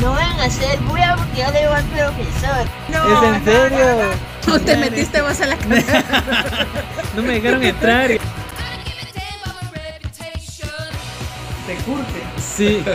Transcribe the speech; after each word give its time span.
No 0.00 0.12
van 0.12 0.38
a 0.38 0.48
ser 0.48 0.78
bulla 0.80 1.16
porque 1.16 1.40
yo 1.40 1.50
le 1.50 1.60
digo 1.60 1.72
al 1.72 1.84
profesor. 1.84 2.66
No, 2.88 3.04
¿Es 3.12 3.22
en 3.34 3.44
serio? 3.44 4.10
No 4.46 4.60
te 4.60 4.76
metiste 4.76 5.20
vos 5.20 5.40
a 5.40 5.46
la 5.46 5.56
casa. 5.56 6.04
No 7.16 7.22
me 7.22 7.32
dejaron 7.40 7.62
entrar. 7.64 8.08
Te 8.08 8.20
curte. 11.84 12.22
Sí. 12.38 12.84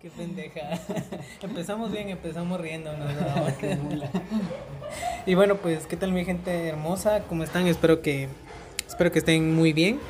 Qué 0.00 0.10
pendeja. 0.10 0.80
Empezamos 1.40 1.92
bien, 1.92 2.08
empezamos 2.08 2.60
riéndonos. 2.60 3.12
¿no? 3.14 3.46
y 5.26 5.34
bueno, 5.34 5.56
pues, 5.56 5.86
¿qué 5.86 5.96
tal 5.96 6.12
mi 6.12 6.24
gente 6.24 6.68
hermosa? 6.68 7.20
¿Cómo 7.28 7.44
están? 7.44 7.66
Espero 7.68 8.02
que, 8.02 8.28
espero 8.88 9.12
que 9.12 9.20
estén 9.20 9.54
muy 9.54 9.72
bien. 9.72 10.00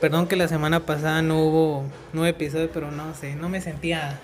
Perdón 0.00 0.26
que 0.28 0.36
la 0.36 0.46
semana 0.48 0.80
pasada 0.80 1.22
no 1.22 1.38
hubo 1.42 1.84
nuevo 2.12 2.26
episodio, 2.26 2.70
pero 2.72 2.90
no 2.90 3.14
sé, 3.14 3.34
no 3.34 3.48
me 3.48 3.60
sentía 3.60 4.18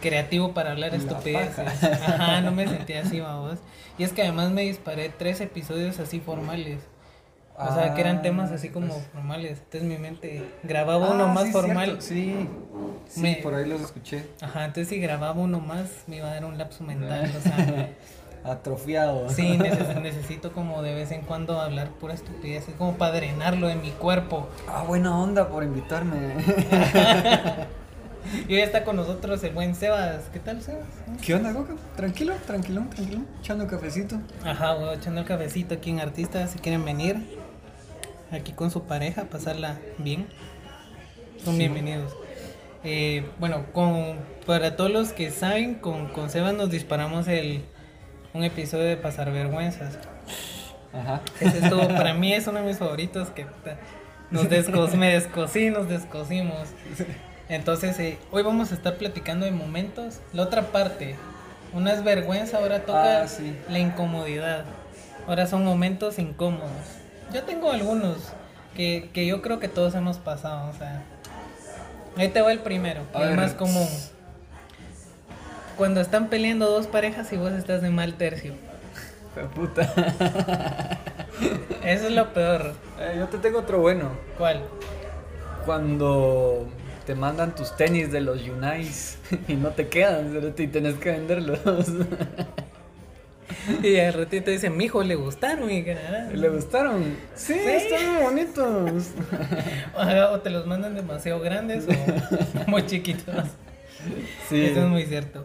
creativo 0.00 0.54
para 0.54 0.70
hablar 0.72 0.94
estupideces. 0.94 1.84
Ajá, 1.84 2.40
no 2.40 2.52
me 2.52 2.66
sentía 2.68 3.02
así, 3.02 3.20
vamos. 3.20 3.58
Y 3.98 4.04
es 4.04 4.12
que 4.12 4.22
además 4.22 4.50
me 4.50 4.62
disparé 4.62 5.10
tres 5.10 5.40
episodios 5.40 5.98
así 5.98 6.20
formales. 6.20 6.80
O 7.60 7.74
sea, 7.74 7.92
que 7.92 8.00
eran 8.02 8.18
Ah, 8.18 8.22
temas 8.22 8.52
así 8.52 8.68
como 8.68 8.94
pues. 8.94 9.06
formales. 9.12 9.58
Entonces 9.58 9.82
mi 9.82 9.98
mente 9.98 10.44
grababa 10.62 11.10
uno 11.10 11.24
Ah, 11.24 11.32
más 11.32 11.46
sí, 11.46 11.52
formal. 11.52 11.84
cierto, 11.86 12.02
Sí, 12.02 12.48
sí, 13.08 13.20
Me- 13.20 13.34
por 13.42 13.54
ahí 13.54 13.68
los 13.68 13.80
escuché. 13.80 14.24
Ajá, 14.40 14.64
entonces 14.66 14.88
si 14.88 15.00
grababa 15.00 15.38
uno 15.40 15.58
más 15.58 16.04
me 16.06 16.18
iba 16.18 16.30
a 16.30 16.34
dar 16.34 16.44
un 16.44 16.56
lapso 16.56 16.84
mental. 16.84 17.30
O 17.36 17.40
sea, 17.42 17.56
Atrofiado. 18.44 19.28
sí, 19.28 19.42
neces- 19.58 20.00
necesito 20.00 20.52
como 20.52 20.82
de 20.82 20.94
vez 20.94 21.10
en 21.12 21.22
cuando 21.22 21.60
hablar 21.60 21.88
pura 21.90 22.14
estupidez. 22.14 22.68
Es 22.68 22.74
como 22.74 22.94
para 22.94 23.12
drenarlo 23.12 23.68
de 23.68 23.76
mi 23.76 23.90
cuerpo. 23.90 24.48
Ah, 24.68 24.84
buena 24.86 25.18
onda 25.18 25.48
por 25.48 25.62
invitarme. 25.64 26.16
Y 28.46 28.54
hoy 28.54 28.60
está 28.60 28.84
con 28.84 28.96
nosotros 28.96 29.42
el 29.44 29.52
buen 29.54 29.74
Sebas. 29.74 30.24
¿Qué 30.32 30.38
tal, 30.38 30.60
Sebas? 30.60 30.84
¿Qué 31.24 31.34
onda, 31.34 31.54
Coca? 31.54 31.74
Tranquilo, 31.96 32.34
tranquilo, 32.46 32.84
tranquilo. 32.94 33.22
Echando 33.40 33.66
cafecito. 33.66 34.20
Ajá, 34.44 34.74
voy 34.74 34.94
echando 34.96 35.22
el 35.22 35.26
cafecito 35.26 35.76
aquí 35.76 35.88
en 35.90 36.00
Artistas. 36.00 36.50
Si 36.50 36.58
quieren 36.58 36.84
venir 36.84 37.16
aquí 38.30 38.52
con 38.52 38.70
su 38.70 38.82
pareja, 38.82 39.24
pasarla 39.24 39.78
bien, 39.96 40.26
son 41.42 41.56
bienvenidos. 41.56 42.14
Eh, 42.84 43.26
bueno, 43.40 43.64
con, 43.72 44.16
para 44.46 44.76
todos 44.76 44.90
los 44.90 45.12
que 45.12 45.30
saben, 45.30 45.76
con, 45.76 46.08
con 46.08 46.28
Sebas 46.28 46.52
nos 46.52 46.70
disparamos 46.70 47.28
el, 47.28 47.64
un 48.34 48.44
episodio 48.44 48.84
de 48.84 48.96
Pasar 48.96 49.30
Vergüenzas. 49.32 49.98
Ajá. 50.92 51.20
Ese 51.40 51.58
estuvo, 51.58 51.86
para 51.96 52.14
mí 52.14 52.32
es 52.32 52.46
uno 52.46 52.60
de 52.60 52.66
mis 52.66 52.78
favoritos 52.78 53.28
que 53.30 53.46
nos 54.30 54.48
descos, 54.48 54.94
me 54.94 55.12
descosí, 55.12 55.70
nos 55.70 55.88
descosimos. 55.88 56.68
Entonces, 57.48 57.98
eh, 57.98 58.18
hoy 58.30 58.42
vamos 58.42 58.72
a 58.72 58.74
estar 58.74 58.96
platicando 58.96 59.46
de 59.46 59.52
momentos. 59.52 60.20
La 60.32 60.42
otra 60.42 60.62
parte, 60.62 61.16
una 61.72 61.92
es 61.92 62.04
vergüenza, 62.04 62.58
ahora 62.58 62.80
toca 62.80 63.22
Ah, 63.22 63.28
sí. 63.28 63.56
la 63.68 63.78
incomodidad. 63.78 64.64
Ahora 65.26 65.46
son 65.46 65.64
momentos 65.64 66.18
incómodos. 66.18 66.70
Yo 67.32 67.42
tengo 67.44 67.70
algunos 67.70 68.16
que, 68.74 69.10
que 69.12 69.26
yo 69.26 69.42
creo 69.42 69.58
que 69.60 69.68
todos 69.68 69.94
hemos 69.94 70.18
pasado. 70.18 70.70
O 70.70 70.72
sea, 70.74 71.02
ahí 72.16 72.28
te 72.28 72.40
va 72.42 72.52
el 72.52 72.60
primero, 72.60 73.02
A 73.14 73.22
el 73.22 73.28
ver. 73.30 73.36
más 73.36 73.52
común. 73.52 73.88
Cuando 75.78 76.00
están 76.00 76.28
peleando 76.28 76.68
dos 76.68 76.88
parejas 76.88 77.32
y 77.32 77.36
vos 77.36 77.52
estás 77.52 77.80
de 77.82 77.90
mal 77.90 78.14
tercio. 78.14 78.52
Puta. 79.54 79.82
Eso 81.84 82.08
es 82.08 82.12
lo 82.12 82.32
peor. 82.32 82.72
Eh, 82.98 83.14
yo 83.16 83.26
te 83.28 83.38
tengo 83.38 83.60
otro 83.60 83.78
bueno. 83.78 84.10
¿Cuál? 84.36 84.62
Cuando 85.64 86.66
te 87.06 87.14
mandan 87.14 87.54
tus 87.54 87.76
tenis 87.76 88.10
de 88.10 88.20
los 88.20 88.42
Unais 88.48 89.18
y 89.48 89.54
no 89.54 89.68
te 89.70 89.86
quedan, 89.88 90.52
y 90.58 90.66
tenés 90.66 90.96
que 90.96 91.12
venderlos. 91.12 91.60
Y 93.82 93.96
al 93.98 94.12
ratito 94.12 94.50
dice, 94.50 94.68
mi 94.70 94.84
hijo 94.84 95.02
le 95.02 95.14
gustaron 95.14 95.70
y. 95.70 95.82
¿Le 95.82 96.48
gustaron? 96.48 97.16
Sí, 97.34 97.54
Sí. 97.54 97.60
están 97.60 98.14
muy 98.14 98.22
bonitos. 98.22 99.10
O 100.32 100.40
te 100.40 100.50
los 100.50 100.66
mandan 100.66 100.94
demasiado 100.94 101.40
grandes 101.40 101.86
o 101.88 102.70
muy 102.70 102.84
chiquitos. 102.86 103.46
Sí. 104.48 104.64
Eso 104.66 104.82
es 104.82 104.86
muy 104.88 105.04
cierto. 105.06 105.44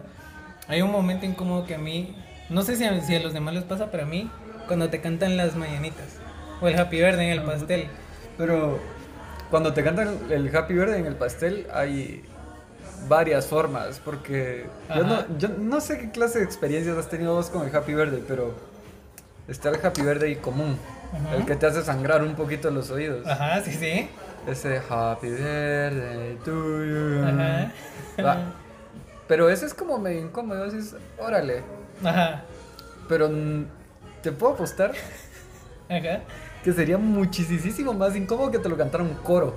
Hay 0.67 0.81
un 0.81 0.91
momento 0.91 1.25
incómodo 1.25 1.65
que 1.65 1.75
a 1.75 1.77
mí, 1.77 2.15
no 2.49 2.63
sé 2.63 2.75
si 2.75 2.85
a, 2.85 3.01
si 3.01 3.15
a 3.15 3.19
los 3.19 3.33
demás 3.33 3.53
les 3.53 3.63
pasa, 3.63 3.91
pero 3.91 4.03
a 4.03 4.05
mí, 4.05 4.29
cuando 4.67 4.89
te 4.89 5.01
cantan 5.01 5.37
las 5.37 5.55
mañanitas 5.55 6.17
o 6.61 6.67
el 6.67 6.79
happy 6.79 6.97
birthday 6.97 7.31
en 7.31 7.39
el 7.39 7.43
pastel. 7.43 7.87
Pero 8.37 8.79
cuando 9.53 9.71
te 9.73 9.83
cantan 9.83 10.17
el 10.31 10.55
Happy 10.55 10.73
Verde 10.73 10.97
en 10.97 11.05
el 11.05 11.15
pastel 11.15 11.67
hay 11.71 12.23
varias 13.07 13.45
formas, 13.45 14.01
porque 14.03 14.65
yo 14.95 15.03
no, 15.03 15.37
yo 15.37 15.49
no 15.49 15.79
sé 15.79 15.99
qué 15.99 16.09
clase 16.09 16.39
de 16.39 16.45
experiencias 16.45 16.97
has 16.97 17.07
tenido 17.07 17.35
vos 17.35 17.51
con 17.51 17.67
el 17.67 17.75
Happy 17.75 17.93
Verde, 17.93 18.23
pero 18.27 18.55
está 19.47 19.69
el 19.69 19.85
Happy 19.85 20.01
Verde 20.01 20.39
común, 20.39 20.75
Ajá. 21.13 21.35
el 21.35 21.45
que 21.45 21.55
te 21.55 21.67
hace 21.67 21.83
sangrar 21.83 22.23
un 22.23 22.33
poquito 22.33 22.71
los 22.71 22.89
oídos. 22.89 23.27
Ajá, 23.27 23.61
sí, 23.61 23.73
sí. 23.73 24.09
Ese 24.47 24.81
Happy 24.89 25.27
to 26.43 26.85
you. 26.85 27.23
Ajá. 27.23 27.71
Va. 28.25 28.37
Pero 29.27 29.49
ese 29.49 29.65
es 29.65 29.73
como 29.73 29.97
medio 29.99 30.21
incómodo, 30.21 30.65
dices, 30.69 30.95
órale. 31.17 31.63
Ajá. 32.03 32.43
Pero 33.07 33.29
mm, 33.29 33.65
te 34.21 34.31
puedo 34.31 34.53
apostar 34.53 34.91
Ajá. 35.89 36.21
que 36.63 36.73
sería 36.73 36.97
muchísimo 36.97 37.93
más 37.93 38.15
incómodo 38.15 38.51
que 38.51 38.59
te 38.59 38.69
lo 38.69 38.77
cantara 38.77 39.03
un 39.03 39.13
coro. 39.15 39.55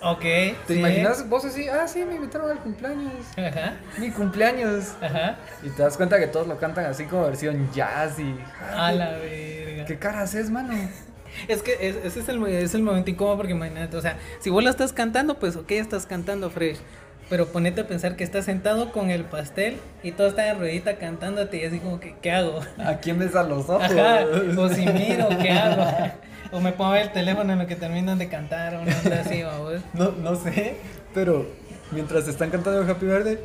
Ok. 0.00 0.20
¿Te 0.20 0.54
sí. 0.68 0.74
imaginas 0.78 1.28
vos 1.28 1.44
así? 1.44 1.68
Ah, 1.68 1.88
sí, 1.88 2.04
me 2.04 2.14
invitaron 2.14 2.50
al 2.50 2.58
cumpleaños. 2.58 3.12
Ajá. 3.36 3.74
Mi 3.98 4.10
cumpleaños. 4.12 4.92
Ajá. 5.00 5.36
Y 5.62 5.70
te 5.70 5.82
das 5.82 5.96
cuenta 5.96 6.18
que 6.20 6.28
todos 6.28 6.46
lo 6.46 6.56
cantan 6.58 6.84
así 6.84 7.04
como 7.06 7.24
versión 7.24 7.68
jazz 7.72 8.18
y. 8.20 8.38
A 8.76 8.92
la 8.92 9.10
verga. 9.18 9.84
¿Qué 9.86 9.98
cara 9.98 10.20
haces, 10.22 10.50
mano? 10.50 10.72
Es 11.46 11.62
que 11.62 11.72
es- 11.88 11.96
ese 12.04 12.20
es 12.20 12.28
el, 12.30 12.44
es 12.46 12.74
el 12.74 12.82
momento 12.82 13.10
incómodo 13.10 13.36
porque 13.36 13.52
imagínate, 13.52 13.94
o 13.96 14.00
sea, 14.00 14.16
si 14.40 14.48
vos 14.50 14.64
la 14.64 14.70
estás 14.70 14.92
cantando, 14.94 15.38
pues 15.38 15.56
ok, 15.56 15.70
estás 15.72 16.06
cantando 16.06 16.48
fresh. 16.50 16.78
Pero 17.28 17.46
ponete 17.48 17.82
a 17.82 17.86
pensar 17.86 18.16
que 18.16 18.24
estás 18.24 18.46
sentado 18.46 18.90
con 18.90 19.10
el 19.10 19.24
pastel 19.24 19.76
y 20.02 20.12
todo 20.12 20.28
está 20.28 20.48
en 20.48 20.58
ruedita 20.58 20.96
cantándote 20.96 21.58
y 21.58 21.64
así 21.64 21.78
como 21.78 22.00
que, 22.00 22.14
¿qué 22.22 22.32
hago? 22.32 22.60
¿A 22.78 22.96
quién 22.96 23.18
ves 23.18 23.36
a 23.36 23.42
los 23.42 23.68
ojos? 23.68 23.84
Ajá, 23.84 24.24
o 24.56 24.68
si 24.68 24.86
miro, 24.86 25.28
¿qué 25.40 25.50
hago? 25.50 26.12
O 26.52 26.60
me 26.60 26.72
pongo 26.72 26.94
el 26.94 27.12
teléfono 27.12 27.52
en 27.52 27.58
lo 27.58 27.66
que 27.66 27.76
terminan 27.76 28.18
de 28.18 28.28
cantar 28.28 28.76
o 28.76 28.80
onda 28.80 29.20
así, 29.20 29.42
vamos. 29.44 29.82
No, 29.92 30.12
no 30.12 30.36
sé, 30.36 30.76
pero 31.12 31.46
mientras 31.90 32.26
están 32.28 32.50
cantando 32.50 32.90
Happy 32.90 33.04
Birthday, 33.04 33.38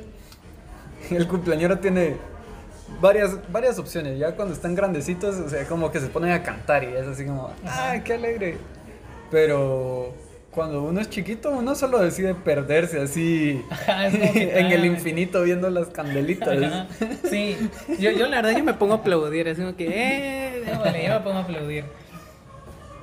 el 1.11 1.27
cumpleañero 1.27 1.79
tiene 1.79 2.15
varias, 3.01 3.51
varias 3.51 3.77
opciones. 3.79 4.17
Ya 4.17 4.35
cuando 4.35 4.53
están 4.53 4.75
grandecitos, 4.75 5.35
o 5.35 5.49
sea, 5.49 5.65
como 5.65 5.91
que 5.91 5.99
se 5.99 6.07
ponen 6.07 6.31
a 6.31 6.43
cantar 6.43 6.83
y 6.85 6.87
es 6.87 7.05
así 7.05 7.25
como, 7.25 7.51
¡ay, 7.65 8.01
qué 8.01 8.13
alegre! 8.13 8.57
Pero 9.29 10.13
cuando 10.53 10.83
uno 10.83 11.01
es 11.01 11.09
chiquito, 11.09 11.49
uno 11.51 11.75
solo 11.75 11.99
decide 11.99 12.35
perderse 12.35 13.01
así 13.01 13.61
Ajá, 13.69 14.09
que, 14.09 14.59
en 14.59 14.67
el 14.67 14.83
ah, 14.83 14.85
infinito 14.85 15.41
viendo 15.43 15.69
las 15.69 15.87
candelitas. 15.87 16.49
Ajá, 16.61 16.87
Sí, 17.29 17.57
yo, 17.99 18.11
yo 18.11 18.27
la 18.27 18.41
verdad 18.41 18.57
yo 18.57 18.63
me 18.63 18.73
pongo 18.73 18.93
a 18.93 18.97
aplaudir, 18.97 19.49
así 19.49 19.61
como 19.61 19.75
que, 19.75 19.87
eh, 19.87 20.63
yo 20.65 21.09
me 21.13 21.19
pongo 21.19 21.37
a 21.37 21.41
aplaudir. 21.41 21.85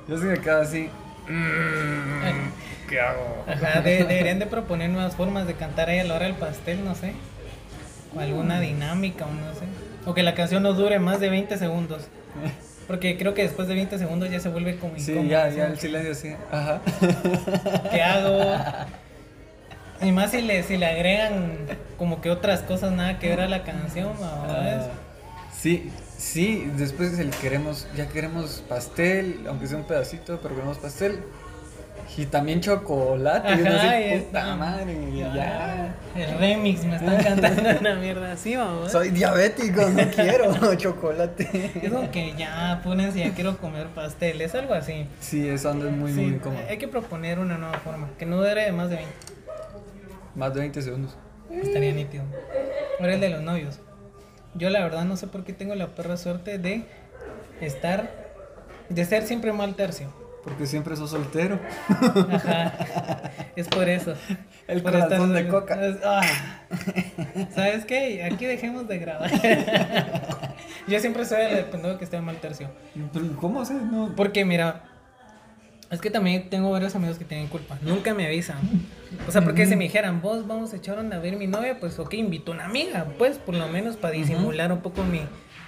Yo 0.07 0.17
sí 0.17 0.23
me 0.25 0.39
quedo 0.39 0.61
así. 0.61 0.89
"Mm, 1.27 2.89
¿Qué 2.89 2.99
hago? 2.99 3.45
Ajá, 3.47 3.81
de- 3.81 4.03
deberían 4.03 4.39
de 4.39 4.47
proponer 4.47 4.89
nuevas 4.89 5.15
formas 5.15 5.47
de 5.47 5.53
cantar 5.53 5.89
ahí 5.89 5.99
a 5.99 6.03
la 6.03 6.15
hora 6.15 6.25
del 6.25 6.35
pastel, 6.35 6.83
no 6.83 6.95
sé. 6.95 7.13
O 8.15 8.19
alguna 8.19 8.59
dinámica, 8.59 9.25
o 9.25 9.29
no 9.31 9.53
sé. 9.53 9.65
O 10.05 10.13
que 10.13 10.23
la 10.23 10.33
canción 10.35 10.63
no 10.63 10.73
dure 10.73 10.99
más 10.99 11.19
de 11.19 11.29
20 11.29 11.57
segundos. 11.57 12.03
Porque 12.87 13.17
creo 13.17 13.33
que 13.33 13.43
después 13.43 13.67
de 13.67 13.75
20 13.75 13.97
segundos 13.97 14.29
ya 14.29 14.39
se 14.39 14.49
vuelve 14.49 14.77
como 14.77 14.97
Sí, 14.97 15.11
incómodo, 15.11 15.29
ya, 15.29 15.49
ya 15.49 15.67
el 15.67 15.79
silencio 15.79 16.11
así. 16.11 16.35
Ajá. 16.51 16.81
¿Qué 17.91 18.01
hago? 18.01 18.39
Y 20.03 20.11
más 20.11 20.31
si 20.31 20.41
le, 20.41 20.63
si 20.63 20.77
le 20.77 20.87
agregan 20.87 21.57
como 21.97 22.21
que 22.21 22.31
otras 22.31 22.61
cosas 22.61 22.91
nada 22.91 23.19
que 23.19 23.29
ver 23.29 23.41
a 23.41 23.47
la 23.47 23.63
canción, 23.63 24.13
¿sabes? 24.17 24.85
Ah, 24.85 24.89
sí, 25.55 25.91
sí, 26.17 26.67
después 26.75 27.19
el 27.19 27.29
queremos, 27.29 27.87
ya 27.95 28.07
queremos 28.07 28.63
pastel, 28.67 29.45
aunque 29.47 29.67
sea 29.67 29.77
un 29.77 29.83
pedacito, 29.83 30.39
pero 30.41 30.55
queremos 30.55 30.79
pastel. 30.79 31.19
Y 32.17 32.25
también 32.25 32.59
chocolate. 32.59 33.49
y 33.55 33.61
uno 33.61 33.69
Ajá, 33.71 33.89
así, 33.91 34.03
y 34.03 34.17
puta 34.19 34.39
está- 34.39 34.55
madre, 34.57 34.97
ya. 35.17 35.95
El 36.15 36.37
remix 36.39 36.83
me 36.83 36.95
están 36.97 37.23
cantando 37.23 37.69
una 37.79 37.95
mierda 37.95 38.33
así, 38.33 38.55
vamos. 38.57 38.91
Soy 38.91 39.09
diabético, 39.11 39.81
no 39.89 40.03
quiero 40.13 40.75
chocolate. 40.75 41.71
Es 41.81 41.89
como 41.91 42.11
que 42.11 42.33
ya, 42.37 42.73
apúrense, 42.73 43.19
ya 43.19 43.33
quiero 43.33 43.57
comer 43.57 43.87
pastel, 43.87 44.41
es 44.41 44.53
algo 44.55 44.73
así. 44.73 45.07
Sí, 45.21 45.47
eso 45.47 45.69
anda 45.69 45.89
muy, 45.89 46.11
Sí, 46.11 46.19
muy 46.21 46.33
incómodo. 46.35 46.61
hay 46.69 46.77
que 46.77 46.87
proponer 46.89 47.39
una 47.39 47.57
nueva 47.57 47.79
forma, 47.79 48.09
que 48.19 48.25
no 48.25 48.37
dure 48.37 48.71
más 48.73 48.89
de 48.89 48.97
20. 48.97 49.13
Más 50.35 50.53
de 50.53 50.59
20 50.59 50.81
segundos. 50.81 51.17
Estaría 51.49 51.93
nítido. 51.93 52.23
Ahora 52.99 53.13
el 53.13 53.21
de 53.21 53.29
los 53.29 53.41
novios. 53.41 53.79
Yo 54.53 54.69
la 54.69 54.81
verdad 54.83 55.05
no 55.05 55.15
sé 55.15 55.27
por 55.27 55.45
qué 55.45 55.53
tengo 55.53 55.75
la 55.75 55.87
perra 55.87 56.17
suerte 56.17 56.57
de 56.57 56.83
estar, 57.61 58.11
de 58.89 59.05
ser 59.05 59.23
siempre 59.23 59.53
mal 59.53 59.75
tercio. 59.75 60.13
Porque 60.43 60.65
siempre 60.65 60.95
sos 60.95 61.11
soltero. 61.11 61.59
Ajá. 62.31 62.73
Es 63.55 63.67
por 63.67 63.87
eso. 63.87 64.15
El 64.67 64.81
Por 64.81 64.91
corazón 64.93 65.33
de 65.33 65.47
coca. 65.47 65.85
es- 65.85 65.97
ah. 66.03 66.21
¿Sabes 67.53 67.85
qué? 67.85 68.23
Aquí 68.23 68.45
dejemos 68.45 68.87
de 68.87 68.97
grabar. 68.99 69.29
Yo 70.87 70.99
siempre 70.99 71.25
soy 71.25 71.41
el 71.43 71.65
pendejo 71.65 71.97
que 71.97 72.05
esté 72.05 72.17
en 72.17 72.25
mal 72.25 72.37
tercio. 72.37 72.69
Pero, 73.13 73.35
¿Cómo 73.39 73.63
se? 73.65 73.73
No. 73.75 74.13
Porque 74.15 74.45
mira, 74.45 74.83
es 75.91 76.01
que 76.01 76.09
también 76.09 76.49
tengo 76.49 76.71
varios 76.71 76.95
amigos 76.95 77.17
que 77.17 77.25
tienen 77.25 77.47
culpa. 77.47 77.77
Nunca 77.81 78.13
me 78.13 78.25
avisan. 78.25 78.57
O 79.27 79.31
sea, 79.31 79.41
porque 79.43 79.65
si 79.65 79.75
me 79.75 79.83
dijeran, 79.83 80.21
vos 80.21 80.47
vamos 80.47 80.73
a 80.73 80.77
echar 80.77 80.97
onda 80.97 81.17
a 81.17 81.19
ver 81.19 81.35
mi 81.35 81.47
novia, 81.47 81.77
pues 81.79 81.99
ok, 81.99 82.13
invito 82.15 82.51
a 82.51 82.55
una 82.55 82.65
amiga, 82.65 83.05
pues 83.17 83.37
por 83.37 83.55
lo 83.55 83.67
menos 83.67 83.97
para 83.97 84.13
disimular 84.13 84.71
un 84.71 84.79
poco 84.79 85.03
mi, 85.03 85.21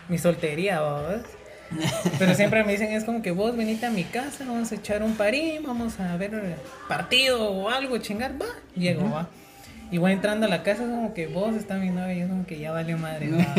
mi 0.10 0.18
soltería, 0.18 0.82
¿verdad? 0.82 1.26
Pero 2.20 2.34
siempre 2.36 2.64
me 2.64 2.72
dicen, 2.74 2.92
es 2.92 3.04
como 3.04 3.22
que 3.22 3.32
vos 3.32 3.56
venite 3.56 3.86
a 3.86 3.90
mi 3.90 4.04
casa, 4.04 4.46
vamos 4.46 4.72
a 4.72 4.76
echar 4.76 5.04
un 5.04 5.16
parín, 5.16 5.64
vamos 5.66 6.00
a 6.00 6.16
ver 6.18 6.56
partido 6.88 7.50
o 7.52 7.70
algo, 7.70 7.98
chingar, 7.98 8.40
va, 8.42 8.46
llego, 8.76 9.10
va. 9.10 9.30
Y 9.92 9.98
voy 10.00 10.12
entrando 10.12 10.46
a 10.48 10.50
la 10.50 10.64
casa, 10.64 10.84
es 10.84 10.90
como 10.90 11.14
que 11.14 11.28
vos 11.28 11.56
está 11.56 11.76
mi 11.76 11.90
novia, 11.90 12.14
y 12.14 12.22
es 12.22 12.28
como 12.30 12.46
que 12.46 12.60
ya 12.60 12.72
valió 12.72 12.98
madre, 12.98 13.30
va. 13.32 13.56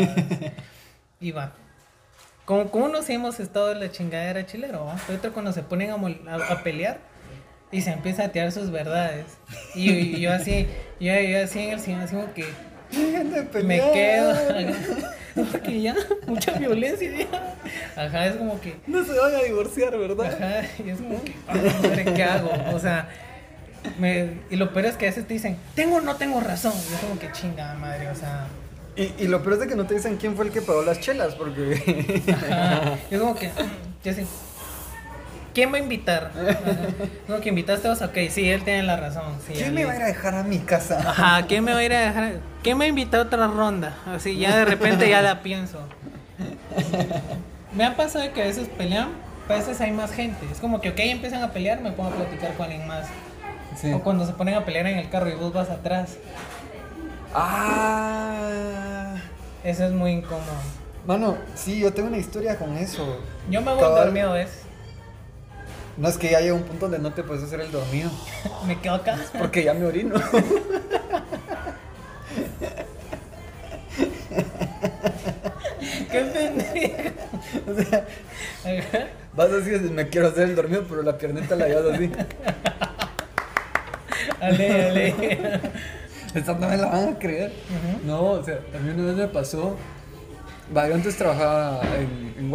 Y 1.21 1.31
va. 1.31 1.53
Como, 2.45 2.69
como 2.69 2.85
unos 2.85 3.05
sí 3.05 3.13
hemos 3.13 3.39
estado 3.39 3.71
en 3.71 3.79
la 3.79 3.89
chingadera 3.91 4.45
chilero, 4.45 4.85
¿va? 4.85 4.95
Pero 5.07 5.17
otro 5.19 5.33
cuando 5.33 5.51
se 5.53 5.63
ponen 5.63 5.91
a, 5.91 5.97
mol- 5.97 6.27
a- 6.27 6.53
a 6.53 6.61
pelear 6.63 6.99
y 7.71 7.81
se 7.81 7.91
empieza 7.91 8.25
a 8.25 8.29
tirar 8.29 8.51
sus 8.51 8.69
verdades. 8.69 9.25
Y, 9.73 9.89
y 9.91 10.19
yo 10.19 10.31
así, 10.31 10.67
yo, 10.99 11.13
yo 11.19 11.43
así 11.43 11.59
en 11.59 11.69
el 11.71 11.79
cine, 11.79 12.03
así 12.03 12.15
como 12.15 12.33
que 12.33 12.45
me 13.63 13.77
quedo. 13.91 14.33
Porque 15.51 15.81
ya, 15.81 15.95
mucha 16.27 16.53
violencia 16.53 17.11
ya. 17.11 17.55
Ajá, 18.01 18.27
es 18.27 18.35
como 18.37 18.59
que. 18.61 18.77
No 18.87 19.03
se 19.03 19.11
van 19.19 19.35
a 19.35 19.39
divorciar, 19.39 19.97
¿verdad? 19.97 20.33
Ajá, 20.33 20.61
y 20.85 20.89
es 20.89 20.97
como 20.97 21.21
que, 21.23 21.33
"Ah, 21.47 21.55
madre, 21.83 22.05
¿qué 22.13 22.23
hago? 22.23 22.51
O 22.73 22.79
sea, 22.79 23.09
me, 23.99 24.39
y 24.49 24.55
lo 24.55 24.71
peor 24.73 24.85
es 24.85 24.95
que 24.95 25.05
a 25.07 25.09
veces 25.09 25.27
te 25.27 25.33
dicen, 25.33 25.57
tengo 25.75 25.97
o 25.97 26.01
no 26.01 26.15
tengo 26.15 26.39
razón. 26.39 26.73
Y 26.89 26.93
es 26.93 26.99
como 27.01 27.19
que 27.19 27.31
chingada 27.33 27.75
madre, 27.75 28.07
o 28.09 28.15
sea. 28.15 28.47
Y, 28.95 29.11
y 29.23 29.27
lo 29.27 29.41
peor 29.43 29.55
es 29.55 29.59
de 29.59 29.67
que 29.67 29.75
no 29.75 29.85
te 29.85 29.95
dicen 29.95 30.15
quién 30.15 30.37
fue 30.37 30.45
el 30.45 30.51
que 30.51 30.61
pagó 30.61 30.83
las 30.83 31.01
chelas, 31.01 31.35
porque. 31.35 32.23
Ajá. 32.31 32.93
Es 33.11 33.19
como 33.19 33.35
que, 33.35 33.49
yo 34.05 34.11
así, 34.11 34.25
¿quién 35.55 35.73
va 35.73 35.77
a 35.77 35.79
invitar? 35.79 36.31
No, 37.27 37.39
que 37.41 37.49
invitaste 37.49 37.87
vos, 37.87 38.01
ok, 38.03 38.15
sí, 38.29 38.47
él 38.47 38.63
tiene 38.63 38.83
la 38.83 38.97
razón. 38.97 39.23
Sí, 39.47 39.53
¿Quién 39.53 39.73
me 39.73 39.83
va 39.85 39.93
a 39.93 39.95
ir 39.95 40.01
a 40.03 40.05
dejar 40.05 40.35
a 40.35 40.43
mi 40.43 40.59
casa? 40.59 40.99
Ajá, 40.99 41.47
¿quién 41.47 41.63
me 41.63 41.73
va 41.73 41.79
a 41.79 41.83
ir 41.83 41.91
a 41.93 42.01
dejar? 42.01 42.33
¿Quién 42.61 42.77
me 42.77 42.85
invita 42.87 43.17
a 43.17 43.21
otra 43.21 43.47
ronda? 43.47 43.97
Así, 44.05 44.37
ya 44.37 44.55
de 44.55 44.65
repente 44.65 45.09
ya 45.09 45.23
la 45.23 45.41
pienso. 45.41 45.79
Me 47.73 47.83
ha 47.83 47.95
pasado 47.95 48.31
que 48.33 48.43
a 48.43 48.45
veces 48.45 48.67
pelean, 48.77 49.09
a 49.49 49.53
veces 49.53 49.81
hay 49.81 49.91
más 49.91 50.11
gente. 50.11 50.45
Es 50.51 50.59
como 50.59 50.81
que, 50.81 50.89
ok, 50.89 50.99
empiezan 50.99 51.41
a 51.41 51.51
pelear, 51.51 51.81
me 51.81 51.91
pongo 51.91 52.09
a 52.09 52.13
platicar 52.15 52.53
con 52.53 52.67
alguien 52.67 52.87
más. 52.87 53.07
Sí. 53.75 53.91
O 53.91 54.01
cuando 54.01 54.27
se 54.27 54.33
ponen 54.33 54.53
a 54.53 54.65
pelear 54.65 54.85
en 54.85 54.99
el 54.99 55.09
carro 55.09 55.29
y 55.29 55.33
vos 55.35 55.51
vas 55.51 55.69
atrás. 55.71 56.17
Ah. 57.33 59.15
Eso 59.63 59.85
es 59.85 59.91
muy 59.93 60.11
incómodo. 60.11 60.43
Mano, 61.07 61.37
sí, 61.55 61.79
yo 61.79 61.91
tengo 61.93 62.07
una 62.09 62.17
historia 62.17 62.57
con 62.57 62.77
eso. 62.77 63.19
Yo 63.49 63.61
me 63.61 63.71
voy 63.71 63.81
Cabal. 63.81 64.05
dormido, 64.05 64.33
¿ves? 64.33 64.64
No 65.97 66.09
es 66.09 66.17
que 66.17 66.29
ya 66.29 66.41
llega 66.41 66.53
un 66.53 66.63
punto 66.63 66.89
donde 66.89 66.99
no 66.99 67.13
te 67.13 67.23
puedes 67.23 67.43
hacer 67.43 67.61
el 67.61 67.71
dormido. 67.71 68.11
Me 68.67 68.79
quedo 68.79 68.95
acá. 68.95 69.17
Porque 69.37 69.63
ya 69.63 69.73
me 69.73 69.85
orino. 69.85 70.15
¡Qué 76.11 76.21
pendejo! 76.21 77.11
o 77.71 77.75
sea, 77.75 78.05
vas 79.33 79.51
así, 79.51 79.69
me 79.91 80.07
quiero 80.09 80.27
hacer 80.27 80.49
el 80.49 80.55
dormido, 80.55 80.85
pero 80.89 81.01
la 81.01 81.17
piernita 81.17 81.55
la 81.55 81.67
llevas 81.67 81.95
así. 81.95 82.11
Ale, 84.41 84.89
ale. 84.89 85.61
Esta 86.33 86.53
no 86.53 86.67
me 86.67 86.77
la 86.77 86.87
van 86.87 87.13
a 87.13 87.19
creer. 87.19 87.53
No, 88.05 88.21
o 88.23 88.43
sea, 88.43 88.59
a 88.75 88.79
mí 88.79 88.89
una 88.89 89.05
vez 89.05 89.15
me 89.15 89.27
pasó. 89.27 89.77
Va, 90.75 90.87
yo 90.87 90.95
antes 90.95 91.15
trabajaba 91.15 91.81
en, 91.97 92.35
en. 92.37 92.53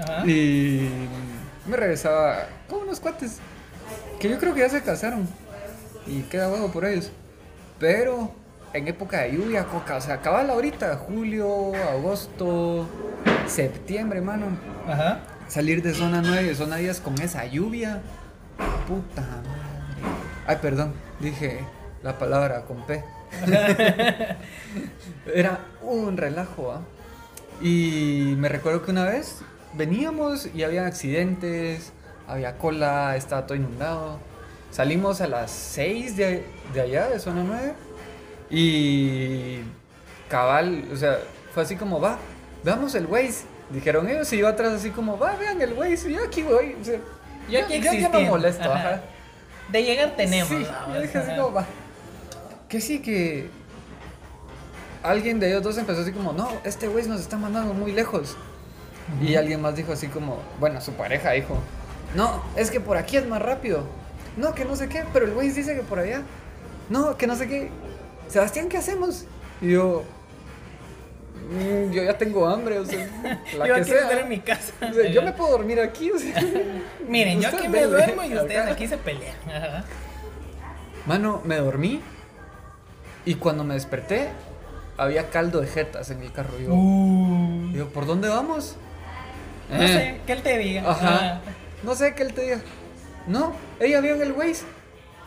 Ajá. 0.00 0.26
Y 0.26 0.88
me 1.66 1.76
regresaba 1.76 2.46
con 2.68 2.82
unos 2.82 3.00
cuates 3.00 3.38
que 4.18 4.28
yo 4.28 4.38
creo 4.38 4.54
que 4.54 4.60
ya 4.60 4.68
se 4.68 4.82
casaron 4.82 5.28
y 6.06 6.22
queda 6.22 6.48
huevo 6.48 6.70
por 6.70 6.84
ellos. 6.84 7.10
Pero 7.78 8.32
en 8.72 8.88
época 8.88 9.20
de 9.22 9.32
lluvia, 9.32 9.64
coca, 9.64 9.96
o 9.96 10.00
sea, 10.00 10.14
acaba 10.14 10.42
la 10.42 10.54
ahorita, 10.54 10.96
julio, 10.96 11.74
agosto, 11.90 12.86
septiembre, 13.46 14.20
mano. 14.20 14.46
Ajá. 14.86 15.20
Salir 15.48 15.82
de 15.82 15.92
zona 15.92 16.22
9 16.24 16.52
y 16.52 16.54
zona 16.54 16.76
10 16.76 17.00
con 17.00 17.20
esa 17.20 17.44
lluvia. 17.46 18.00
Puta 18.86 19.22
madre. 19.22 19.50
Ay, 20.46 20.56
perdón, 20.60 20.94
dije 21.20 21.60
la 22.02 22.18
palabra 22.18 22.62
con 22.62 22.84
P. 22.86 23.04
Era 25.34 25.60
un 25.82 26.16
relajo, 26.16 26.72
¿ah? 26.72 26.82
Y 27.60 28.34
me 28.38 28.48
recuerdo 28.48 28.82
que 28.82 28.90
una 28.90 29.04
vez 29.04 29.42
veníamos 29.74 30.48
y 30.54 30.62
había 30.62 30.86
accidentes, 30.86 31.92
había 32.26 32.56
cola, 32.58 33.16
estaba 33.16 33.46
todo 33.46 33.56
inundado. 33.56 34.18
Salimos 34.70 35.20
a 35.20 35.26
las 35.26 35.50
6 35.50 36.16
de, 36.16 36.46
de 36.72 36.80
allá, 36.80 37.08
de 37.08 37.18
zona 37.18 37.42
9, 37.44 37.74
y 38.50 39.60
cabal, 40.28 40.84
o 40.92 40.96
sea, 40.96 41.18
fue 41.52 41.62
así 41.62 41.76
como, 41.76 42.00
va, 42.00 42.18
veamos 42.64 42.94
el 42.94 43.06
Waze. 43.06 43.44
Dijeron 43.70 44.08
ellos 44.08 44.30
y 44.32 44.38
yo 44.38 44.48
atrás 44.48 44.72
así 44.72 44.90
como, 44.90 45.18
va, 45.18 45.36
vean 45.36 45.60
el 45.60 45.72
Waze, 45.74 46.10
y 46.10 46.14
yo 46.14 46.24
aquí 46.24 46.42
voy. 46.42 46.76
O 46.80 46.84
sea, 46.84 46.98
Yo 47.50 47.64
aquí 47.64 47.80
ya, 47.80 47.92
ya 47.94 48.08
me 48.08 48.28
molesto, 48.28 48.70
Ajá. 48.70 48.88
ajá. 48.88 49.00
De 49.70 49.82
llegar 49.82 50.16
tenemos. 50.16 50.48
Sí, 50.48 50.66
yo 50.92 51.00
dije 51.00 51.18
así 51.18 51.30
como, 51.36 51.52
va. 51.52 51.66
Que 52.68 52.80
sí, 52.80 53.00
que 53.00 53.48
alguien 55.02 55.40
de 55.40 55.48
ellos 55.48 55.62
dos 55.62 55.78
empezó 55.78 56.00
así 56.00 56.12
como, 56.12 56.32
no, 56.32 56.48
este 56.64 56.88
güey 56.88 57.06
nos 57.06 57.20
está 57.20 57.36
mandando 57.36 57.74
muy 57.74 57.92
lejos. 57.92 58.36
Y 59.20 59.34
alguien 59.36 59.60
más 59.60 59.74
dijo 59.76 59.92
así 59.92 60.08
como, 60.08 60.38
bueno, 60.60 60.80
su 60.80 60.92
pareja 60.92 61.32
dijo, 61.32 61.56
no, 62.14 62.42
es 62.56 62.70
que 62.70 62.80
por 62.80 62.96
aquí 62.96 63.16
es 63.16 63.26
más 63.26 63.42
rápido. 63.42 63.84
No, 64.36 64.54
que 64.54 64.64
no 64.64 64.76
sé 64.76 64.88
qué, 64.88 65.04
pero 65.12 65.26
el 65.26 65.32
güey 65.32 65.50
dice 65.50 65.74
que 65.74 65.82
por 65.82 65.98
allá. 65.98 66.22
No, 66.88 67.16
que 67.16 67.26
no 67.26 67.36
sé 67.36 67.48
qué. 67.48 67.70
Sebastián, 68.28 68.68
¿qué 68.68 68.78
hacemos? 68.78 69.26
Y 69.60 69.72
yo, 69.72 70.04
"Mm, 71.50 71.90
yo 71.92 72.02
ya 72.02 72.16
tengo 72.16 72.46
hambre, 72.46 72.78
o 72.78 72.84
sea, 72.86 73.06
la 73.58 73.66
yo 73.68 73.74
que 73.74 73.84
sea. 73.84 74.00
estar 74.02 74.18
en 74.18 74.28
mi 74.28 74.38
casa. 74.40 74.72
O 74.90 74.92
sea, 74.94 75.10
yo 75.10 75.22
me 75.22 75.32
puedo 75.34 75.50
dormir 75.50 75.80
aquí, 75.80 76.10
o 76.10 76.18
sea. 76.18 76.40
Miren, 77.08 77.40
yo 77.40 77.48
aquí 77.48 77.68
me 77.68 77.82
duermo 77.84 78.22
y 78.24 78.34
ustedes 78.34 78.58
acá. 78.62 78.72
aquí 78.72 78.86
se 78.88 78.96
pelean. 78.96 79.36
Ajá. 79.46 79.84
Mano, 81.06 81.42
me 81.44 81.56
dormí 81.56 82.00
y 83.24 83.34
cuando 83.34 83.64
me 83.64 83.74
desperté 83.74 84.28
había 84.96 85.30
caldo 85.30 85.60
de 85.60 85.66
jetas 85.66 86.10
en 86.10 86.22
el 86.22 86.32
carro. 86.32 86.58
Yo, 86.58 87.76
yo 87.76 87.88
¿por 87.90 88.06
dónde 88.06 88.28
vamos? 88.28 88.76
No 89.72 89.82
Eh, 89.82 89.88
sé, 89.88 90.20
que 90.26 90.32
él 90.32 90.42
te 90.42 90.58
diga. 90.58 90.90
Ajá. 90.90 91.40
No 91.82 91.94
sé 91.94 92.14
qué 92.14 92.22
él 92.22 92.34
te 92.34 92.42
diga. 92.42 92.60
No, 93.26 93.54
ella 93.80 94.00
vio 94.00 94.14
en 94.14 94.22
el 94.22 94.32
Waze. 94.32 94.64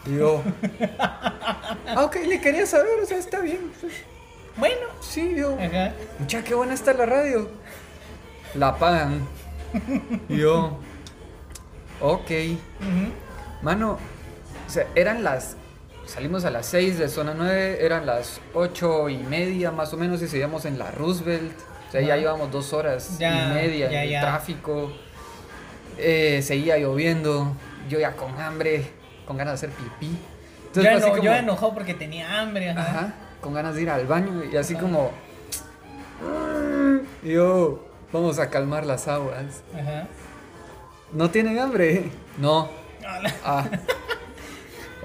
Y 0.06 0.18
yo. 0.18 0.44
ah, 1.00 2.04
ok, 2.04 2.18
le 2.28 2.40
quería 2.40 2.66
saber, 2.66 3.00
o 3.02 3.06
sea, 3.06 3.18
está 3.18 3.40
bien. 3.40 3.72
Bueno. 4.58 4.76
Sí, 5.02 5.36
yo. 5.36 5.58
Ajá. 5.60 5.94
Mucha, 6.20 6.44
qué 6.44 6.54
buena 6.54 6.74
está 6.74 6.94
la 6.94 7.06
radio. 7.06 7.50
La 8.54 8.70
apagan. 8.70 9.28
Y 10.30 10.38
yo. 10.38 10.78
Ok. 12.02 12.32
Mano, 13.62 13.98
o 14.68 14.70
sea, 14.70 14.88
eran 14.96 15.24
las. 15.24 15.58
Salimos 16.06 16.46
a 16.46 16.52
las 16.52 16.68
6 16.68 17.00
de 17.00 17.10
zona 17.10 17.34
9, 17.36 17.80
eran 17.84 18.06
las 18.06 18.40
8 18.54 19.10
y 19.10 19.18
media 19.18 19.72
más 19.72 19.92
o 19.92 19.98
menos 19.98 20.22
y 20.22 20.28
seguíamos 20.28 20.66
en 20.66 20.78
la 20.78 20.92
Roosevelt. 20.92 21.52
Ya 22.02 22.16
llevamos 22.18 22.52
dos 22.52 22.74
horas 22.74 23.18
Ya, 23.20 23.50
y 23.52 23.54
media 23.54 23.90
ya, 23.92 24.04
en 24.04 24.14
el 24.14 24.22
tráfico. 24.22 24.92
Eh, 25.98 26.42
seguía 26.44 26.78
lloviendo, 26.78 27.54
yo 27.90 28.00
ya 28.00 28.14
con 28.16 28.40
hambre, 28.40 28.86
con 29.26 29.38
ganas 29.38 29.62
de 29.62 29.68
hacer 29.68 29.78
pipí. 29.78 30.18
Yo, 30.74 30.82
fue 30.82 30.90
así 30.92 30.98
eno- 31.08 31.16
yo 31.16 31.22
como- 31.22 31.34
enojado 31.36 31.74
porque 31.74 31.94
tenía 31.94 32.42
hambre. 32.42 32.72
Ajá. 32.72 32.82
Ajá, 32.82 33.14
con 33.42 33.54
ganas 33.54 33.76
de 33.76 33.82
ir 33.84 33.90
al 33.90 34.06
baño 34.06 34.44
y 34.44 34.58
así 34.58 34.74
Ajá. 34.74 34.84
como. 34.84 35.12
Y 37.24 37.32
yo, 37.34 37.86
vamos 38.12 38.40
a 38.40 38.50
calmar 38.50 38.86
las 38.86 39.08
aguas. 39.08 39.64
Ajá. 39.74 40.08
¿No 41.14 41.30
tienen 41.30 41.60
hambre? 41.60 42.10
No. 42.38 42.70
Ah. 43.44 43.66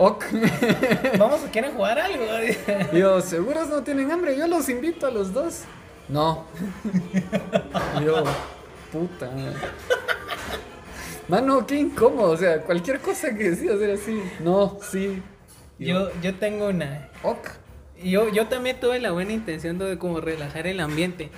Ok. 0.02 0.24
Vamos, 1.18 1.40
¿quieren 1.52 1.72
jugar 1.74 1.98
algo? 1.98 2.24
Yo, 2.94 3.20
¿seguros 3.20 3.68
no 3.68 3.82
tienen 3.82 4.10
hambre? 4.10 4.34
Yo 4.34 4.46
los 4.46 4.66
invito 4.70 5.06
a 5.06 5.10
los 5.10 5.34
dos. 5.34 5.64
No. 6.10 6.44
Yo, 8.04 8.24
puta. 8.92 9.30
Mano, 11.28 11.66
qué 11.66 11.76
incómodo. 11.76 12.30
O 12.32 12.36
sea, 12.36 12.62
cualquier 12.62 13.00
cosa 13.00 13.34
que 13.36 13.50
decidas 13.50 13.80
era 13.80 13.94
así. 13.94 14.20
No, 14.40 14.78
sí. 14.82 15.22
Yo, 15.78 16.10
yo 16.20 16.34
tengo 16.34 16.68
una. 16.68 17.08
Ok. 17.22 17.48
Yo, 18.02 18.28
yo 18.30 18.46
también 18.48 18.80
tuve 18.80 18.98
la 18.98 19.12
buena 19.12 19.32
intención 19.32 19.78
de 19.78 19.96
como 19.98 20.20
relajar 20.20 20.66
el 20.66 20.80
ambiente. 20.80 21.30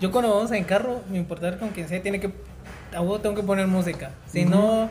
Yo 0.00 0.10
cuando 0.12 0.34
vamos 0.34 0.52
en 0.52 0.64
carro, 0.64 1.02
me 1.10 1.16
importar 1.18 1.58
con 1.58 1.70
quien 1.70 1.88
sea, 1.88 2.02
tiene 2.02 2.20
que... 2.20 2.30
A 2.94 3.00
vos 3.00 3.20
tengo 3.22 3.34
que 3.34 3.42
poner 3.42 3.66
música. 3.66 4.12
Si 4.30 4.44
no, 4.44 4.88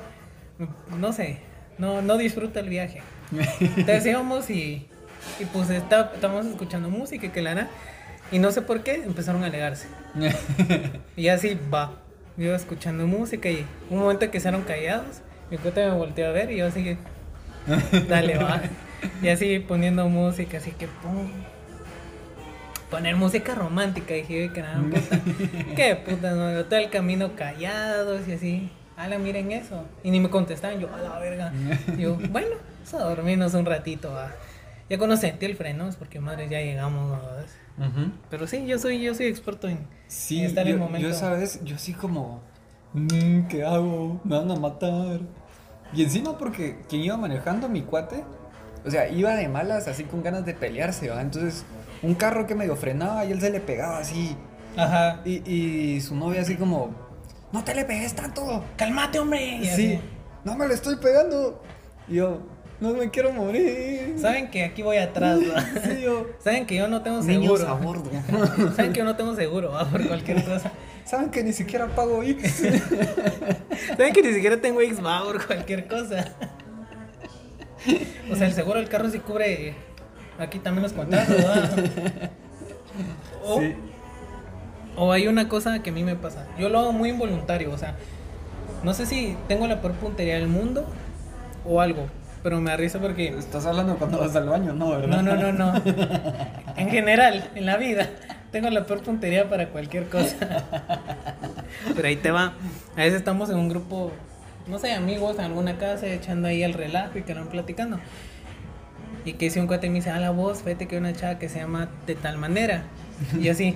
no 0.98 1.13
sé, 1.13 1.39
no, 1.77 2.01
no 2.01 2.17
disfruta 2.17 2.60
el 2.60 2.70
viaje. 2.70 3.01
Entonces 3.60 4.06
íbamos 4.08 4.50
y, 4.50 4.88
y 5.39 5.46
pues 5.53 5.70
está- 5.70 6.12
estábamos 6.13 6.46
escuchando 6.48 6.89
música 6.89 7.25
y 7.27 7.29
que 7.29 7.41
la 7.41 7.56
nada, 7.56 7.70
y 8.31 8.39
no 8.39 8.51
sé 8.51 8.62
por 8.62 8.84
qué 8.84 8.96
empezaron 8.96 9.43
a 9.43 9.48
alegarse. 9.48 9.88
Y 11.15 11.29
así 11.29 11.57
va. 11.74 11.93
Yo 12.38 12.46
iba 12.46 12.55
escuchando 12.55 13.07
música 13.07 13.50
y 13.50 13.65
un 13.89 14.00
momento 14.00 14.29
que 14.29 14.39
se 14.39 14.43
quedaron 14.43 14.62
callados, 14.62 15.22
mi 15.50 15.57
cuate 15.57 15.86
me 15.86 15.91
volteó 15.91 16.27
a 16.27 16.31
ver 16.31 16.51
y 16.51 16.57
yo 16.57 16.67
así, 16.67 16.98
dale, 18.07 18.38
va. 18.38 18.62
Y 19.22 19.29
así 19.29 19.60
poniendo 19.60 20.07
música, 20.10 20.57
así 20.57 20.72
que 20.72 20.88
pum. 20.88 21.29
Poner 22.89 23.15
música 23.15 23.53
romántica, 23.53 24.13
dije, 24.13 24.51
que 24.53 24.62
nada, 24.62 24.79
puta. 24.81 25.19
Qué 25.75 25.96
puta, 25.96 26.31
no, 26.31 26.51
yo 26.51 26.65
todo 26.65 26.79
el 26.79 26.89
camino 26.89 27.36
callados 27.36 28.27
y 28.27 28.34
así. 28.34 28.72
Ala, 28.96 29.19
miren 29.19 29.51
eso. 29.51 29.86
Y 30.03 30.12
ni 30.12 30.19
me 30.19 30.29
contestaban, 30.29 30.79
yo, 30.79 30.93
a 30.93 31.00
la 31.00 31.19
verga. 31.19 31.53
Y 31.96 32.01
yo, 32.01 32.15
bueno, 32.31 32.55
vamos 32.77 32.93
a 32.93 33.10
dormirnos 33.10 33.53
un 33.53 33.65
ratito, 33.65 34.12
va. 34.12 34.31
Ya 34.89 34.98
cuando 34.98 35.17
sentí 35.17 35.46
el 35.46 35.56
freno, 35.56 35.88
es 35.88 35.96
porque 35.98 36.20
madre, 36.20 36.48
ya 36.50 36.60
llegamos, 36.62 37.20
¿no? 37.77 37.86
Ujú. 37.88 38.12
Pero 38.29 38.48
sí, 38.48 38.65
yo 38.65 38.79
soy, 38.79 39.01
yo 39.01 39.13
soy 39.13 39.25
experto 39.27 39.67
en, 39.67 39.88
Sí, 40.08 40.39
en 40.39 40.46
estar 40.46 40.63
en 40.65 40.70
yo, 40.70 40.74
el 40.75 40.79
momento. 40.79 41.08
yo 41.08 41.13
esa 41.13 41.32
vez, 41.32 41.60
yo 41.63 41.75
así 41.75 41.94
como, 41.94 42.41
"Mm, 42.94 43.48
¿qué 43.50 43.63
hago? 43.65 44.20
Me 44.24 44.38
van 44.38 44.50
a 44.51 44.56
matar. 44.56 45.20
Y 45.94 46.03
encima 46.03 46.38
porque 46.38 46.79
quien 46.89 47.01
iba 47.03 47.17
manejando, 47.17 47.67
mi 47.70 47.82
cuate, 47.82 48.24
o 48.86 48.89
sea, 48.89 49.10
iba 49.10 49.34
de 49.36 49.48
malas, 49.50 49.88
así 49.88 50.03
con 50.06 50.24
ganas 50.24 50.46
de 50.46 50.53
pelearse, 50.53 51.10
¿va? 51.10 51.22
Entonces, 51.22 51.65
un 52.01 52.13
carro 52.15 52.48
que 52.48 52.56
medio 52.56 52.75
frenaba 52.75 53.25
y 53.25 53.32
él 53.32 53.41
se 53.41 53.50
le 53.50 53.60
pegaba 53.60 54.00
así. 54.00 54.36
Ajá. 54.77 55.22
Y, 55.25 55.41
y 55.51 56.01
su 56.01 56.15
novia 56.15 56.41
así 56.41 56.56
como, 56.56 56.91
no 57.51 57.63
te 57.63 57.74
le 57.75 57.84
pegues 57.86 58.13
tanto. 58.15 58.63
Cálmate, 58.77 59.20
hombre. 59.20 59.58
Y 59.58 59.65
Sí, 59.65 59.70
así. 59.72 60.00
no 60.46 60.56
me 60.56 60.67
lo 60.67 60.74
estoy 60.74 60.96
pegando. 60.98 61.62
Y 62.08 62.15
yo, 62.15 62.41
no 62.79 62.93
me 62.93 63.10
quiero 63.10 63.31
morir. 63.34 64.15
Saben 64.19 64.50
que 64.50 64.63
aquí 64.63 64.81
voy 64.84 64.98
atrás. 64.98 65.39
Sí, 65.84 66.01
yo. 66.03 66.27
Saben 66.39 66.65
que 66.65 66.75
yo 66.75 66.88
no 66.88 67.01
tengo 67.01 67.22
Niños 67.22 67.60
seguro. 67.60 67.67
a 67.67 67.74
bordo. 67.75 68.12
Saben 68.75 68.93
que 68.93 69.00
yo 69.00 69.05
no 69.05 69.15
tengo 69.15 69.36
seguro, 69.36 69.72
¿va? 69.72 69.86
Por 69.89 70.05
cualquier 70.07 70.43
cosa. 70.43 70.72
Saben 71.05 71.29
que 71.29 71.43
ni 71.43 71.53
siquiera 71.53 71.88
pago 71.88 72.22
X. 72.24 72.63
Saben 73.98 74.13
que 74.13 74.22
ni 74.22 74.34
siquiera 74.34 74.60
tengo 74.60 74.81
X, 74.81 75.03
va, 75.03 75.24
por 75.24 75.46
cualquier 75.46 75.88
cosa. 75.88 76.34
O 78.31 78.36
sea, 78.36 78.48
el 78.48 78.53
seguro 78.53 78.79
del 78.79 78.89
carro 78.89 79.10
sí 79.10 79.19
cubre 79.19 79.75
aquí 80.38 80.60
también 80.60 80.84
los 80.84 80.93
contratos, 80.93 81.36
¿va? 81.38 81.69
O, 83.46 83.62
Sí. 83.62 83.75
o 84.98 85.12
hay 85.13 85.27
una 85.27 85.48
cosa 85.48 85.81
que 85.81 85.91
a 85.91 85.93
mí 85.93 86.03
me 86.03 86.15
pasa. 86.15 86.46
Yo 86.60 86.67
lo 86.69 86.79
hago 86.79 86.91
muy 86.91 87.10
involuntario, 87.10 87.72
o 87.72 87.77
sea, 87.77 87.96
no 88.84 88.93
sé 88.93 89.05
si 89.05 89.38
tengo 89.48 89.67
la 89.67 89.79
peor 89.81 89.93
puntería 89.93 90.34
del 90.36 90.48
mundo 90.50 90.86
o 91.65 91.79
algo, 91.79 92.07
pero 92.47 92.61
me 92.61 92.71
da 92.71 92.77
risa 92.77 92.97
porque 92.99 93.27
Estás 93.37 93.65
hablando 93.65 93.97
cuando 93.97 94.19
vas 94.19 94.33
al 94.37 94.47
baño, 94.47 94.71
¿no? 94.71 94.91
¿verdad? 94.91 95.21
No, 95.21 95.35
no, 95.35 95.51
no, 95.51 95.51
no. 95.51 95.83
En 96.77 96.89
general, 96.89 97.51
en 97.55 97.65
la 97.65 97.75
vida, 97.75 98.09
tengo 98.53 98.69
la 98.69 98.85
peor 98.85 99.03
puntería 99.03 99.49
para 99.49 99.67
cualquier 99.67 100.07
cosa. 100.07 100.63
Pero 101.93 102.07
ahí 102.07 102.15
te 102.15 102.31
va. 102.31 102.53
A 102.95 102.99
veces 103.01 103.15
estamos 103.15 103.49
en 103.49 103.57
un 103.57 103.67
grupo, 103.67 104.13
no 104.65 104.79
sé, 104.79 104.93
amigos, 104.93 105.37
en 105.39 105.43
alguna 105.43 105.77
casa, 105.77 106.07
echando 106.07 106.47
ahí 106.47 106.63
el 106.63 106.73
relajo 106.73 107.17
y 107.17 107.23
que 107.23 107.33
van 107.33 107.49
platicando. 107.49 107.99
Y 109.25 109.33
que 109.33 109.49
si 109.49 109.59
un 109.59 109.67
cuate 109.67 109.89
me 109.89 109.95
dice, 109.95 110.11
a 110.11 110.17
la 110.17 110.29
voz, 110.29 110.63
fíjate 110.63 110.87
que 110.87 110.95
hay 110.95 111.01
una 111.01 111.11
chava 111.11 111.39
que 111.39 111.49
se 111.49 111.59
llama 111.59 111.89
de 112.05 112.15
tal 112.15 112.37
manera. 112.37 112.83
Y 113.41 113.49
así, 113.49 113.75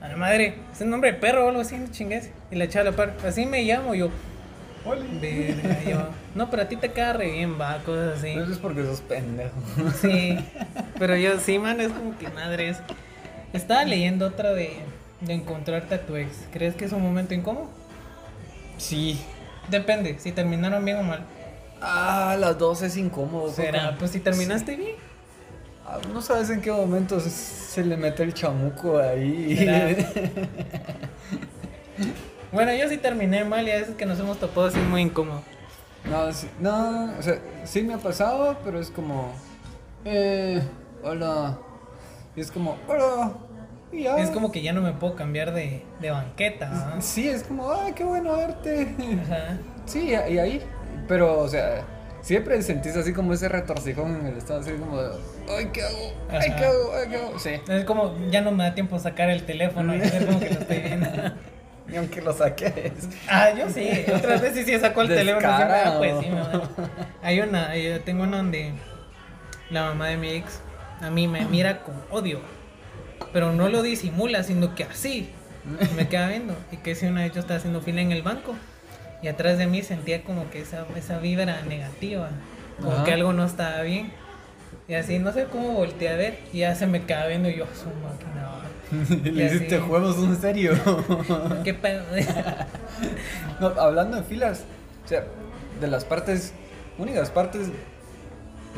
a 0.00 0.08
la 0.08 0.16
madre, 0.16 0.54
es 0.72 0.80
un 0.80 0.88
nombre 0.88 1.12
de 1.12 1.18
perro 1.18 1.44
o 1.44 1.48
algo 1.50 1.60
así, 1.60 1.76
no 1.76 1.88
chingues. 1.88 2.30
Y 2.50 2.56
la 2.56 2.66
chava, 2.66 2.92
la 2.92 2.96
par, 2.96 3.14
así 3.26 3.44
me 3.44 3.62
llamo 3.62 3.94
yo. 3.94 4.08
Verga, 5.20 5.82
yo. 5.84 6.08
No, 6.34 6.50
pero 6.50 6.62
a 6.62 6.68
ti 6.68 6.76
te 6.76 6.92
queda 6.92 7.12
re 7.12 7.30
bien, 7.32 7.60
va, 7.60 7.78
cosas 7.84 8.18
así. 8.18 8.28
Eso 8.30 8.52
es 8.52 8.58
porque 8.58 8.82
sos 8.84 9.00
pendejo. 9.02 9.54
Sí, 10.00 10.38
pero 10.98 11.16
yo 11.16 11.38
sí, 11.38 11.58
man, 11.58 11.80
es 11.80 11.88
como 11.92 12.16
que 12.18 12.28
madres. 12.28 12.78
Estaba 13.52 13.84
leyendo 13.84 14.26
otra 14.26 14.52
de, 14.52 14.78
de 15.20 15.32
encontrarte 15.34 15.94
a 15.96 16.00
tu 16.06 16.16
ex. 16.16 16.30
¿Crees 16.52 16.74
que 16.74 16.84
es 16.86 16.92
un 16.92 17.02
momento 17.02 17.34
incómodo? 17.34 17.68
Sí. 18.78 19.20
Depende, 19.68 20.18
si 20.18 20.32
terminaron 20.32 20.84
bien 20.84 20.98
o 20.98 21.02
mal. 21.02 21.20
Ah, 21.82 22.36
las 22.38 22.58
dos 22.58 22.82
es 22.82 22.96
incómodo. 22.96 23.50
Será, 23.52 23.86
Coco. 23.86 23.96
pues 24.00 24.10
si 24.12 24.20
terminaste 24.20 24.76
bien. 24.76 24.96
Ah, 25.86 25.98
No 26.12 26.22
sabes 26.22 26.50
en 26.50 26.60
qué 26.60 26.70
momento 26.70 27.18
se, 27.20 27.30
se 27.30 27.84
le 27.84 27.96
mete 27.96 28.22
el 28.22 28.34
chamuco 28.34 28.98
ahí. 28.98 29.58
Bueno, 32.52 32.74
yo 32.74 32.88
sí 32.88 32.96
terminé 32.98 33.44
mal 33.44 33.66
y 33.66 33.70
a 33.70 33.76
veces 33.76 33.94
que 33.94 34.06
nos 34.06 34.18
hemos 34.18 34.38
topado 34.38 34.66
así 34.66 34.78
muy 34.78 35.02
incómodo. 35.02 35.42
No, 36.04 36.32
sí, 36.32 36.48
no, 36.58 37.12
o 37.18 37.22
sea, 37.22 37.38
sí 37.64 37.82
me 37.82 37.94
ha 37.94 37.98
pasado, 37.98 38.56
pero 38.64 38.80
es 38.80 38.90
como, 38.90 39.32
eh, 40.04 40.60
hola. 41.02 41.58
Y 42.34 42.40
es 42.40 42.50
como, 42.50 42.76
hola. 42.88 43.32
Y 43.92 44.04
ya. 44.04 44.16
Es 44.18 44.30
como 44.30 44.50
que 44.50 44.62
ya 44.62 44.72
no 44.72 44.82
me 44.82 44.92
puedo 44.92 45.14
cambiar 45.14 45.52
de, 45.52 45.84
de 46.00 46.10
banqueta. 46.10 46.70
¿ah? 46.72 46.96
Sí, 47.00 47.28
es 47.28 47.44
como, 47.44 47.70
ay, 47.72 47.92
qué 47.92 48.04
bueno 48.04 48.36
verte. 48.36 48.94
Ajá. 49.24 49.58
Sí, 49.84 50.08
y 50.08 50.14
ahí. 50.14 50.62
Pero, 51.06 51.38
o 51.40 51.48
sea, 51.48 51.84
siempre 52.20 52.60
sentís 52.62 52.96
así 52.96 53.12
como 53.12 53.32
ese 53.32 53.48
retorcijón 53.48 54.16
en 54.20 54.26
el 54.26 54.38
estado, 54.38 54.60
así 54.60 54.72
como, 54.72 54.98
ay, 55.56 55.68
¿qué 55.72 55.82
hago? 55.82 56.12
Ay. 56.30 56.54
¿qué 56.56 56.64
hago? 56.64 56.92
Ay, 56.94 57.08
¿qué 57.10 57.16
hago? 57.16 57.38
Sí. 57.38 57.50
Es 57.68 57.84
como 57.84 58.16
ya 58.30 58.40
no 58.40 58.52
me 58.52 58.64
da 58.64 58.74
tiempo 58.74 58.98
sacar 58.98 59.30
el 59.30 59.44
teléfono 59.44 59.94
y 59.96 60.00
hacer 60.00 60.26
como 60.26 60.40
que 60.40 60.50
lo 60.50 60.60
estoy 60.60 60.78
viendo. 60.78 61.08
Ni 61.90 61.96
aunque 61.96 62.20
lo 62.20 62.32
saques. 62.32 62.92
Ah, 63.28 63.50
yo 63.56 63.68
sí. 63.68 63.88
Otras 64.14 64.40
veces 64.40 64.64
sí 64.66 64.78
saco 64.78 65.02
el 65.02 65.08
teléfono. 65.20 65.48
ah, 65.48 65.94
pues 65.98 66.14
sí, 66.20 66.28
me 66.30 66.40
vale. 66.40 66.62
Hay 67.22 67.40
una, 67.40 67.76
yo 67.76 68.00
tengo 68.02 68.22
una 68.22 68.38
donde 68.38 68.72
la 69.70 69.84
mamá 69.86 70.08
de 70.08 70.16
mi 70.16 70.28
ex 70.30 70.60
a 71.00 71.10
mí 71.10 71.26
me 71.28 71.44
mira 71.46 71.82
con 71.82 71.94
odio. 72.10 72.40
Pero 73.32 73.52
no 73.52 73.68
lo 73.68 73.82
disimula, 73.82 74.42
sino 74.42 74.74
que 74.74 74.84
así. 74.84 75.30
Me 75.96 76.08
queda 76.08 76.28
viendo. 76.28 76.56
Y 76.72 76.78
que 76.78 76.94
si 76.94 77.06
una 77.06 77.22
vez 77.22 77.32
yo 77.32 77.40
estaba 77.40 77.58
haciendo 77.58 77.80
fila 77.80 78.00
en 78.00 78.12
el 78.12 78.22
banco. 78.22 78.54
Y 79.22 79.28
atrás 79.28 79.58
de 79.58 79.66
mí 79.66 79.82
sentía 79.82 80.22
como 80.24 80.48
que 80.50 80.60
esa, 80.62 80.86
esa 80.96 81.18
vibra 81.18 81.60
negativa. 81.62 82.30
Como 82.80 82.92
Ajá. 82.92 83.04
que 83.04 83.12
algo 83.12 83.32
no 83.32 83.44
estaba 83.44 83.82
bien. 83.82 84.12
Y 84.88 84.94
así, 84.94 85.18
no 85.18 85.32
sé 85.32 85.44
cómo 85.44 85.72
volteé 85.72 86.08
a 86.08 86.16
ver. 86.16 86.38
Y 86.52 86.58
ya 86.58 86.74
se 86.74 86.86
me 86.86 87.02
queda 87.04 87.26
viendo 87.26 87.48
y 87.50 87.56
yo, 87.56 87.66
su 87.66 87.86
máquina. 87.86 88.49
va". 88.92 89.30
Le 89.30 89.44
hiciste 89.46 89.76
así. 89.76 89.84
juegos 89.86 90.18
en 90.18 90.40
serio. 90.40 90.72
¿Qué 91.64 91.74
pedo? 91.74 92.04
No, 93.60 93.68
hablando 93.68 94.16
de 94.16 94.22
filas, 94.22 94.64
o 95.04 95.08
sea, 95.08 95.24
de 95.80 95.86
las 95.86 96.04
partes, 96.04 96.52
únicas 96.98 97.30
partes, 97.30 97.68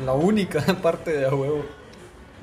la 0.05 0.13
única 0.13 0.61
parte 0.81 1.11
de 1.11 1.25
a 1.25 1.33
huevo 1.33 1.65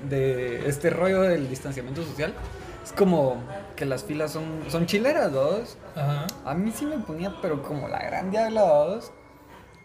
de 0.08 0.68
este 0.68 0.90
rollo 0.90 1.22
del 1.22 1.48
distanciamiento 1.48 2.02
social 2.02 2.34
es 2.82 2.92
como 2.92 3.42
que 3.76 3.84
las 3.84 4.04
filas 4.04 4.32
son, 4.32 4.44
son 4.68 4.86
chileras, 4.86 5.32
dos. 5.32 5.76
Ajá. 5.94 6.26
A 6.44 6.54
mí 6.54 6.72
sí 6.74 6.86
me 6.86 6.98
ponía, 6.98 7.34
pero 7.42 7.62
como 7.62 7.88
la 7.88 8.02
gran 8.02 8.30
diabla, 8.30 8.62
dos. 8.62 9.12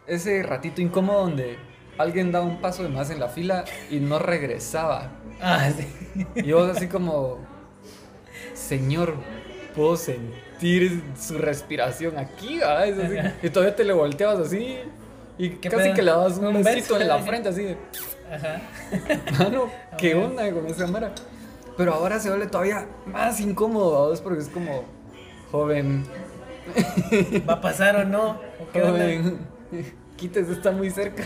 Ese 0.08 0.44
ratito 0.44 0.82
incómodo 0.82 1.22
donde 1.22 1.58
alguien 1.98 2.32
daba 2.32 2.46
un 2.46 2.62
paso 2.62 2.84
de 2.84 2.90
más 2.90 3.10
en 3.10 3.20
la 3.20 3.30
fila 3.30 3.66
y 3.90 4.00
no 4.00 4.20
regresaba. 4.20 5.12
Ah, 5.42 5.70
sí. 5.76 6.26
Y 6.36 6.52
vos 6.52 6.76
así 6.76 6.88
como, 6.88 7.40
señor, 8.56 9.14
puedo 9.76 9.96
sentir 9.98 11.04
su 11.20 11.38
respiración 11.38 12.18
aquí, 12.18 12.62
así. 12.62 13.02
Y 13.44 13.50
todavía 13.50 13.76
te 13.76 13.84
le 13.84 13.94
volteabas 13.94 14.40
así 14.40 14.78
y 15.38 15.50
¿Qué 15.50 15.70
casi 15.70 15.84
pedo? 15.84 15.96
que 15.96 16.02
le 16.02 16.12
dabas 16.12 16.38
un, 16.38 16.48
Un 16.48 16.64
besito 16.64 17.00
en 17.00 17.08
la 17.08 17.20
frente 17.20 17.50
así 17.50 17.64
de, 17.64 17.78
Ajá. 18.32 18.62
mano, 19.38 19.70
¿qué 19.98 20.16
onda 20.16 20.50
con 20.52 20.66
esa 20.68 20.88
mara? 20.88 21.12
Pero 21.78 21.94
ahora 21.94 22.20
se 22.20 22.30
vuelve 22.30 22.48
todavía 22.48 22.88
más 23.06 23.40
incómodo, 23.42 24.08
¿verdad? 24.08 24.24
Porque 24.24 24.40
es 24.42 24.48
como, 24.50 24.86
joven, 25.52 26.06
¿Va 27.48 27.56
a 27.56 27.62
pasar 27.62 27.98
o 27.98 28.06
no? 28.06 28.40
¿O 28.60 28.70
qué 28.74 28.82
onda? 28.82 28.92
joven, 29.00 29.40
quítese, 30.16 30.54
está 30.54 30.72
muy 30.72 30.90
cerca. 30.90 31.24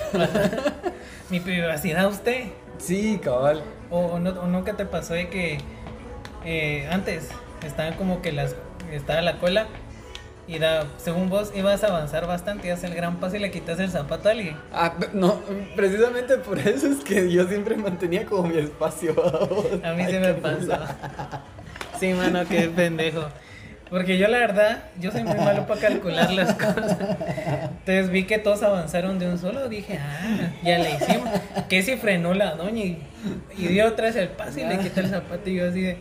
¿Mi 1.30 1.40
privacidad 1.40 2.08
usted? 2.08 2.46
Sí, 2.80 3.20
cabal. 3.24 3.62
¿O, 3.90 4.00
o 4.00 4.20
no, 4.20 4.32
o 4.60 4.64
qué 4.64 4.74
te 4.74 4.86
pasó 4.86 5.14
de 5.14 5.30
que 5.30 5.60
eh, 6.46 6.88
antes 6.92 7.30
estaban 7.66 7.94
como 7.94 8.22
que 8.22 8.32
las 8.32 8.56
estaba 8.92 9.22
la 9.22 9.38
cola 9.38 9.68
y 10.48 10.58
da, 10.58 10.88
según 10.98 11.30
vos 11.30 11.52
ibas 11.56 11.84
a 11.84 11.88
avanzar 11.88 12.26
bastante 12.26 12.68
y 12.68 12.72
haces 12.72 12.90
el 12.90 12.96
gran 12.96 13.18
paso 13.18 13.36
y 13.36 13.40
le 13.40 13.52
quitas 13.52 13.80
el 13.80 13.90
zapato 13.92 14.30
a 14.30 14.32
alguien? 14.32 14.58
Ah, 14.74 14.96
no, 15.14 15.42
precisamente 15.76 16.38
por 16.38 16.58
eso 16.58 16.88
es 16.88 17.04
que 17.04 17.32
yo 17.32 17.48
siempre 17.48 17.76
mantenía 17.78 18.26
como 18.26 18.50
mi 18.50 18.58
espacio. 18.58 19.14
A 19.84 19.94
mí 19.94 20.04
Ay, 20.04 20.12
se 20.12 20.20
me 20.20 20.34
mula. 20.34 20.96
Sí, 22.00 22.14
mano, 22.14 22.48
qué 22.50 22.68
pendejo. 22.76 23.28
Porque 23.90 24.18
yo 24.20 24.28
la 24.28 24.38
verdad, 24.38 24.84
yo 25.00 25.12
soy 25.12 25.24
muy 25.24 25.38
malo 25.38 25.66
para 25.66 25.82
calcular 25.82 26.32
las 26.32 26.54
cosas. 26.54 26.98
Entonces 27.80 28.10
vi 28.12 28.26
que 28.26 28.38
todos 28.38 28.62
avanzaron 28.62 29.18
de 29.18 29.28
un 29.28 29.40
solo, 29.40 29.68
dije, 29.68 29.98
ah, 29.98 30.52
ya 30.64 30.78
le 30.78 30.92
hicimos. 30.92 31.30
Que 31.68 31.82
si 31.82 31.98
frenó 31.98 32.34
la 32.36 32.56
doña 32.56 32.84
y, 32.84 33.02
y 33.58 33.68
dio 33.68 33.88
otra 33.88 34.06
vez 34.06 34.16
el 34.16 34.30
paso 34.30 34.60
y 34.60 34.66
le 34.66 34.78
quité 34.78 35.00
el 35.00 35.10
zapato 35.10 35.50
y 35.50 35.56
yo 35.56 35.68
así 35.70 35.82
de, 35.82 35.98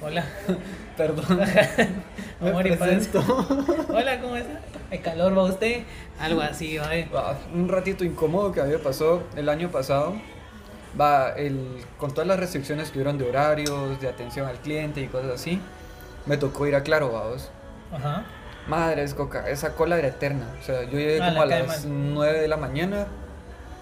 hola, 0.00 0.24
Perdón. 0.96 1.40
Me 2.40 2.50
amor 2.50 2.66
y 2.66 2.76
paz. 2.76 3.08
Hola, 3.88 4.20
¿cómo 4.20 4.36
está? 4.36 4.60
¿El 4.90 5.00
calor 5.00 5.36
va 5.36 5.42
usted? 5.44 5.82
Algo 6.20 6.40
así, 6.40 6.76
va. 6.76 6.94
eh. 6.94 7.08
Va, 7.12 7.36
un 7.52 7.68
ratito 7.68 8.04
incómodo 8.04 8.52
que 8.52 8.60
había 8.60 8.78
pasado 8.78 9.24
el 9.36 9.48
año 9.48 9.70
pasado. 9.70 10.14
Va, 11.00 11.30
el, 11.30 11.78
con 11.98 12.12
todas 12.12 12.28
las 12.28 12.38
restricciones 12.38 12.90
que 12.90 12.98
hubieron 12.98 13.18
de 13.18 13.28
horarios, 13.28 14.00
de 14.00 14.08
atención 14.08 14.46
al 14.46 14.58
cliente 14.58 15.00
y 15.00 15.06
cosas 15.08 15.32
así, 15.32 15.60
me 16.26 16.36
tocó 16.36 16.66
ir 16.66 16.74
a 16.76 16.82
Claro, 16.82 17.12
vamos. 17.12 17.50
Ajá. 17.92 18.24
Madre, 18.66 19.02
es 19.02 19.14
coca, 19.14 19.48
esa 19.50 19.74
cola 19.74 19.98
era 19.98 20.08
eterna. 20.08 20.46
O 20.60 20.64
sea, 20.64 20.82
yo 20.84 20.92
llegué 20.98 21.20
Ah, 21.22 21.28
como 21.28 21.42
a 21.42 21.46
la 21.46 21.56
cae 21.58 21.66
las 21.66 21.84
mal. 21.86 22.14
9 22.14 22.40
de 22.40 22.48
la 22.48 22.56
mañana 22.56 23.06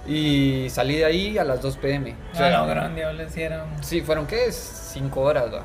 y 0.07 0.67
salí 0.71 0.97
de 0.97 1.05
ahí 1.05 1.39
a 1.39 1.45
las 1.45 1.63
2 1.63 1.77
pm. 1.77 2.17
O 2.33 2.37
sea, 2.37 2.49
Ah, 2.49 2.63
no, 2.63 2.67
grande, 2.67 3.13
le 3.13 3.25
hicieron. 3.25 3.69
Sí, 3.83 4.01
fueron 4.01 4.27
qué? 4.27 4.51
5 4.51 5.21
horas, 5.21 5.53
va. 5.55 5.63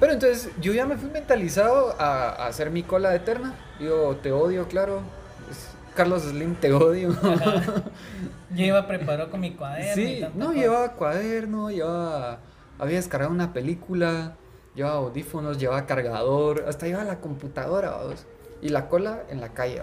Pero 0.00 0.12
entonces 0.12 0.50
yo 0.60 0.72
ya 0.72 0.86
me 0.86 0.96
fui 0.96 1.10
mentalizado 1.10 1.94
a, 1.98 2.28
a 2.30 2.46
hacer 2.46 2.70
mi 2.70 2.82
cola 2.82 3.14
eterna. 3.14 3.54
Yo 3.80 4.16
te 4.22 4.32
odio, 4.32 4.66
claro. 4.68 5.02
Es- 5.50 5.74
Carlos 5.94 6.22
Slim, 6.22 6.54
te 6.54 6.72
odio. 6.72 7.08
Yo 8.54 8.64
iba 8.64 8.86
preparado 8.86 9.30
con 9.30 9.40
mi 9.40 9.50
cuaderno. 9.50 10.00
y 10.02 10.06
Sí, 10.06 10.20
tanta 10.20 10.38
no, 10.38 10.46
cosa. 10.46 10.58
llevaba 10.58 10.92
cuaderno, 10.92 11.70
llevaba. 11.70 12.38
Había 12.78 12.96
descargado 12.96 13.32
una 13.32 13.52
película, 13.52 14.34
llevaba 14.78 14.96
audífonos, 14.96 15.58
llevaba 15.58 15.86
cargador, 15.86 16.64
hasta 16.68 16.86
llevaba 16.86 17.04
la 17.04 17.20
computadora, 17.20 17.90
vamos. 17.90 18.24
Y 18.62 18.68
la 18.70 18.88
cola 18.88 19.22
en 19.28 19.40
la 19.40 19.50
calle. 19.50 19.82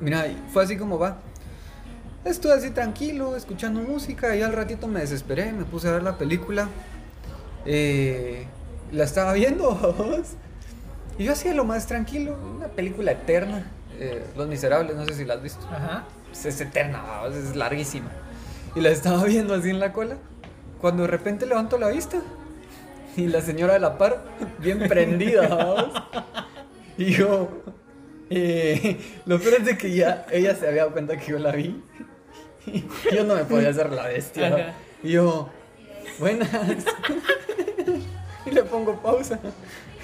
Mira, 0.00 0.26
fue 0.52 0.64
así 0.64 0.76
como 0.76 0.98
va. 0.98 1.16
Estuve 2.24 2.52
así 2.52 2.70
tranquilo, 2.70 3.36
escuchando 3.36 3.80
música, 3.80 4.36
y 4.36 4.42
al 4.42 4.52
ratito 4.52 4.86
me 4.86 5.00
desesperé, 5.00 5.52
me 5.52 5.64
puse 5.64 5.88
a 5.88 5.92
ver 5.92 6.02
la 6.02 6.18
película. 6.18 6.68
Eh, 7.64 8.46
la 8.92 9.04
estaba 9.04 9.32
viendo, 9.32 9.74
vamos. 9.98 10.34
Y 11.18 11.24
yo 11.24 11.32
hacía 11.32 11.54
lo 11.54 11.64
más 11.64 11.86
tranquilo, 11.86 12.36
una 12.56 12.68
película 12.68 13.12
eterna. 13.12 13.66
eh, 13.98 14.22
Los 14.36 14.46
Miserables, 14.46 14.94
no 14.94 15.04
sé 15.06 15.14
si 15.14 15.24
la 15.24 15.34
has 15.34 15.42
visto. 15.42 15.66
Ajá. 15.66 16.04
Es, 16.30 16.44
es 16.44 16.60
eterna, 16.60 17.02
vamos, 17.02 17.34
es 17.34 17.56
larguísima. 17.56 18.10
Y 18.74 18.80
la 18.80 18.90
estaba 18.90 19.24
viendo 19.32 19.54
así 19.54 19.70
en 19.70 19.80
la 19.80 19.92
cola. 19.92 20.16
Cuando 20.80 21.02
de 21.04 21.08
repente 21.08 21.46
levanto 21.46 21.78
la 21.78 21.88
vista. 21.88 22.18
Y 23.18 23.26
la 23.26 23.40
señora 23.42 23.74
de 23.74 23.80
la 23.80 23.98
par, 23.98 24.22
bien 24.60 24.78
prendida, 24.88 25.48
vamos. 25.48 25.86
Y 26.96 27.12
yo. 27.12 27.48
eh, 28.30 28.96
lo 29.26 29.38
peor 29.40 29.54
es 29.54 29.64
de 29.66 29.76
que 29.76 29.94
ya 29.94 30.24
ella 30.30 30.54
se 30.54 30.66
había 30.68 30.82
dado 30.82 30.92
cuenta 30.92 31.16
que 31.18 31.32
yo 31.32 31.38
la 31.38 31.52
vi. 31.52 31.82
Y 32.66 32.84
yo 33.14 33.24
no 33.24 33.34
me 33.34 33.44
podía 33.44 33.70
hacer 33.70 33.90
la 33.92 34.06
bestia. 34.06 34.74
Y 35.02 35.12
yo, 35.12 35.48
buenas. 36.18 36.48
Y 38.46 38.50
le 38.50 38.62
pongo 38.62 39.00
pausa. 39.00 39.38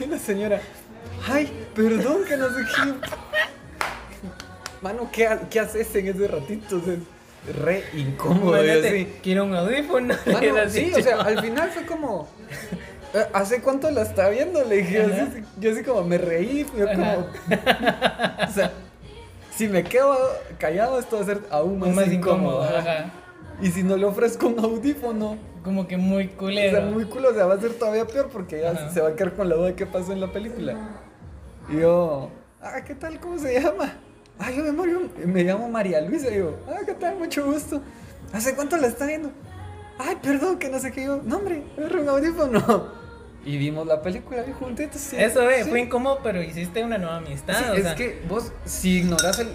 Y 0.01 0.07
la 0.07 0.19
señora, 0.19 0.61
ay, 1.29 1.51
perdón 1.75 2.25
que 2.29 2.37
no 2.37 2.49
sé 2.49 2.63
qué. 2.65 2.95
Mano, 4.83 5.09
¿qué, 5.13 5.27
ha- 5.27 5.49
qué 5.49 5.61
haces 5.61 5.95
en 5.95 6.09
ese 6.09 6.27
ratito? 6.29 6.77
O 6.77 6.81
sea, 6.81 6.97
re 7.63 7.85
incómodo. 7.95 8.59
quiero 9.23 9.45
un 9.45 9.55
audífono. 9.55 10.15
Mano, 10.27 10.69
sí, 10.69 10.93
o 10.97 11.01
sea, 11.03 11.21
al 11.21 11.41
final 11.41 11.71
fue 11.71 11.87
como. 11.87 12.29
"Eh, 13.15 13.27
¿Hace 13.33 13.61
cuánto 13.63 13.91
la 13.91 14.03
está 14.03 14.29
viendo? 14.29 14.63
Le 14.65 14.77
dije, 14.79 15.03
así, 15.03 15.45
yo 15.61 15.71
así 15.73 15.83
como 15.83 16.03
me 16.05 16.19
reí, 16.19 16.67
yo 16.77 16.87
como. 16.87 17.27
O 18.49 18.53
sea, 18.53 18.73
si 19.57 19.69
me 19.69 19.85
quedo 19.85 20.17
callado, 20.59 20.99
esto 20.99 21.17
va 21.17 21.23
a 21.23 21.27
ser 21.27 21.41
aún 21.51 21.79
más, 21.79 21.91
más 21.91 22.09
incómodo. 22.13 22.63
ajá. 22.65 23.11
Y 23.63 23.71
si 23.71 23.85
no 23.85 23.97
le 23.97 24.05
ofrezco 24.05 24.49
un 24.49 24.59
audífono, 24.59 25.39
Como 25.63 25.87
que 25.87 25.97
muy 25.97 26.27
o 26.27 26.37
culero. 26.37 26.77
sea, 26.79 26.87
muy 26.91 27.05
culo, 27.05 27.31
o 27.31 27.35
sea, 27.35 27.47
va 27.47 27.55
a 27.55 27.61
ser 27.61 27.73
todavía 27.75 28.05
peor 28.05 28.29
porque 28.31 28.61
ya 28.61 28.73
Ajá. 28.73 28.91
se 28.91 29.01
va 29.01 29.11
a 29.11 29.15
quedar 29.15 29.35
con 29.35 29.49
la 29.49 29.55
duda 29.55 29.67
de 29.69 29.75
qué 29.77 29.87
pasó 29.87 30.13
en 30.13 30.21
la 30.21 30.33
película. 30.33 30.75
Y 31.69 31.79
yo, 31.79 32.31
ah, 32.61 32.81
¿qué 32.85 32.97
tal? 32.97 33.21
¿Cómo 33.21 33.39
se 33.39 33.61
llama? 33.61 33.95
Ah, 34.41 34.51
yo 34.51 34.65
me, 34.65 34.73
Mario, 34.73 35.03
me 35.25 35.45
llamo 35.45 35.69
María 35.69 36.01
Luisa. 36.01 36.29
Y 36.35 36.39
yo, 36.39 36.57
ah, 36.69 36.81
¿qué 36.85 36.95
tal? 36.95 37.17
Mucho 37.17 37.47
gusto. 37.47 37.81
¿Hace 38.33 38.57
cuánto 38.57 38.77
la 38.77 38.89
está 38.89 39.07
viendo? 39.07 39.31
Ay, 39.99 40.17
perdón, 40.21 40.59
que 40.59 40.69
no 40.69 40.81
sé 40.81 40.91
qué. 40.91 41.05
Yo, 41.05 41.21
no, 41.25 41.37
hombre, 41.37 41.63
agarra 41.79 42.01
un 42.01 42.09
audífono. 42.09 43.04
Y 43.47 43.59
vimos 43.59 43.87
la 43.87 44.01
película 44.01 44.43
sí. 44.95 45.17
Eso, 45.19 45.49
eh, 45.51 45.65
Sí. 45.65 45.71
fue 45.71 45.81
incómodo, 45.81 46.21
pero 46.23 46.43
hiciste 46.43 46.83
una 46.83 46.97
nueva 46.99 47.19
amistad. 47.19 47.55
Sí, 47.59 47.65
o 47.71 47.75
es 47.75 47.83
sea, 47.83 47.95
que 47.95 48.23
vos, 48.29 48.53
si 48.65 48.99
ignoras 49.01 49.39
el. 49.39 49.49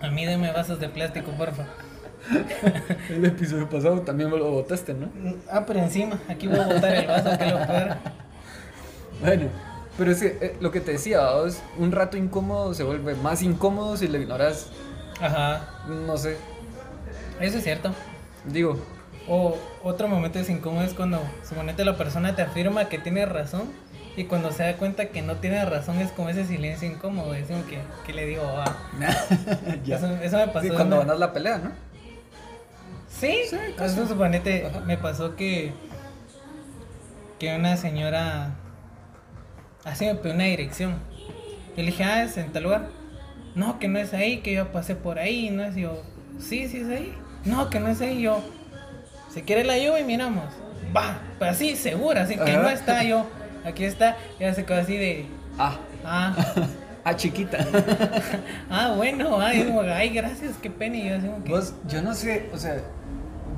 A 0.00 0.10
mí 0.10 0.26
deme 0.26 0.52
vasos 0.52 0.80
de 0.80 0.88
plástico, 0.88 1.30
porfa. 1.32 1.64
el 3.10 3.24
episodio 3.24 3.68
pasado 3.68 4.00
también 4.00 4.30
me 4.30 4.38
lo 4.38 4.50
botaste, 4.50 4.94
¿no? 4.94 5.10
Ah, 5.50 5.64
pero 5.66 5.80
encima, 5.80 6.18
aquí 6.28 6.46
voy 6.46 6.58
a 6.58 6.66
botar 6.66 6.94
el 6.94 7.06
vaso, 7.06 7.36
que 7.38 7.46
lo 7.46 7.66
peor. 7.66 7.96
Bueno, 9.20 9.48
pero 9.98 10.10
es 10.10 10.20
que 10.20 10.38
eh, 10.40 10.56
lo 10.60 10.70
que 10.70 10.80
te 10.80 10.92
decía, 10.92 11.20
vos, 11.34 11.58
un 11.78 11.92
rato 11.92 12.16
incómodo 12.16 12.74
se 12.74 12.82
vuelve 12.82 13.14
más 13.14 13.42
incómodo 13.42 13.96
si 13.96 14.08
lo 14.08 14.18
ignoras, 14.18 14.68
Ajá, 15.20 15.68
no 15.86 16.16
sé, 16.16 16.36
eso 17.40 17.58
es 17.58 17.64
cierto. 17.64 17.94
digo, 18.44 18.78
O 19.28 19.56
otro 19.82 20.06
momento 20.08 20.38
es 20.38 20.50
incómodo 20.50 20.84
es 20.84 20.92
cuando 20.94 21.20
suponete 21.48 21.84
la 21.84 21.96
persona 21.96 22.36
te 22.36 22.42
afirma 22.42 22.88
que 22.88 22.98
tiene 22.98 23.24
razón 23.24 23.72
y 24.16 24.24
cuando 24.24 24.52
se 24.52 24.62
da 24.62 24.76
cuenta 24.76 25.06
que 25.06 25.22
no 25.22 25.36
tiene 25.36 25.64
razón 25.64 25.98
es 25.98 26.12
como 26.12 26.28
ese 26.28 26.44
silencio 26.46 26.88
incómodo, 26.88 27.34
es 27.34 27.46
como 27.48 27.66
que, 27.66 27.78
que 28.06 28.12
le 28.12 28.26
digo, 28.26 28.42
ah, 28.46 28.76
eso, 29.86 30.06
eso 30.22 30.36
me 30.36 30.48
pasó. 30.48 30.68
Sí, 30.68 30.70
cuando 30.70 30.98
ganas 30.98 31.18
la 31.18 31.32
pelea, 31.32 31.58
¿no? 31.58 31.72
Sí, 33.08 33.38
Sí, 33.48 33.56
casi. 33.76 33.94
eso 33.94 34.06
suponete, 34.08 34.66
Ajá. 34.66 34.80
me 34.80 34.96
pasó 34.98 35.36
que 35.36 35.72
que 37.38 37.54
una 37.56 37.76
señora 37.76 38.54
así 39.84 40.06
me 40.06 40.14
pidió 40.14 40.34
una 40.34 40.44
dirección. 40.44 40.94
Yo 41.76 41.82
le 41.82 41.86
dije, 41.86 42.04
ah, 42.04 42.22
es 42.22 42.36
en 42.36 42.52
tal 42.52 42.64
lugar. 42.64 42.88
No, 43.54 43.78
que 43.78 43.88
no 43.88 43.98
es 43.98 44.14
ahí, 44.14 44.38
que 44.40 44.52
yo 44.52 44.70
pasé 44.72 44.94
por 44.94 45.18
ahí, 45.18 45.50
no 45.50 45.64
es 45.64 45.74
yo. 45.76 46.02
Sí, 46.38 46.68
sí 46.68 46.78
es 46.78 46.88
ahí. 46.88 47.14
No, 47.44 47.70
que 47.70 47.80
no 47.80 47.88
es 47.88 48.00
ahí, 48.00 48.22
yo. 48.22 48.40
Si 49.34 49.42
quiere 49.42 49.64
la 49.64 49.76
llevo 49.76 49.98
y 49.98 50.04
miramos. 50.04 50.44
Va, 50.96 51.18
pero 51.38 51.50
así, 51.50 51.74
segura, 51.74 52.22
así 52.22 52.36
que 52.36 52.52
no 52.52 52.68
está 52.68 53.02
yo. 53.02 53.26
Aquí 53.64 53.84
está, 53.84 54.16
ya 54.38 54.54
se 54.54 54.64
quedó 54.64 54.78
así 54.78 54.96
de. 54.96 55.26
Ah, 55.58 55.76
Ah, 56.04 56.36
ah, 57.04 57.16
chiquita. 57.16 57.58
ah, 58.70 58.92
bueno, 58.96 59.40
ay, 59.40 59.64
como, 59.64 59.80
ay, 59.80 60.10
gracias, 60.10 60.56
qué 60.60 60.70
pena. 60.70 60.96
Y 60.96 61.08
yo 61.08 61.16
así 61.16 61.26
como 61.26 61.44
que. 61.44 61.50
Vos, 61.50 61.74
yo 61.88 62.02
no 62.02 62.14
sé, 62.14 62.50
o 62.52 62.58
sea, 62.58 62.82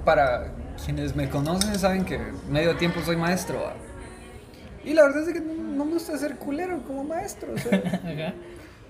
para 0.04 0.52
quienes 0.84 1.16
me 1.16 1.28
conocen 1.28 1.78
saben 1.78 2.04
que 2.04 2.18
medio 2.48 2.76
tiempo 2.76 3.00
soy 3.04 3.16
maestro, 3.16 3.62
¿va? 3.64 3.74
Y 4.84 4.94
la 4.94 5.02
verdad 5.02 5.28
es 5.28 5.34
que 5.34 5.40
no, 5.40 5.84
me 5.84 5.92
gusta 5.92 6.16
ser 6.16 6.36
culero 6.36 6.82
como 6.84 7.02
maestro, 7.02 7.52
o 7.54 7.58
sea. 7.58 7.78
Ajá. 7.84 8.34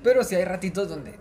Pero 0.03 0.23
sí 0.23 0.35
hay 0.35 0.45
ratitos 0.45 0.89
donde 0.89 1.19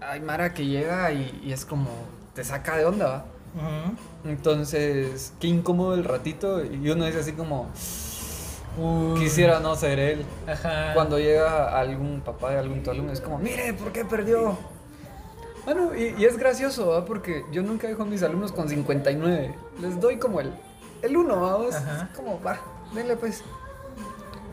hay 0.00 0.20
Mara 0.20 0.52
que 0.52 0.66
llega 0.66 1.10
y, 1.12 1.40
y 1.42 1.52
es 1.52 1.64
como, 1.64 1.88
te 2.34 2.44
saca 2.44 2.76
de 2.76 2.84
onda, 2.84 3.06
¿va? 3.08 3.24
Entonces, 4.24 5.32
qué 5.40 5.48
incómodo 5.48 5.94
el 5.94 6.04
ratito 6.04 6.64
y 6.64 6.88
uno 6.90 7.04
dice 7.04 7.20
así 7.20 7.32
como, 7.32 7.68
Uy. 8.78 9.18
quisiera 9.20 9.60
no 9.60 9.74
ser 9.76 9.98
él. 9.98 10.24
Ajá. 10.46 10.94
Cuando 10.94 11.18
llega 11.18 11.78
algún 11.78 12.20
papá 12.20 12.50
de 12.50 12.58
algún 12.58 12.82
tu 12.82 12.90
alumno 12.90 13.12
es 13.12 13.20
como, 13.20 13.38
mire, 13.38 13.72
¿por 13.74 13.92
qué 13.92 14.04
perdió? 14.04 14.56
Bueno, 15.64 15.94
y, 15.94 16.14
y 16.20 16.24
es 16.24 16.36
gracioso, 16.38 16.88
¿va? 16.88 17.04
Porque 17.04 17.44
yo 17.52 17.62
nunca 17.62 17.86
dejo 17.86 18.02
a 18.02 18.06
mis 18.06 18.22
alumnos 18.22 18.52
con 18.52 18.68
59. 18.68 19.54
Les 19.80 20.00
doy 20.00 20.18
como 20.18 20.40
el, 20.40 20.52
el 21.02 21.16
1, 21.16 21.40
vamos. 21.40 21.74
Ajá. 21.74 22.08
Es 22.10 22.16
como, 22.16 22.40
va, 22.42 22.58
denle 22.94 23.16
pues. 23.16 23.42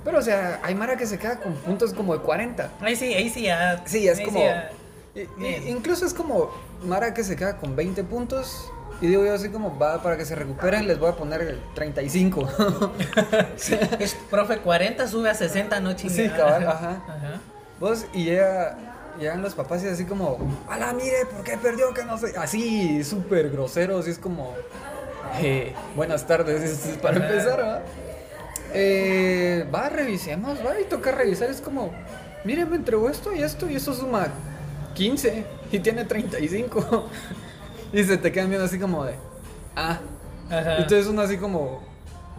Pero, 0.03 0.19
o 0.19 0.21
sea, 0.21 0.59
hay 0.63 0.75
Mara 0.75 0.97
que 0.97 1.05
se 1.05 1.17
queda 1.17 1.39
con 1.39 1.53
puntos 1.55 1.93
como 1.93 2.13
de 2.13 2.19
40. 2.21 2.71
Ahí 2.81 2.95
sí, 2.95 3.13
ahí 3.13 3.29
sí 3.29 3.43
ya. 3.43 3.81
Sí, 3.85 4.07
es 4.07 4.19
ahí 4.19 4.25
como. 4.25 4.39
ya. 4.39 4.71
y- 5.15 5.69
incluso 5.69 6.05
es 6.05 6.13
como 6.13 6.51
Mara 6.85 7.13
que 7.13 7.23
se 7.23 7.35
queda 7.35 7.57
con 7.57 7.75
20 7.75 8.03
puntos. 8.03 8.71
Y 9.01 9.07
digo 9.07 9.23
yo 9.25 9.33
así 9.33 9.49
como, 9.49 9.77
va, 9.79 10.01
para 10.03 10.17
que 10.17 10.25
se 10.25 10.35
recuperen, 10.35 10.88
les 10.88 10.99
voy 10.99 11.09
a 11.09 11.15
poner 11.15 11.41
el 11.41 11.59
35. 11.73 12.49
Es, 13.99 14.15
profe, 14.29 14.57
40 14.57 15.07
sube 15.07 15.29
a 15.29 15.33
60, 15.35 15.79
no. 15.79 15.97
Sí, 15.97 16.29
cabal, 16.29 16.67
ajá. 16.67 16.89
Ajá. 17.07 17.41
Vos, 17.79 18.05
y 18.13 18.25
llega, 18.25 18.77
llegan 19.17 19.41
los 19.41 19.53
papás 19.55 19.83
y 19.83 19.88
así 19.88 20.03
como, 20.05 20.38
ala, 20.69 20.91
mire, 20.93 21.25
¿por 21.31 21.43
qué 21.43 21.57
perdió? 21.57 21.93
Que 21.93 22.03
no 22.03 22.17
sé. 22.17 22.33
Así, 22.38 23.03
súper 23.05 23.49
groseros. 23.51 24.05
Y 24.07 24.12
es 24.12 24.19
como, 24.19 24.53
eh, 25.41 25.73
buenas 25.95 26.27
tardes, 26.27 26.62
es- 26.88 26.97
para 26.97 27.15
empezar, 27.25 27.59
¿va? 27.62 27.81
Eh, 28.73 29.65
va, 29.73 29.89
revisemos, 29.89 30.59
va, 30.65 30.79
y 30.79 30.83
toca 30.85 31.12
revisar. 31.12 31.49
Es 31.49 31.62
como, 31.62 31.91
mire, 32.43 32.65
me 32.65 32.75
entregó 32.75 33.09
esto 33.09 33.33
y 33.33 33.41
esto, 33.41 33.69
y 33.69 33.75
eso 33.77 33.93
suma 33.93 34.27
15 34.93 35.45
y 35.71 35.79
tiene 35.79 36.03
35. 36.05 37.09
y 37.93 38.04
se 38.04 38.17
te 38.17 38.32
quedan 38.32 38.49
viendo 38.49 38.65
así 38.65 38.80
como 38.80 39.06
de, 39.06 39.15
ah. 39.75 39.99
Ajá. 40.49 40.78
Entonces 40.78 41.08
uno 41.08 41.21
así 41.21 41.38
como, 41.38 41.82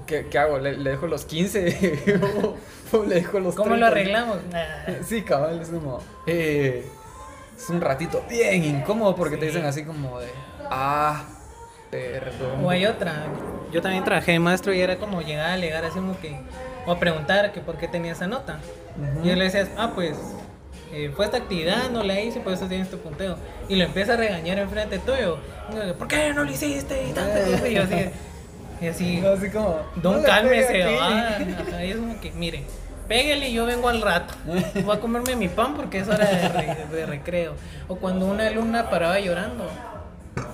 ¿qué, 0.06 0.26
qué 0.30 0.38
hago? 0.38 0.58
¿Le, 0.58 0.76
le 0.76 0.90
dejo 0.90 1.06
los 1.06 1.24
15 1.24 2.18
o, 2.22 2.56
o 2.98 3.04
le 3.04 3.16
dejo 3.16 3.38
los 3.40 3.54
¿Cómo 3.54 3.76
lo 3.76 3.88
30? 3.88 3.88
arreglamos? 3.88 4.38
Nah. 4.52 5.02
Sí, 5.06 5.22
cabal, 5.22 5.60
es 5.60 5.68
como. 5.68 6.00
eh, 6.26 6.84
es 7.56 7.68
un 7.68 7.80
ratito 7.80 8.24
bien 8.28 8.64
incómodo 8.64 9.14
porque 9.14 9.36
te 9.36 9.46
dicen 9.46 9.64
así 9.64 9.84
como 9.84 10.18
de. 10.18 10.28
Ah, 10.70 11.24
perdón. 11.90 12.64
O 12.64 12.70
hay 12.70 12.86
otra. 12.86 13.26
Yo 13.70 13.82
también 13.82 14.02
trabajé 14.02 14.32
de 14.32 14.38
maestro 14.40 14.72
y 14.72 14.80
era 14.80 14.96
como 14.96 15.20
llegar 15.20 15.50
a 15.50 15.52
alegar 15.54 15.84
así 15.84 15.94
como 15.98 16.18
que. 16.20 16.40
O 16.86 16.92
a 16.92 16.98
preguntar 16.98 17.52
que 17.52 17.60
por 17.60 17.76
qué 17.76 17.86
tenía 17.86 18.12
esa 18.12 18.26
nota. 18.26 18.58
Y 19.22 19.28
yo 19.28 19.36
le 19.36 19.44
decía, 19.44 19.68
ah, 19.76 19.92
pues. 19.94 20.16
Eh, 20.92 21.12
fue 21.14 21.24
esta 21.24 21.36
actividad, 21.38 21.90
no 21.90 22.02
la 22.02 22.20
hice, 22.20 22.40
por 22.40 22.52
eso 22.52 22.66
tienes 22.66 22.90
tu 22.90 22.98
punteo. 22.98 23.36
Y 23.68 23.76
lo 23.76 23.84
empieza 23.84 24.14
a 24.14 24.16
regañar 24.16 24.58
enfrente 24.58 24.98
tuyo. 24.98 25.38
¿Por 25.98 26.08
qué 26.08 26.32
no 26.34 26.44
lo 26.44 26.50
hiciste? 26.50 27.06
Y 27.08 27.12
tanto 27.12 27.38
tiempo. 27.44 27.66
Y 27.66 27.74
yo 27.74 27.82
así. 27.84 27.94
Y 28.80 28.86
así. 28.86 29.22
Así 29.26 29.50
como. 29.50 29.78
Don 29.96 30.20
"No 30.22 30.26
cálmese, 30.26 30.82
aquí". 30.82 30.94
ah, 31.00 31.38
y 31.84 31.90
es 31.90 31.96
como 31.96 32.18
que, 32.20 32.32
mire, 32.32 32.64
pégale 33.08 33.50
y 33.50 33.52
yo 33.52 33.66
vengo 33.66 33.88
al 33.88 34.00
rato. 34.02 34.34
Voy 34.84 34.96
a 34.96 35.00
comerme 35.00 35.36
mi 35.36 35.48
pan 35.48 35.74
porque 35.76 35.98
es 35.98 36.08
hora 36.08 36.24
de, 36.26 36.48
re- 36.48 36.86
de 36.90 37.06
recreo. 37.06 37.54
O 37.88 37.96
cuando 37.96 38.26
una 38.26 38.46
alumna 38.46 38.88
paraba 38.90 39.20
llorando. 39.20 39.68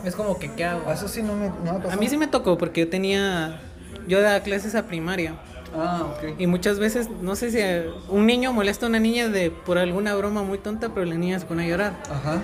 Es 0.05 0.14
como 0.16 0.38
que, 0.38 0.53
¿qué 0.53 0.64
hago? 0.64 0.90
Eso 0.92 1.07
sí 1.09 1.22
no 1.22 1.35
me, 1.35 1.49
no 1.64 1.75
me 1.75 1.81
pasó. 1.81 1.92
A 1.92 1.96
mí 1.96 2.09
sí 2.09 2.16
me 2.16 2.27
tocó 2.27 2.59
porque 2.59 2.81
yo 2.81 2.88
tenía. 2.90 3.61
Yo 4.09 4.20
daba 4.20 4.40
clases 4.40 4.75
a 4.75 4.87
primaria. 4.87 5.35
Ah, 5.74 6.05
ok. 6.16 6.38
Y 6.38 6.46
muchas 6.46 6.79
veces, 6.79 7.09
no 7.22 7.35
sé 7.37 7.50
si 7.50 7.59
eh, 7.61 7.87
un 8.09 8.26
niño 8.26 8.52
molesta 8.52 8.87
a 8.87 8.88
una 8.88 8.98
niña 9.00 9.29
de 9.29 9.50
por 9.50 9.79
alguna 9.79 10.14
broma 10.14 10.42
muy 10.42 10.59
tonta, 10.59 10.90
pero 10.94 11.05
la 11.07 11.14
niña 11.16 11.38
se 11.38 11.46
pone 11.46 11.64
a 11.64 11.68
llorar. 11.68 11.92
Ajá. 12.11 12.40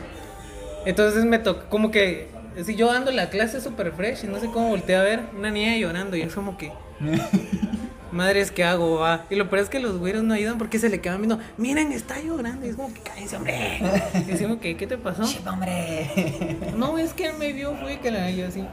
Entonces 0.85 1.25
me 1.25 1.39
tocó, 1.39 1.69
como 1.69 1.91
que, 1.91 2.29
si 2.65 2.75
yo 2.75 2.93
dando 2.93 3.11
la 3.13 3.31
clase 3.31 3.61
súper 3.61 3.93
fresh 3.93 4.25
y 4.25 4.27
no 4.27 4.41
sé 4.41 4.47
cómo 4.47 4.69
volteé 4.69 4.97
a 4.97 5.03
ver 5.03 5.21
una 5.39 5.51
niña 5.51 5.77
llorando 5.77 6.17
y 6.17 6.23
es 6.23 6.35
como 6.35 6.57
que, 6.57 6.73
madres, 8.13 8.51
¿qué 8.51 8.65
hago? 8.65 8.99
va? 8.99 9.25
Y 9.31 9.37
lo 9.37 9.49
peor 9.49 9.63
es 9.63 9.69
que 9.71 9.79
los 9.81 9.99
güeros 9.99 10.23
no 10.23 10.35
ayudan 10.35 10.59
porque 10.59 10.79
se 10.79 10.89
le 10.89 11.01
quedan 11.01 11.19
viendo, 11.19 11.39
miren, 11.57 11.93
está 11.93 12.21
llorando. 12.21 12.67
Y 12.67 12.71
es 12.71 12.77
como 12.77 12.93
que, 12.93 13.01
cállense, 13.01 13.37
hombre. 13.37 13.81
Y 14.29 14.33
es 14.33 14.43
como 14.43 14.61
que, 14.61 14.77
¿qué 14.77 14.87
te 14.87 14.99
pasó? 14.99 15.23
hombre. 15.49 16.59
No, 16.77 16.99
es 16.99 17.13
que 17.15 17.27
él 17.27 17.35
me 17.39 17.53
vio, 17.53 17.75
fue 17.77 17.99
que 18.01 18.11
la 18.11 18.31
yo 18.31 18.47
así. 18.49 18.65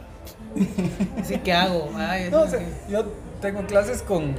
Así, 1.22 1.38
¿qué 1.44 1.54
hago? 1.54 1.90
Es 2.16 2.32
No, 2.32 2.38
o 2.38 2.42
como 2.42 2.52
sea, 2.52 2.60
que- 2.60 2.92
yo 2.92 3.06
tengo 3.42 3.66
clases 3.66 4.02
con, 4.02 4.36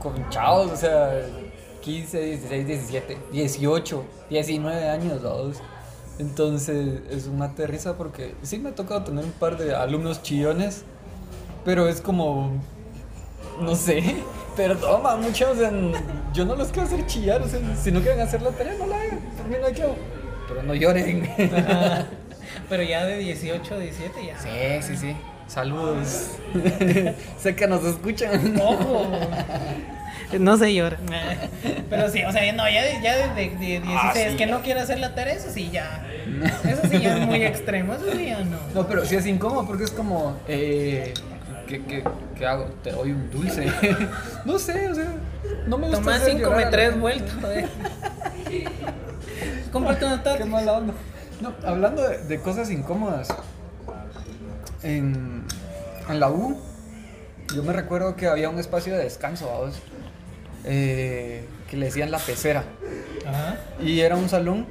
con 0.00 0.28
chavos, 0.30 0.72
o 0.72 0.76
sea, 0.76 1.22
15, 1.82 2.20
16, 2.20 2.66
17, 2.66 3.18
18, 3.32 4.04
19 4.30 4.88
años, 4.88 5.22
dos. 5.22 5.56
Entonces 6.18 7.00
es 7.10 7.26
una 7.26 7.48
risa 7.48 7.96
porque 7.96 8.34
sí 8.42 8.58
me 8.58 8.70
ha 8.70 8.74
tocado 8.74 9.02
tener 9.02 9.24
un 9.24 9.32
par 9.32 9.56
de 9.56 9.74
alumnos 9.74 10.22
chillones, 10.22 10.84
pero 11.64 11.88
es 11.88 12.00
como, 12.00 12.52
no 13.60 13.74
sé, 13.74 14.16
perdón, 14.56 15.02
ma, 15.02 15.16
mucho, 15.16 15.50
o 15.50 15.54
sea, 15.54 15.72
yo 16.32 16.44
no 16.44 16.54
los 16.54 16.68
quiero 16.68 16.86
hacer 16.86 17.06
chillar, 17.06 17.42
o 17.42 17.48
sea, 17.48 17.60
si 17.76 17.90
no 17.90 18.00
quieren 18.00 18.20
hacer 18.20 18.42
la 18.42 18.50
tarea, 18.50 18.74
no 18.78 18.86
la 18.86 19.00
hagan, 19.00 19.20
por 19.36 19.48
mí 19.48 19.56
no 19.60 19.66
hay 19.66 19.74
que. 19.74 19.84
Pero 20.48 20.62
no 20.64 20.74
lloren. 20.74 21.28
Pero 22.68 22.82
ya 22.82 23.06
de 23.06 23.18
18, 23.18 23.78
17 23.78 24.26
ya. 24.26 24.38
Sí, 24.38 24.82
sí, 24.82 24.96
sí. 24.96 25.16
Saludos. 25.48 26.28
sé 27.38 27.54
que 27.54 27.66
nos 27.66 27.84
escuchan. 27.84 28.60
Ojo. 28.60 29.10
No 30.40 30.56
se 30.56 30.72
llora. 30.72 30.96
Pero 31.90 32.08
sí, 32.08 32.24
o 32.24 32.32
sea, 32.32 32.50
no, 32.54 32.64
ya 32.66 33.02
ya 33.02 33.34
de, 33.34 33.50
de- 33.50 33.50
de 33.58 33.80
16 33.80 33.86
Ah, 33.98 34.12
sí. 34.30 34.36
que 34.38 34.46
no 34.46 34.62
quiere 34.62 34.80
hacer 34.80 34.98
la 34.98 35.14
tarea, 35.14 35.34
eso 35.34 35.50
sí 35.52 35.68
ya. 35.70 36.06
Eso 36.64 36.80
sí 36.90 37.00
ya 37.02 37.18
es 37.18 37.26
muy 37.26 37.42
extremo, 37.44 37.92
eso 37.92 38.06
sí 38.16 38.24
ya 38.28 38.38
no. 38.42 38.56
No, 38.74 38.86
pero 38.88 39.04
sí 39.04 39.14
es 39.16 39.26
incómodo 39.26 39.66
porque 39.66 39.84
es 39.84 39.90
como, 39.90 40.38
eh, 40.48 41.12
¿qué, 41.68 41.84
qué, 41.84 42.02
qué 42.38 42.46
hago? 42.46 42.64
Te 42.82 42.92
doy 42.92 43.10
un 43.12 43.30
dulce. 43.30 43.70
no 44.46 44.58
sé, 44.58 44.88
o 44.88 44.94
sea, 44.94 45.12
no 45.66 45.76
me 45.76 45.88
gusta. 45.88 45.98
Tomás 46.00 46.22
hacer 46.22 46.30
5 46.32 46.44
llorar 46.44 46.62
a 46.62 46.64
me 46.64 46.70
tres 46.70 46.98
vueltas. 46.98 47.34
Cómprate 49.70 50.04
una 50.06 50.16
Qué 50.16 50.22
tarta. 50.24 50.44
mala 50.46 50.72
onda. 50.72 50.94
No, 51.42 51.52
hablando 51.66 52.08
de, 52.08 52.18
de 52.24 52.40
cosas 52.40 52.70
incómodas, 52.70 53.28
en, 54.82 55.44
en 56.08 56.20
la 56.20 56.30
U, 56.30 56.58
yo 57.54 57.62
me 57.62 57.72
recuerdo 57.72 58.16
que 58.16 58.26
había 58.26 58.48
un 58.48 58.58
espacio 58.58 58.94
de 58.94 59.04
descanso, 59.04 59.46
vamos, 59.46 59.76
eh, 60.64 61.46
que 61.68 61.76
le 61.76 61.86
decían 61.86 62.10
la 62.10 62.18
pecera. 62.18 62.64
Ajá. 63.26 63.58
Y 63.80 64.00
era 64.00 64.16
un 64.16 64.28
salón 64.28 64.66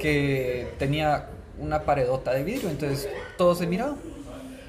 que 0.00 0.72
tenía 0.78 1.28
una 1.58 1.82
paredota 1.82 2.32
de 2.32 2.44
vidrio, 2.44 2.70
entonces 2.70 3.08
todo 3.38 3.54
se 3.54 3.66
miraba. 3.66 3.96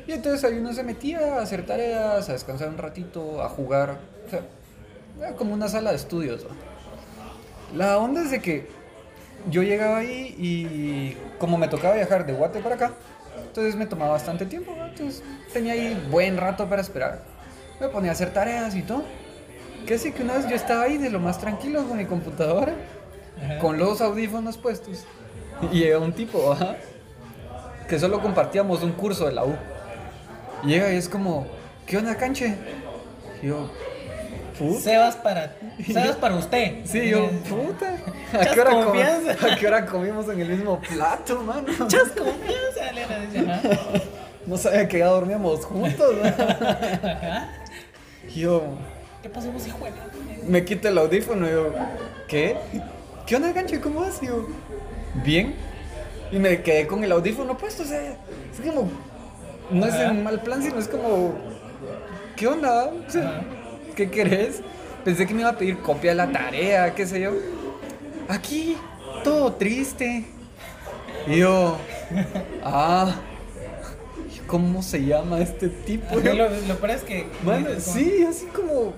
Y 0.07 0.13
entonces 0.13 0.43
ahí 0.43 0.57
uno 0.57 0.71
se 0.73 0.83
metía 0.83 1.35
a 1.35 1.41
hacer 1.41 1.65
tareas, 1.65 2.29
a 2.29 2.33
descansar 2.33 2.69
un 2.69 2.77
ratito, 2.77 3.41
a 3.41 3.49
jugar. 3.49 3.97
O 4.25 4.29
sea, 4.29 4.41
era 5.19 5.35
como 5.35 5.53
una 5.53 5.67
sala 5.67 5.89
de 5.89 5.97
estudios. 5.97 6.43
¿no? 6.43 6.49
La 7.77 7.97
onda 7.97 8.21
es 8.21 8.31
de 8.31 8.41
que 8.41 8.67
yo 9.49 9.63
llegaba 9.63 9.97
ahí 9.97 10.35
y 10.37 11.17
como 11.39 11.57
me 11.57 11.67
tocaba 11.67 11.95
viajar 11.95 12.25
de 12.25 12.33
Guate 12.33 12.59
para 12.59 12.75
acá, 12.75 12.93
entonces 13.57 13.75
me 13.75 13.87
tomaba 13.87 14.11
bastante 14.11 14.45
tiempo. 14.45 14.71
¿no? 14.77 14.85
Entonces 14.85 15.23
tenía 15.51 15.73
ahí 15.73 15.99
buen 16.11 16.37
rato 16.37 16.69
para 16.69 16.79
esperar. 16.79 17.23
Me 17.79 17.87
ponía 17.87 18.11
a 18.11 18.13
hacer 18.13 18.31
tareas 18.31 18.75
y 18.75 18.83
todo. 18.83 19.03
Que 19.87 19.95
así 19.95 20.11
que 20.11 20.21
una 20.21 20.35
vez 20.35 20.47
yo 20.47 20.55
estaba 20.55 20.83
ahí 20.83 20.97
de 20.97 21.09
lo 21.09 21.19
más 21.19 21.39
tranquilo 21.39 21.83
con 21.87 21.97
mi 21.97 22.05
computadora 22.05 22.73
Ajá. 23.43 23.57
con 23.59 23.79
los 23.79 23.99
audífonos 24.01 24.57
puestos. 24.57 25.05
Y 25.71 25.79
llega 25.79 25.97
un 25.97 26.13
tipo, 26.13 26.51
ajá, 26.51 26.75
que 27.89 27.97
solo 27.97 28.21
compartíamos 28.21 28.83
un 28.83 28.91
curso 28.91 29.25
de 29.25 29.31
la 29.31 29.43
U. 29.43 29.55
Y 30.63 30.67
llega 30.67 30.93
y 30.93 30.97
es 30.97 31.09
como, 31.09 31.47
¿qué 31.87 31.97
onda, 31.97 32.15
canche? 32.15 32.53
Y 33.41 33.47
yo, 33.47 33.67
puta. 34.57 34.81
Sebas 34.81 35.15
para, 35.17 35.55
Sebas 35.85 36.15
para 36.17 36.35
usted. 36.35 36.85
Sí, 36.85 37.09
yo, 37.09 37.29
puta. 37.49 37.95
¿A 38.33 38.45
qué, 38.53 38.61
hora 38.61 38.71
comi- 38.71 38.83
confianza. 38.85 39.31
¿A 39.53 39.55
qué 39.57 39.67
hora 39.67 39.85
comimos 39.85 40.27
en 40.29 40.39
el 40.41 40.49
mismo 40.49 40.79
plato, 40.81 41.41
mano? 41.43 41.63
Muchas 41.79 42.09
confianza, 42.09 42.89
Elena 42.89 43.19
dice, 43.19 43.51
ajá. 43.51 44.01
No 44.45 44.57
sabía 44.57 44.87
que 44.87 44.99
ya 44.99 45.07
dormíamos 45.07 45.65
juntos. 45.65 46.15
¿no? 46.21 46.27
Ajá. 46.27 47.49
Yo, 48.35 48.63
¿Qué 49.21 49.29
pasó, 49.29 49.47
hijo 49.47 49.77
me 50.47 50.63
quito 50.63 50.87
el 50.87 50.97
audífono 50.97 51.47
y 51.47 51.51
yo, 51.51 51.73
¿qué? 52.27 52.55
¿Qué 53.25 53.35
onda, 53.35 53.51
gancho? 53.51 53.79
¿Cómo 53.81 54.01
vas? 54.01 54.21
Yo, 54.21 54.47
bien. 55.25 55.55
Y 56.31 56.39
me 56.39 56.61
quedé 56.61 56.87
con 56.87 57.03
el 57.03 57.11
audífono 57.11 57.57
puesto, 57.57 57.83
o 57.83 57.85
sea, 57.85 57.99
es 58.01 58.61
como, 58.65 58.89
no 59.71 59.85
es 59.85 59.95
en 59.95 60.23
mal 60.23 60.39
plan, 60.41 60.61
sino 60.61 60.77
es 60.79 60.87
como, 60.87 61.33
¿qué 62.35 62.47
onda? 62.47 62.85
O 62.85 63.11
sea, 63.11 63.29
Ajá. 63.29 63.41
¿Qué 63.97 64.09
querés? 64.11 64.61
Pensé 65.03 65.25
que 65.25 65.33
me 65.33 65.41
iba 65.41 65.49
a 65.49 65.57
pedir 65.57 65.79
copia 65.79 66.11
de 66.11 66.15
la 66.17 66.31
tarea, 66.31 66.93
qué 66.93 67.05
sé 67.07 67.19
yo. 67.19 67.31
Aquí, 68.29 68.77
todo 69.23 69.53
triste. 69.53 70.25
Y 71.25 71.39
yo, 71.39 71.77
ah, 72.63 73.15
¿cómo 74.45 74.81
se 74.83 75.03
llama 75.03 75.39
este 75.39 75.67
tipo? 75.69 76.15
Lo, 76.15 76.33
lo 76.49 76.75
peor 76.77 76.91
es 76.91 77.01
que. 77.01 77.27
Como- 77.43 77.79
sí, 77.79 78.23
así 78.29 78.45
como... 78.47 78.93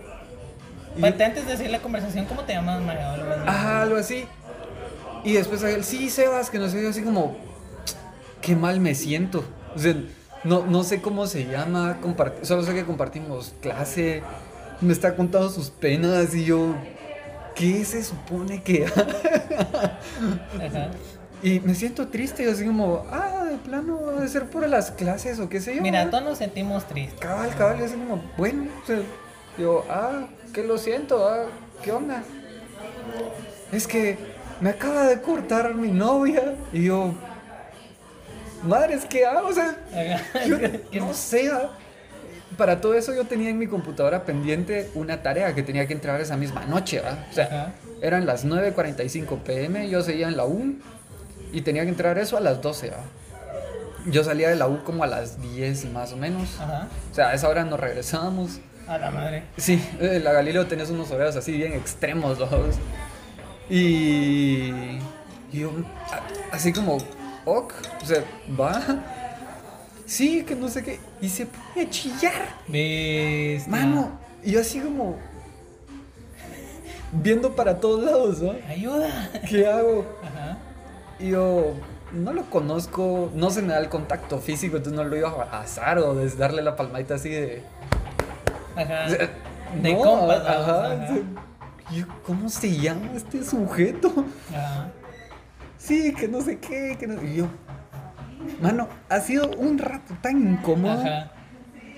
antes 1.01 1.45
de 1.45 1.51
decir 1.51 1.69
la 1.69 1.79
conversación, 1.79 2.25
¿cómo 2.25 2.41
te 2.43 2.53
llamas, 2.53 2.81
María? 2.81 3.09
O 3.09 3.13
algo 3.13 3.31
así. 3.31 3.43
Ajá, 3.47 3.81
algo 3.83 3.95
así. 3.97 4.25
Y 5.23 5.33
después 5.33 5.63
a 5.63 5.71
él, 5.71 5.83
sí, 5.83 6.09
Sebas, 6.09 6.49
que 6.49 6.59
no 6.59 6.67
sé, 6.69 6.85
así 6.87 7.01
como, 7.01 7.37
qué 8.41 8.55
mal 8.55 8.79
me 8.79 8.95
siento. 8.95 9.43
O 9.75 9.79
sea, 9.79 9.95
no, 10.43 10.65
no 10.65 10.83
sé 10.83 11.01
cómo 11.01 11.27
se 11.27 11.45
llama, 11.45 11.97
solo 12.41 12.63
sé 12.63 12.73
que 12.73 12.85
compartimos 12.85 13.53
clase, 13.61 14.23
me 14.81 14.93
está 14.93 15.15
contando 15.15 15.49
sus 15.49 15.69
penas 15.69 16.33
y 16.33 16.45
yo, 16.45 16.75
¿qué 17.55 17.83
se 17.85 18.03
supone 18.03 18.63
que 18.63 18.85
Ajá. 20.55 20.91
Y 21.41 21.61
me 21.61 21.73
siento 21.73 22.09
triste, 22.09 22.49
así 22.49 22.65
como, 22.65 23.05
ah, 23.09 23.45
de 23.49 23.57
plano, 23.57 24.11
de 24.11 24.27
ser 24.27 24.45
por 24.49 24.67
las 24.67 24.91
clases 24.91 25.39
o 25.39 25.47
qué 25.47 25.61
sé 25.61 25.75
yo. 25.75 25.81
Mira, 25.81 26.03
¿no? 26.03 26.11
todos 26.11 26.23
nos 26.23 26.37
sentimos 26.37 26.85
tristes. 26.85 27.17
Cabal, 27.19 27.55
cabal, 27.55 27.81
así 27.81 27.93
como, 27.93 28.21
bueno, 28.37 28.67
o 28.83 28.85
sea, 28.85 28.99
digo, 29.57 29.85
ah, 29.89 30.27
que 30.53 30.63
lo 30.63 30.77
siento, 30.77 31.25
ah, 31.27 31.45
¿qué 31.81 31.93
onda? 31.93 32.23
Es 33.71 33.87
que 33.87 34.17
me 34.59 34.71
acaba 34.71 35.07
de 35.07 35.21
cortar 35.21 35.73
mi 35.75 35.91
novia 35.91 36.55
y 36.73 36.83
yo, 36.83 37.13
madres, 38.63 39.05
¿qué 39.05 39.25
hago? 39.25 39.47
O 39.47 39.53
sea, 39.53 39.77
yo 40.45 40.57
no 40.99 41.13
sé, 41.13 41.49
ah. 41.51 41.69
Para 42.57 42.81
todo 42.81 42.93
eso 42.93 43.13
yo 43.13 43.25
tenía 43.25 43.49
en 43.49 43.57
mi 43.57 43.67
computadora 43.67 44.23
pendiente 44.23 44.89
una 44.95 45.21
tarea 45.21 45.53
que 45.55 45.63
tenía 45.63 45.87
que 45.87 45.93
entregar 45.93 46.19
esa 46.21 46.37
misma 46.37 46.65
noche, 46.65 46.97
¿verdad? 46.97 47.25
O 47.29 47.33
sea, 47.33 47.45
Ajá. 47.45 47.71
eran 48.01 48.25
las 48.25 48.45
9.45 48.45 49.39
pm, 49.43 49.89
yo 49.89 50.01
seguía 50.01 50.27
en 50.27 50.37
la 50.37 50.45
U 50.45 50.75
y 51.53 51.61
tenía 51.61 51.83
que 51.83 51.89
entregar 51.89 52.17
eso 52.17 52.37
a 52.37 52.41
las 52.41 52.61
12, 52.61 52.89
¿verdad? 52.89 53.03
Yo 54.05 54.23
salía 54.23 54.49
de 54.49 54.55
la 54.55 54.67
U 54.67 54.83
como 54.83 55.03
a 55.03 55.07
las 55.07 55.41
10 55.41 55.91
más 55.91 56.13
o 56.13 56.17
menos. 56.17 56.59
Ajá. 56.59 56.87
O 57.11 57.15
sea, 57.15 57.29
a 57.29 57.33
esa 57.33 57.49
hora 57.49 57.63
nos 57.65 57.79
regresábamos. 57.79 58.59
A 58.87 58.97
la 58.97 59.11
madre. 59.11 59.43
Sí, 59.57 59.83
eh, 59.99 60.19
la 60.23 60.31
Galileo 60.33 60.65
tenés 60.65 60.89
unos 60.89 61.11
horarios 61.11 61.35
así 61.35 61.51
bien 61.51 61.73
extremos, 61.73 62.39
¿no? 62.39 62.47
Y, 63.69 64.71
y 65.51 65.59
yo, 65.59 65.71
así 66.51 66.73
como, 66.73 66.97
ok, 67.45 67.73
o 68.01 68.05
sea, 68.05 68.23
va. 68.59 68.81
Sí, 70.09 70.43
que 70.43 70.55
no 70.55 70.67
sé 70.69 70.83
qué. 70.83 70.99
Y 71.21 71.29
se 71.29 71.45
pone 71.45 71.85
a 71.85 71.89
chillar. 71.91 72.55
Bestia. 72.67 73.67
Mano, 73.71 74.09
Y 74.43 74.53
yo 74.53 74.61
así 74.61 74.79
como 74.79 75.17
viendo 77.11 77.55
para 77.55 77.79
todos 77.79 78.03
lados, 78.03 78.41
¿no? 78.41 78.55
Ayuda. 78.67 79.29
¿Qué 79.47 79.67
hago? 79.67 80.05
Ajá. 80.23 80.57
Y 81.19 81.29
yo 81.29 81.73
no 82.11 82.33
lo 82.33 82.49
conozco, 82.49 83.29
no 83.35 83.51
se 83.51 83.61
me 83.61 83.73
da 83.73 83.79
el 83.79 83.89
contacto 83.89 84.39
físico, 84.39 84.77
entonces 84.77 84.97
no 84.99 85.07
lo 85.07 85.15
iba 85.15 85.29
a 85.29 85.31
abrazar 85.31 85.99
o 85.99 86.15
darle 86.15 86.63
la 86.63 86.75
palmadita 86.75 87.13
así 87.13 87.29
de... 87.29 87.61
Ajá. 88.75 89.05
o 89.05 89.09
sea, 89.09 89.29
De 89.79 89.93
no, 89.93 89.99
compas, 89.99 90.39
ajá, 90.39 90.91
ajá. 90.91 91.15
yo, 91.91 92.05
¿Cómo 92.25 92.49
se 92.49 92.75
llama 92.75 93.11
este 93.15 93.43
sujeto? 93.43 94.25
Ajá. 94.49 94.89
Sí, 95.77 96.15
que 96.15 96.27
no 96.27 96.41
sé 96.41 96.57
qué, 96.57 96.97
que 96.99 97.05
no... 97.05 97.21
Y 97.23 97.35
yo, 97.35 97.47
mano, 98.61 98.87
ha 99.09 99.19
sido 99.19 99.49
un 99.57 99.77
rato 99.77 100.13
tan 100.21 100.41
incómodo. 100.53 100.99
Ajá. 100.99 101.31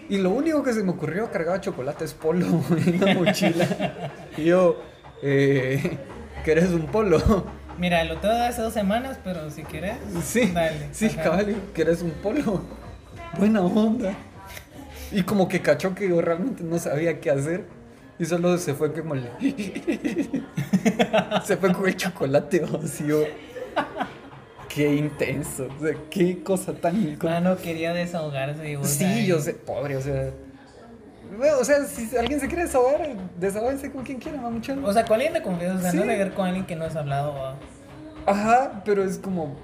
Y 0.10 0.18
lo 0.18 0.32
único 0.32 0.62
que 0.64 0.74
se 0.74 0.84
me 0.84 0.92
ocurrió 0.92 1.32
cargaba 1.32 1.62
chocolates 1.62 2.14
polo 2.14 2.46
en 2.86 3.00
la 3.00 3.14
mochila. 3.14 3.68
y 4.38 4.46
yo, 4.46 4.82
eh, 5.24 5.98
¿querés 6.44 6.70
un 6.72 6.88
polo? 6.88 7.46
Mira, 7.78 8.04
lo 8.04 8.18
tengo 8.18 8.34
hace 8.36 8.62
dos 8.62 8.74
semanas, 8.74 9.18
pero 9.24 9.50
si 9.50 9.64
quieres, 9.64 9.96
Sí, 10.24 10.52
dale. 10.54 10.90
sí, 10.92 11.06
Ajá. 11.08 11.24
cabal, 11.24 11.56
¿querés 11.74 12.02
un 12.02 12.12
polo? 12.12 12.62
Buena 13.40 13.62
onda. 13.62 14.14
Y 15.12 15.24
como 15.24 15.48
que 15.48 15.62
cachó 15.62 15.96
que 15.96 16.08
yo 16.10 16.22
realmente 16.22 16.64
no 16.64 16.78
sabía 16.78 17.20
qué 17.22 17.32
hacer. 17.32 17.66
Y 18.20 18.26
solo 18.26 18.58
se 18.58 18.74
fue 18.76 18.94
como 18.94 19.16
el... 19.16 19.28
se 21.44 21.58
fue 21.58 21.74
con 21.74 21.88
el 21.88 21.96
chocolate 21.96 22.60
vacío. 22.60 23.24
Qué 24.74 24.96
intenso. 24.96 25.68
O 25.80 25.84
sea, 25.86 25.96
qué 26.10 26.42
cosa 26.44 26.74
tan. 26.74 27.18
Mano 27.22 27.58
quería 27.58 27.94
desahogarse. 27.94 28.72
y 28.72 28.84
Sí, 28.86 29.26
yo 29.28 29.40
sé, 29.40 29.54
pobre, 29.54 29.98
o 29.98 30.02
sea. 30.02 30.32
O 31.60 31.64
sea, 31.64 31.86
si 31.86 32.16
alguien 32.18 32.40
se 32.40 32.48
quiere 32.48 32.64
desahogar, 32.64 33.10
desahóguense 33.40 33.92
con 33.92 34.04
quien 34.04 34.20
quiera, 34.20 34.40
mamuchón. 34.42 34.84
O 34.84 34.92
sea, 34.94 35.04
con 35.06 35.16
alguien 35.16 35.34
de 35.34 35.42
confianza, 35.42 35.78
o 35.80 35.82
sea, 35.82 35.94
no 35.94 36.02
Sí. 36.04 36.08
llegar 36.08 36.34
con 36.34 36.46
alguien 36.48 36.66
que 36.66 36.76
no 36.76 36.86
has 36.86 36.96
hablado. 36.96 37.34
¿va? 37.34 37.56
Ajá, 38.26 38.82
pero 38.86 39.04
es 39.04 39.18
como. 39.18 39.56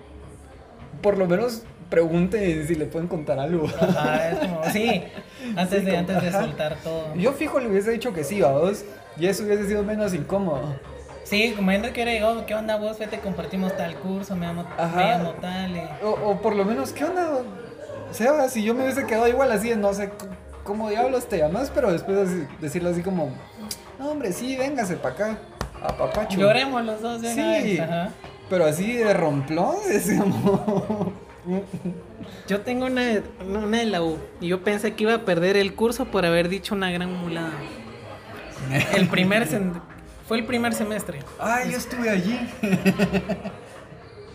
Por 1.01 1.17
lo 1.17 1.27
menos 1.27 1.63
pregunte 1.89 2.65
si 2.67 2.75
le 2.75 2.85
pueden 2.85 3.07
contar 3.07 3.39
algo. 3.39 3.65
Ajá, 3.79 4.29
es 4.31 4.39
como, 4.39 4.63
sí, 4.71 5.03
antes 5.55 5.79
Sí, 5.79 5.85
de, 5.85 5.91
como- 5.91 5.99
antes 5.99 6.21
de 6.23 6.31
soltar 6.31 6.75
todo. 6.83 7.15
Yo 7.15 7.31
fijo 7.33 7.59
le 7.59 7.67
hubiese 7.69 7.91
dicho 7.91 8.13
que 8.13 8.23
sí, 8.23 8.41
vos. 8.41 8.83
Y 9.17 9.25
eso 9.27 9.43
hubiese 9.43 9.67
sido 9.67 9.83
menos 9.83 10.13
incómodo. 10.13 10.75
Sí, 11.29 11.53
como 11.55 11.71
gente 11.71 11.87
que 11.89 11.93
hubiera 12.03 12.11
llegado, 12.13 12.45
¿qué 12.45 12.55
onda 12.55 12.77
vos? 12.77 12.97
Vete, 12.99 13.19
compartimos 13.19 13.75
tal 13.75 13.95
curso, 13.97 14.35
me 14.35 14.45
llamo, 14.47 14.65
Ajá. 14.77 14.95
me 14.95 15.03
llamo 15.03 15.31
tal. 15.41 15.75
y- 15.75 15.81
O, 16.05 16.09
o 16.09 16.41
por 16.41 16.55
lo 16.55 16.63
menos, 16.63 16.93
¿qué 16.93 17.03
onda? 17.03 17.41
Seba, 18.11 18.47
si 18.47 18.63
yo 18.63 18.73
me 18.73 18.83
hubiese 18.83 19.05
quedado 19.05 19.27
igual 19.27 19.51
así, 19.51 19.75
no 19.75 19.93
sé 19.93 20.09
cómo 20.63 20.89
diablos 20.89 21.27
te 21.27 21.37
llamas, 21.39 21.69
pero 21.73 21.91
después 21.91 22.17
así- 22.29 22.47
decirle 22.61 22.91
así 22.91 23.01
como, 23.01 23.31
no, 23.99 24.09
hombre, 24.11 24.31
sí, 24.31 24.55
véngase 24.55 24.95
para 24.95 25.15
acá, 25.15 25.37
a 25.83 25.87
papacho. 25.97 26.39
Lloremos 26.39 26.85
los 26.85 27.01
dos 27.01 27.21
de 27.21 27.33
una 27.33 27.59
Sí. 27.61 27.63
vez. 27.71 27.79
Ajá. 27.81 28.09
Pero 28.49 28.65
así 28.65 28.93
de 28.95 29.13
romplón, 29.13 29.75
decíamos. 29.89 30.41
Yo 32.47 32.61
tengo 32.61 32.85
una 32.85 33.01
de, 33.01 33.23
una 33.45 33.77
de 33.79 33.85
la 33.85 34.01
U 34.01 34.17
y 34.39 34.47
yo 34.47 34.63
pensé 34.63 34.93
que 34.93 35.03
iba 35.03 35.13
a 35.13 35.25
perder 35.25 35.57
el 35.57 35.75
curso 35.75 36.05
por 36.05 36.25
haber 36.25 36.47
dicho 36.47 36.73
una 36.75 36.89
gran 36.91 37.13
mulada. 37.13 37.51
El 38.95 39.07
primer 39.09 39.45
fue 40.27 40.37
el 40.37 40.45
primer 40.45 40.73
semestre. 40.73 41.19
Ay, 41.39 41.71
yo 41.71 41.77
estuve 41.77 42.09
allí. 42.09 42.39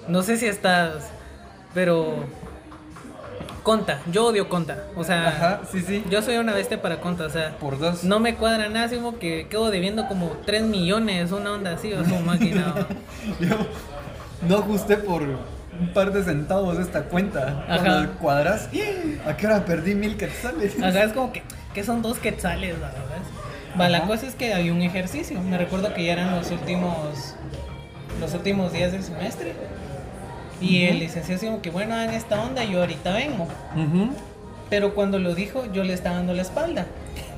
No 0.09 0.23
sé 0.23 0.37
si 0.37 0.47
estás, 0.47 1.05
pero 1.75 2.25
Conta, 3.63 4.01
yo 4.11 4.27
odio 4.27 4.49
Conta. 4.49 4.87
O 4.97 5.05
sea, 5.05 5.29
Ajá, 5.29 5.61
sí, 5.71 5.81
sí. 5.81 6.05
yo 6.11 6.21
soy 6.23 6.37
una 6.39 6.53
bestia 6.53 6.83
para 6.83 7.01
Conta, 7.01 7.27
o 7.27 7.31
sea, 7.31 7.57
Por 7.59 7.79
dos. 7.79 8.03
no 8.05 8.19
me 8.19 8.35
cuadra 8.35 8.69
nada, 8.69 8.87
así 8.87 8.97
como 8.97 9.19
que 9.19 9.47
quedo 9.49 9.71
debiendo 9.71 10.09
como 10.09 10.31
3 10.45 10.63
millones, 10.65 11.31
una 11.31 11.53
onda 11.53 11.73
así, 11.75 11.93
o 11.93 12.05
su 12.05 12.17
máquina. 12.17 12.75
Yo 13.41 13.57
no 14.49 14.59
ajusté 14.59 14.97
por 14.97 15.23
un 15.23 15.93
par 15.95 16.13
de 16.13 16.25
centavos 16.25 16.79
esta 16.79 17.05
cuenta. 17.05 17.65
Ajá. 17.69 17.85
Cuando 17.85 18.13
cuadras, 18.15 18.69
¿a 19.27 19.37
qué 19.37 19.47
hora 19.47 19.65
perdí 19.65 19.95
mil 19.95 20.17
quetzales? 20.17 20.73
Sea, 20.73 21.05
es 21.05 21.13
como 21.13 21.33
que, 21.33 21.43
que 21.73 21.85
son 21.85 22.03
dos 22.03 22.19
quetzales, 22.19 22.75
¿verdad? 22.81 22.93
Va, 23.81 23.89
la 23.89 24.03
cosa 24.03 24.27
es 24.27 24.35
que 24.35 24.53
había 24.53 24.73
un 24.73 24.83
ejercicio. 24.83 25.41
Me 25.41 25.57
recuerdo 25.59 25.95
que 25.95 26.05
ya 26.05 26.13
eran 26.13 26.35
los 26.37 26.51
últimos 26.51 27.35
los 28.21 28.35
últimos 28.35 28.73
días 28.73 28.93
del 28.93 29.03
semestre. 29.03 29.53
Y 30.61 30.85
el 30.85 31.01
licenciado 31.01 31.41
dijo 31.41 31.63
que 31.63 31.71
bueno, 31.71 31.95
hagan 31.95 32.15
esta 32.15 32.41
onda, 32.43 32.63
yo 32.65 32.81
ahorita 32.81 33.13
vengo. 33.15 33.45
Ujú. 33.75 34.11
Pero 34.71 34.95
cuando 34.95 35.19
lo 35.19 35.35
dijo, 35.35 35.65
yo 35.73 35.85
le 35.85 35.93
estaba 35.93 36.17
dando 36.17 36.33
la 36.35 36.43
espalda. 36.43 36.87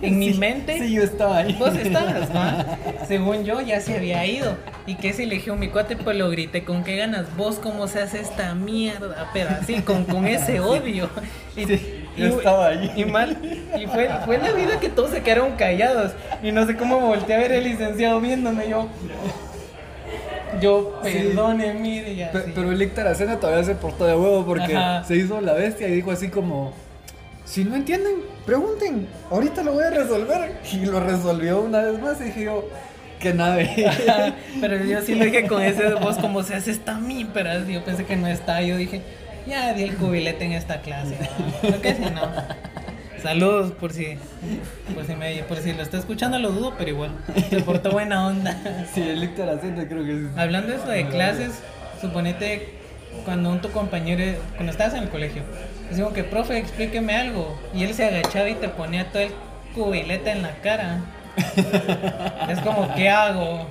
En 0.02 0.18
mi 0.20 0.32
Sí, 0.32 0.38
mente, 0.38 0.78
Sí, 0.78 0.92
yo 0.92 1.02
estaba 1.02 1.38
ahí. 1.38 1.56
vos 1.58 1.74
estabas, 1.74 2.34
¿va? 2.34 2.64
Según 3.08 3.44
yo, 3.44 3.60
ya 3.60 3.80
se 3.80 3.96
había 3.96 4.24
ido. 4.26 4.56
¿Y 4.86 4.96
que 4.96 5.12
se 5.14 5.22
eligió 5.24 5.56
mi 5.56 5.68
cuate? 5.68 5.96
Pues 5.96 6.16
lo 6.16 6.28
grité, 6.30 6.64
¿con 6.64 6.84
qué 6.84 6.96
ganas? 6.96 7.34
¿Vos 7.36 7.56
cómo 7.56 7.88
se 7.88 8.02
hace 8.02 8.20
esta 8.20 8.54
mierda? 8.54 9.30
Pero 9.32 9.50
así, 9.58 9.80
con, 9.80 10.04
con 10.04 10.26
ese 10.26 10.60
odio. 10.60 11.08
Y, 11.56 11.64
Sí, 11.64 11.93
yo 12.16 12.26
estaba 12.38 12.68
ahí. 12.68 12.92
Y 12.96 13.04
mal. 13.04 13.36
Y 13.78 13.86
fue, 13.86 14.08
fue 14.24 14.38
la 14.38 14.52
vida 14.52 14.78
que 14.80 14.88
todos 14.88 15.10
se 15.10 15.22
quedaron 15.22 15.52
callados. 15.56 16.12
Y 16.42 16.52
no 16.52 16.66
sé 16.66 16.76
cómo 16.76 17.00
volteé 17.00 17.34
a 17.36 17.38
ver 17.38 17.52
al 17.52 17.64
licenciado 17.64 18.20
viéndome. 18.20 18.68
Yo, 18.68 18.88
yo, 20.60 21.00
Sí. 21.04 21.12
perdone, 21.12 21.74
mire, 21.74 22.14
ya. 22.14 22.30
Pe- 22.30 22.42
sí. 22.44 22.52
Pero 22.54 22.70
el 22.70 22.80
Héctor 22.80 23.06
Aracena 23.06 23.36
todavía 23.40 23.64
se 23.64 23.74
portó 23.74 24.06
de 24.06 24.14
huevo 24.14 24.44
porque 24.46 24.76
Ajá. 24.76 25.04
se 25.04 25.16
hizo 25.16 25.40
la 25.40 25.54
bestia 25.54 25.88
y 25.88 25.92
dijo 25.92 26.10
así 26.10 26.28
como, 26.28 26.72
si 27.44 27.64
no 27.64 27.74
entienden, 27.74 28.16
pregunten, 28.46 29.06
ahorita 29.30 29.62
lo 29.62 29.72
voy 29.72 29.84
a 29.84 29.90
resolver. 29.90 30.52
Y 30.72 30.86
lo 30.86 31.00
resolvió 31.00 31.60
una 31.60 31.80
vez 31.82 32.00
más 32.00 32.20
y 32.20 32.24
dije 32.24 32.44
yo, 32.44 32.68
qué 33.18 33.34
nave. 33.34 33.68
Ajá, 33.88 34.34
Pero 34.60 34.84
yo 34.84 35.00
sí 35.02 35.14
lo 35.16 35.24
dije 35.24 35.46
con 35.48 35.60
ese 35.62 35.92
voz 36.00 36.18
como 36.18 36.42
se 36.42 36.54
hace 36.54 36.70
esta 36.70 36.94
mí, 36.94 37.28
pero 37.34 37.50
yo 37.66 37.84
pensé 37.84 38.04
que 38.04 38.16
no 38.16 38.28
está. 38.28 38.62
Yo 38.62 38.76
dije, 38.76 39.02
ya 39.46 39.72
di 39.74 39.82
el 39.82 39.96
cubilete 39.96 40.44
en 40.44 40.52
esta 40.52 40.80
clase. 40.80 41.18
¿no? 41.20 41.60
Creo 41.60 41.82
que 41.82 41.94
sí, 41.94 42.02
no. 42.14 42.22
Saludos 43.22 43.72
por 43.72 43.90
si, 43.90 44.18
por 44.94 45.06
si, 45.06 45.14
me, 45.16 45.34
por 45.44 45.56
si 45.58 45.72
lo 45.72 45.82
está 45.82 45.96
escuchando, 45.96 46.38
lo 46.38 46.50
dudo, 46.50 46.74
pero 46.76 46.90
igual. 46.90 47.10
Se 47.48 47.62
portó 47.62 47.90
buena 47.90 48.26
onda. 48.26 48.86
Sí, 48.92 49.00
el 49.00 49.22
Héctor 49.22 49.48
Aracena 49.48 49.88
creo 49.88 50.04
que 50.04 50.12
es... 50.12 50.36
Hablando 50.36 50.68
de 50.68 50.76
eso 50.76 50.88
de 50.88 51.08
clases, 51.08 51.62
suponete 52.02 52.74
cuando 53.24 53.48
un 53.48 53.60
tu 53.60 53.70
compañero, 53.70 54.38
cuando 54.56 54.72
estabas 54.72 54.92
en 54.94 55.04
el 55.04 55.08
colegio, 55.08 55.42
decimos 55.88 56.12
que 56.12 56.22
profe, 56.24 56.58
explíqueme 56.58 57.16
algo. 57.16 57.58
Y 57.72 57.84
él 57.84 57.94
se 57.94 58.04
agachaba 58.04 58.50
y 58.50 58.56
te 58.56 58.68
ponía 58.68 59.10
todo 59.10 59.22
el 59.22 59.32
cubilete 59.74 60.30
en 60.30 60.42
la 60.42 60.56
cara. 60.56 61.00
es 62.50 62.60
como, 62.60 62.94
¿qué 62.94 63.08
hago? 63.08 63.66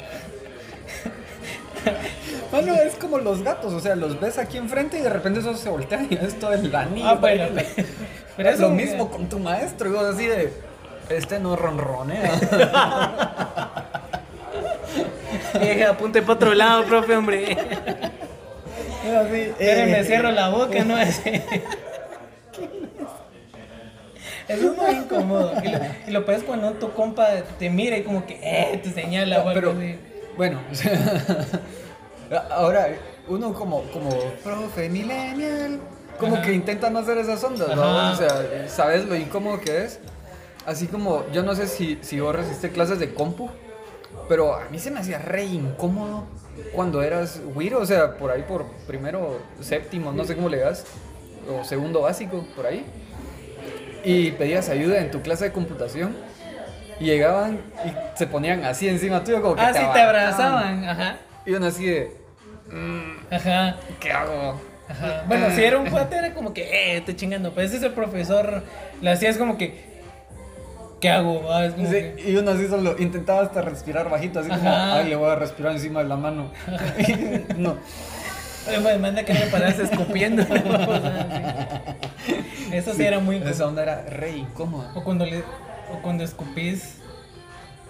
Bueno, 2.52 2.76
es 2.76 2.94
como 2.96 3.18
los 3.18 3.42
gatos, 3.42 3.74
o 3.74 3.80
sea, 3.80 3.96
los 3.96 4.20
ves 4.20 4.38
aquí 4.38 4.58
enfrente 4.58 5.00
y 5.00 5.02
de 5.02 5.10
repente 5.10 5.40
eso 5.40 5.56
se 5.56 5.70
voltea 5.70 6.06
y 6.08 6.14
es 6.14 6.38
todo 6.38 6.54
el 6.54 6.74
anillo. 6.76 7.08
Ah, 7.08 7.16
bueno, 7.16 7.46
Pero 7.56 7.88
pero 8.38 8.50
es 8.50 8.60
lo 8.60 8.70
mismo 8.70 9.10
con 9.10 9.28
tu 9.28 9.40
maestro, 9.40 9.92
vos 9.92 10.04
así 10.04 10.28
de, 10.28 10.54
este 11.10 11.40
no 11.40 11.56
ronronea. 11.56 12.32
Dije, 15.60 15.86
apunte 15.90 16.22
para 16.22 16.34
otro 16.34 16.54
lado, 16.54 16.84
profe, 16.86 17.16
hombre. 17.16 17.58
Así, 19.04 19.52
eh. 19.60 20.04
cierro 20.06 20.32
la 20.32 20.50
boca, 20.50 20.84
¿no? 20.84 20.96
Así. 20.96 21.42
Eso 24.48 24.72
es 24.72 24.78
muy 24.78 24.92
incómodo. 24.92 25.54
Y 25.64 25.70
lo, 25.70 25.80
y 26.08 26.12
lo 26.12 26.26
peor 26.26 26.38
es 26.38 26.44
cuando 26.44 26.72
tu 26.74 26.92
compa 26.92 27.28
te 27.58 27.70
mira 27.70 27.98
y 27.98 28.04
como 28.04 28.26
que, 28.26 28.40
eh, 28.44 28.80
te 28.84 28.92
señala 28.92 29.40
o 29.40 29.50
algo 29.50 29.54
Pero, 29.54 29.72
así. 29.72 29.98
Bueno, 30.38 30.60
o 30.72 30.76
sea, 30.76 31.62
ahora 32.52 32.90
uno 33.28 33.54
como, 33.54 33.84
como 33.92 34.10
profe 34.44 34.90
millennial, 34.90 35.80
como 36.20 36.36
Ajá. 36.36 36.46
que 36.46 36.54
intenta 36.54 36.90
no 36.90 37.00
hacer 37.00 37.18
esas 37.18 37.44
ondas, 37.44 37.76
¿no? 37.76 38.12
O 38.12 38.16
sea, 38.16 38.68
¿sabes 38.68 39.06
lo 39.06 39.16
incómodo 39.16 39.60
que 39.60 39.84
es? 39.84 40.00
Así 40.66 40.88
como, 40.88 41.26
yo 41.32 41.44
no 41.44 41.56
sé 41.56 41.68
si, 41.68 42.00
si 42.02 42.20
vos 42.20 42.36
resiste 42.36 42.70
clases 42.70 43.00
de 43.00 43.14
compu, 43.14 43.50
pero 44.30 44.56
a 44.56 44.70
mí 44.70 44.80
se 44.80 44.92
me 44.92 45.00
hacía 45.00 45.20
re 45.20 45.44
incómodo 45.44 46.26
cuando 46.74 47.02
eras 47.02 47.42
Wiro, 47.56 47.80
o 47.80 47.86
sea, 47.86 48.18
por 48.18 48.32
ahí 48.32 48.44
por 48.44 48.66
primero, 48.88 49.40
séptimo, 49.60 50.12
no 50.12 50.24
sé 50.24 50.36
cómo 50.36 50.50
le 50.50 50.60
das, 50.60 50.86
o 51.50 51.64
segundo 51.64 52.02
básico, 52.02 52.46
por 52.56 52.66
ahí. 52.66 52.86
Y 54.06 54.32
pedías 54.32 54.70
ayuda 54.70 55.00
en 55.00 55.12
tu 55.12 55.22
clase 55.22 55.46
de 55.46 55.52
computación. 55.52 56.16
Y 57.00 57.06
llegaban 57.06 57.60
y 57.86 58.18
se 58.18 58.28
ponían 58.28 58.64
así 58.66 58.88
encima 58.88 59.24
tuyo 59.24 59.42
como 59.42 59.56
que 59.56 59.62
Ah, 59.62 59.74
sí, 59.74 59.80
te 59.94 60.00
abrazaban. 60.02 60.84
Ajá. 60.86 61.18
Y 61.46 61.54
uno 61.54 61.66
así 61.68 61.86
de, 61.86 62.12
Ajá. 63.32 63.76
¿qué 64.00 64.12
hago? 64.12 64.62
Ajá. 64.90 65.24
Bueno, 65.28 65.50
si 65.52 65.64
era 65.64 65.78
un 65.78 65.90
cuate 65.90 66.18
era 66.18 66.34
como 66.34 66.54
que, 66.54 66.98
eh, 66.98 67.02
te 67.02 67.16
chingando. 67.16 67.52
Pero 67.54 67.68
ese 67.68 67.78
es 67.78 67.84
el 67.84 67.92
profesor, 67.94 68.64
le 69.02 69.10
hacías 69.12 69.38
como 69.38 69.58
que, 69.58 69.84
¿qué 71.02 71.10
hago? 71.10 71.52
Ah, 71.52 71.70
Sí, 71.76 71.84
que- 71.84 72.24
y 72.28 72.36
uno 72.36 72.52
así 72.52 72.68
solo 72.68 72.96
intentaba 73.00 73.42
hasta 73.42 73.62
respirar 73.62 74.10
bajito, 74.10 74.40
así 74.40 74.50
como, 74.50 74.70
ay, 74.70 75.10
le 75.10 75.16
voy 75.16 75.30
a 75.32 75.36
respirar 75.36 75.72
encima 75.74 76.04
de 76.04 76.10
la 76.10 76.16
mano. 76.16 76.52
no. 77.58 77.78
Oye, 78.68 78.80
me 78.80 78.98
manda 78.98 79.24
que 79.26 79.34
me 79.34 79.42
paras 79.48 79.78
escupiendo. 79.80 80.42
O 80.44 80.46
sea, 80.46 81.96
sí. 82.26 82.36
Eso 82.72 82.94
sí, 82.94 83.04
era 83.04 83.20
muy 83.20 83.38
Esa 83.38 83.68
onda 83.68 83.84
era 83.84 84.04
re 84.04 84.38
incómoda. 84.38 84.92
O 84.96 85.04
cuando 85.04 85.26
le 85.26 85.44
o 85.94 86.02
cuando 86.02 86.24
escupís 86.24 86.96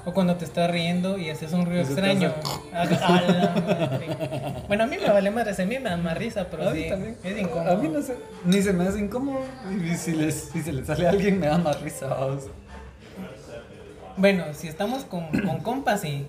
O 0.05 0.13
cuando 0.13 0.35
te 0.35 0.45
estás 0.45 0.69
riendo 0.69 1.17
y 1.17 1.29
haces 1.29 1.53
un 1.53 1.65
ruido 1.65 1.81
extraño. 1.81 2.33
A 2.73 2.85
la. 2.85 4.63
Bueno, 4.67 4.83
a 4.83 4.87
mí 4.87 4.97
me 5.01 5.09
vale 5.09 5.31
madre, 5.31 5.51
a 5.51 5.65
mí 5.65 5.79
me 5.79 5.89
da 5.89 5.95
más 5.95 6.17
risa, 6.17 6.47
pero 6.49 6.69
a 6.69 6.73
mí 6.73 6.89
también. 6.89 7.15
es 7.23 7.39
incómodo. 7.39 7.71
A 7.71 7.75
mí 7.77 7.87
no 7.87 8.01
sé, 8.01 8.17
ni 8.43 8.61
se 8.61 8.73
me 8.73 8.85
hace 8.85 8.99
incómodo. 8.99 9.39
Y 9.71 9.95
si, 9.95 10.11
les, 10.11 10.49
si 10.51 10.61
se 10.61 10.73
le 10.73 10.83
sale 10.83 11.07
a 11.07 11.11
alguien, 11.11 11.39
me 11.39 11.47
da 11.47 11.57
más 11.57 11.79
risa. 11.81 12.07
vamos. 12.07 12.47
Bueno, 14.17 14.43
si 14.53 14.67
estamos 14.67 15.05
con, 15.05 15.27
con 15.27 15.59
compas, 15.61 16.01
sí. 16.01 16.27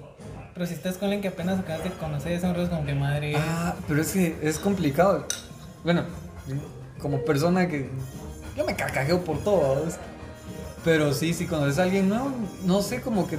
Pero 0.54 0.66
si 0.66 0.74
estás 0.74 0.96
con 0.96 1.06
alguien 1.06 1.22
que 1.22 1.28
apenas 1.28 1.58
acabas 1.58 1.82
de 1.82 1.90
conocer, 1.90 2.32
es 2.32 2.44
un 2.44 2.54
ruido 2.54 2.70
como 2.70 2.86
que 2.86 2.94
madre. 2.94 3.34
Ah, 3.36 3.74
pero 3.88 4.00
es 4.00 4.12
que 4.12 4.36
es 4.40 4.58
complicado. 4.60 5.26
Bueno, 5.82 6.04
como 7.00 7.24
persona 7.24 7.66
que. 7.66 7.90
Yo 8.56 8.64
me 8.64 8.76
cacajeo 8.76 9.24
por 9.24 9.42
todo, 9.42 9.74
¿vamos? 9.74 9.94
Pero 10.84 11.12
sí, 11.14 11.32
si 11.32 11.46
conoces 11.46 11.78
a 11.78 11.84
alguien 11.84 12.08
nuevo, 12.08 12.30
no 12.64 12.82
sé, 12.82 13.00
como 13.00 13.26
que 13.26 13.38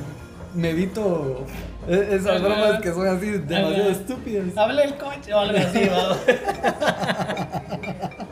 me 0.56 0.72
evito 0.72 1.46
e- 1.88 2.16
esas 2.16 2.28
Ajá. 2.28 2.40
bromas 2.40 2.82
que 2.82 2.92
son 2.92 3.08
así 3.08 3.30
demasiado 3.30 3.84
Ajá. 3.84 3.92
estúpidas. 3.92 4.58
Habla 4.58 4.82
el 4.84 4.96
coche 4.96 5.34
o 5.34 5.40
algo 5.40 5.58
así, 5.58 5.82
va. 5.88 6.18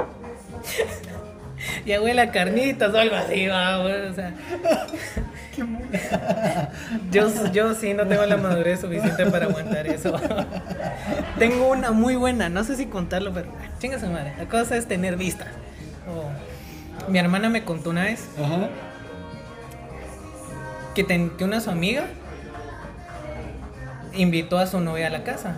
Ya 1.86 2.02
huele 2.02 2.21
a 2.21 2.32
carnitas 2.32 2.93
o 2.93 2.97
algo 2.97 3.15
así, 3.15 3.47
va, 3.47 3.82
güey, 3.82 4.08
o 4.08 4.13
sea. 4.13 4.34
Yo, 7.12 7.30
yo 7.52 7.73
sí 7.76 7.93
no 7.93 8.08
tengo 8.08 8.26
la 8.26 8.38
madurez 8.38 8.82
suficiente 8.82 9.26
para 9.28 9.45
aguantar 9.45 9.86
eso. 9.88 10.15
Tengo 11.39 11.69
una 11.69 11.91
muy 11.91 12.15
buena, 12.15 12.49
no 12.49 12.63
sé 12.63 12.76
si 12.76 12.88
contarlo, 12.88 13.34
pero 13.34 13.49
chinga 13.80 13.99
su 13.99 14.08
madre. 14.08 14.34
La 14.38 14.45
cosa 14.45 14.78
es 14.78 14.88
tener 14.88 15.15
vistas. 15.17 15.47
Oh. 16.10 17.12
Mi 17.12 17.19
hermana 17.19 17.49
me 17.49 17.63
contó 17.63 17.89
una 17.91 18.04
vez 18.04 18.28
Ajá. 18.41 18.69
Que, 20.95 21.03
ten- 21.03 21.32
que 21.32 21.43
una 21.43 21.60
su 21.60 21.69
amiga 21.69 22.03
invitó 24.13 24.60
a 24.60 24.67
su 24.67 24.79
novia 24.79 25.08
a 25.08 25.10
la 25.10 25.23
casa. 25.23 25.56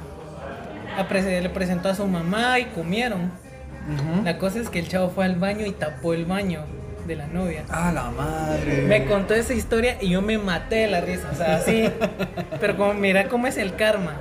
A 0.97 1.03
le 1.13 1.49
presentó 1.49 1.89
a 1.89 1.95
su 1.95 2.07
mamá 2.07 2.59
y 2.59 2.65
comieron. 2.65 3.31
La 4.23 4.37
cosa 4.37 4.59
es 4.59 4.69
que 4.69 4.79
el 4.79 4.87
chavo 4.87 5.09
fue 5.09 5.25
al 5.25 5.35
baño 5.35 5.65
y 5.65 5.71
tapó 5.71 6.13
el 6.13 6.25
baño 6.25 6.61
de 7.05 7.15
la 7.17 7.27
novia. 7.27 7.63
Ah, 7.69 7.91
la 7.93 8.09
madre. 8.09 8.81
Me 8.83 9.05
contó 9.05 9.33
esa 9.35 9.53
historia 9.53 9.97
y 10.01 10.09
yo 10.09 10.21
me 10.21 10.37
maté 10.37 10.75
de 10.77 10.87
la 10.87 11.01
risa, 11.01 11.29
o 11.31 11.35
sea, 11.35 11.57
así. 11.57 11.89
Pero 12.59 12.77
como, 12.77 12.93
mira 12.95 13.27
cómo 13.27 13.45
es 13.45 13.57
el 13.57 13.75
karma. 13.75 14.13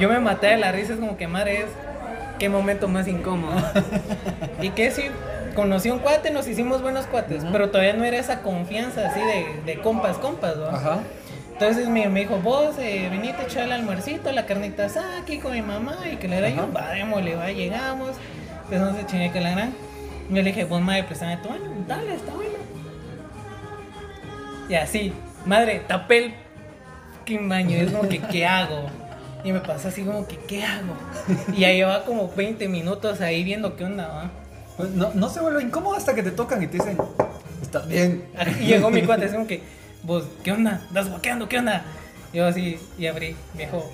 Yo 0.00 0.08
me 0.08 0.18
maté 0.18 0.48
de 0.48 0.56
la 0.56 0.72
risa, 0.72 0.94
es 0.94 0.98
como 0.98 1.16
que 1.16 1.28
madre 1.28 1.58
es. 1.60 1.66
Qué 2.38 2.48
momento 2.48 2.88
más 2.88 3.06
incómodo. 3.06 3.54
Y 4.62 4.70
que 4.70 4.90
si 4.90 5.02
conocí 5.54 5.90
un 5.90 5.98
cuate, 5.98 6.30
nos 6.30 6.46
hicimos 6.48 6.82
buenos 6.82 7.06
cuates, 7.06 7.44
pero 7.50 7.70
todavía 7.70 7.94
no 7.94 8.04
era 8.04 8.18
esa 8.18 8.42
confianza 8.42 9.08
así 9.08 9.20
de, 9.20 9.62
de 9.64 9.80
compas, 9.80 10.18
compas, 10.18 10.56
¿no? 10.56 10.66
Ajá. 10.66 11.00
Entonces 11.52 11.88
me, 11.88 12.08
me 12.08 12.20
dijo, 12.20 12.38
vos, 12.38 12.78
eh, 12.78 13.08
venite 13.10 13.36
a 13.36 13.44
echar 13.44 13.64
el 13.64 13.72
almuercito, 13.72 14.32
la 14.32 14.46
carnita 14.46 14.86
asada 14.86 15.18
aquí 15.20 15.38
con 15.38 15.52
mi 15.52 15.60
mamá 15.60 15.98
y 16.10 16.16
que 16.16 16.26
le 16.26 16.38
era 16.38 16.48
yo, 16.48 16.72
va, 16.72 16.90
démosle, 16.92 17.36
va, 17.36 17.50
llegamos. 17.52 18.12
Entonces 18.70 19.06
chingue 19.06 19.30
que 19.30 19.40
la 19.40 19.50
gran. 19.50 19.74
Yo 20.30 20.36
le 20.36 20.42
dije, 20.44 20.64
vos, 20.64 20.80
madre, 20.80 21.04
préstame 21.04 21.36
tu 21.36 21.48
baño, 21.50 21.64
dale, 21.86 22.14
está 22.14 22.32
bueno. 22.32 22.54
Y 24.70 24.74
así, 24.74 25.12
madre, 25.44 25.82
tapé 25.86 26.18
el 26.18 26.34
fucking 27.18 27.48
baño, 27.48 27.76
y 27.76 27.80
es 27.80 27.92
como 27.92 28.08
que, 28.08 28.20
¿qué 28.20 28.46
hago? 28.46 28.86
Y 29.44 29.52
me 29.52 29.60
pasa 29.60 29.88
así 29.88 30.02
como 30.02 30.26
que, 30.26 30.36
¿qué 30.36 30.64
hago? 30.64 30.94
Y 31.52 31.60
ya 31.60 31.72
llevaba 31.72 32.04
como 32.04 32.30
20 32.34 32.68
minutos 32.68 33.20
ahí 33.20 33.42
viendo 33.42 33.76
qué 33.76 33.84
onda, 33.84 34.08
va. 34.08 34.30
Pues 34.80 34.92
no, 34.94 35.10
no 35.12 35.28
se 35.28 35.40
vuelve 35.40 35.62
incómodo 35.62 35.94
hasta 35.94 36.14
que 36.14 36.22
te 36.22 36.30
tocan 36.30 36.62
y 36.62 36.66
te 36.66 36.78
dicen, 36.78 36.96
estás 37.60 37.86
bien. 37.86 38.24
Y 38.60 38.64
llegó 38.64 38.90
mi 38.90 39.02
cuate, 39.02 39.26
así 39.26 39.34
como 39.34 39.46
que, 39.46 39.62
vos, 40.02 40.24
¿qué 40.42 40.52
onda? 40.52 40.80
¿Estás 40.88 41.10
guaqueando? 41.10 41.50
¿Qué 41.50 41.58
onda? 41.58 41.84
Yo 42.32 42.46
así, 42.46 42.78
y 42.96 43.06
abrí, 43.06 43.36
viejo. 43.52 43.90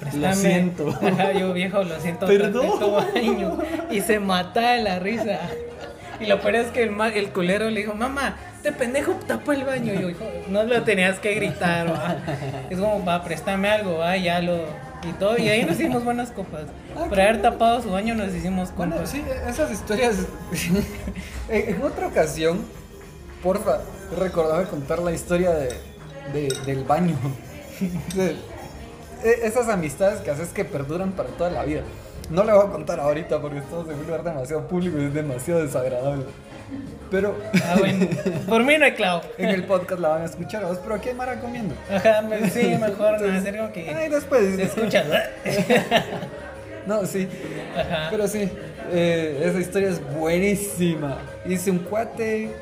préstame. 0.00 0.34
siento. 0.34 0.88
Ajá, 1.02 1.32
yo, 1.34 1.52
viejo, 1.52 1.84
lo 1.84 2.00
siento. 2.00 2.26
Perdón. 2.26 2.80
baño. 3.14 3.58
Y 3.92 4.00
se 4.00 4.18
mata 4.18 4.72
de 4.72 4.82
la 4.82 4.98
risa. 4.98 5.38
Y 6.18 6.26
lo 6.26 6.40
peor 6.40 6.56
es 6.56 6.66
que 6.68 6.82
el, 6.82 7.00
el 7.14 7.28
culero 7.30 7.70
le 7.70 7.80
dijo, 7.80 7.94
mamá, 7.94 8.36
este 8.56 8.72
pendejo 8.72 9.12
tapó 9.28 9.52
el 9.52 9.62
baño. 9.62 9.94
Y 9.94 10.00
yo, 10.00 10.10
hijo, 10.10 10.24
no 10.48 10.64
lo 10.64 10.82
tenías 10.82 11.20
que 11.20 11.32
gritar, 11.34 11.92
va. 11.92 12.16
Es 12.70 12.76
como, 12.76 13.04
va, 13.04 13.22
préstame 13.22 13.68
algo, 13.68 13.98
va, 13.98 14.16
ya 14.16 14.40
lo. 14.40 14.64
Y 15.08 15.12
todo. 15.14 15.38
Y 15.38 15.48
ahí 15.48 15.64
nos 15.64 15.74
hicimos 15.78 16.04
buenas 16.04 16.30
copas. 16.30 16.64
Por 16.94 17.20
haber 17.20 17.42
tapado 17.42 17.80
su 17.82 17.90
baño 17.90 18.14
nos 18.14 18.34
hicimos 18.34 18.74
Bueno, 18.76 18.94
compas. 18.94 19.10
sí, 19.10 19.22
esas 19.48 19.70
historias. 19.70 20.16
en, 21.48 21.74
en 21.74 21.82
otra 21.82 22.08
ocasión, 22.08 22.64
porfa, 23.42 23.80
recordame 24.18 24.64
contar 24.64 24.98
la 25.00 25.12
historia 25.12 25.50
de, 25.50 25.68
de- 26.32 26.54
del 26.66 26.84
baño. 26.84 27.16
De- 28.14 28.36
e- 29.24 29.46
esas 29.46 29.68
amistades 29.68 30.20
que 30.20 30.30
haces 30.30 30.48
que 30.48 30.64
perduran 30.64 31.12
para 31.12 31.28
toda 31.30 31.50
la 31.50 31.64
vida. 31.64 31.82
No 32.30 32.42
le 32.42 32.52
voy 32.52 32.66
a 32.66 32.70
contar 32.70 32.98
ahorita 32.98 33.40
porque 33.40 33.58
estamos 33.58 33.88
en 33.88 33.94
un 33.94 34.04
lugar 34.06 34.24
demasiado 34.24 34.66
público 34.66 34.98
y 35.00 35.04
es 35.04 35.14
demasiado 35.14 35.62
desagradable. 35.62 36.24
Pero 37.10 37.36
Ah, 37.64 37.76
bueno. 37.78 38.06
Por 38.48 38.64
mí 38.64 38.76
no 38.78 38.84
hay 38.84 38.92
clavo. 38.92 39.22
en 39.38 39.48
el 39.50 39.64
podcast 39.64 40.00
la 40.00 40.08
van 40.08 40.22
a 40.22 40.24
escuchar, 40.24 40.64
pero 40.82 40.94
aquí 40.96 41.08
hay 41.10 41.14
Mara 41.14 41.38
comiendo. 41.40 41.74
Ajá, 41.90 42.22
me- 42.22 42.50
sí, 42.50 42.76
mejor 42.80 43.20
no 43.20 43.38
hacer 43.38 43.56
como 43.56 43.72
que. 43.72 43.90
Ay, 43.94 44.08
después. 44.08 44.56
Se 44.56 44.62
escucha. 44.64 45.04
No, 46.86 47.04
sí. 47.04 47.28
Ajá. 47.76 48.06
Pero 48.12 48.28
sí, 48.28 48.48
eh, 48.92 49.42
esa 49.44 49.58
historia 49.58 49.88
es 49.88 50.00
buenísima. 50.14 51.18
Hice 51.44 51.72
un 51.72 51.80
cuate. 51.80 52.52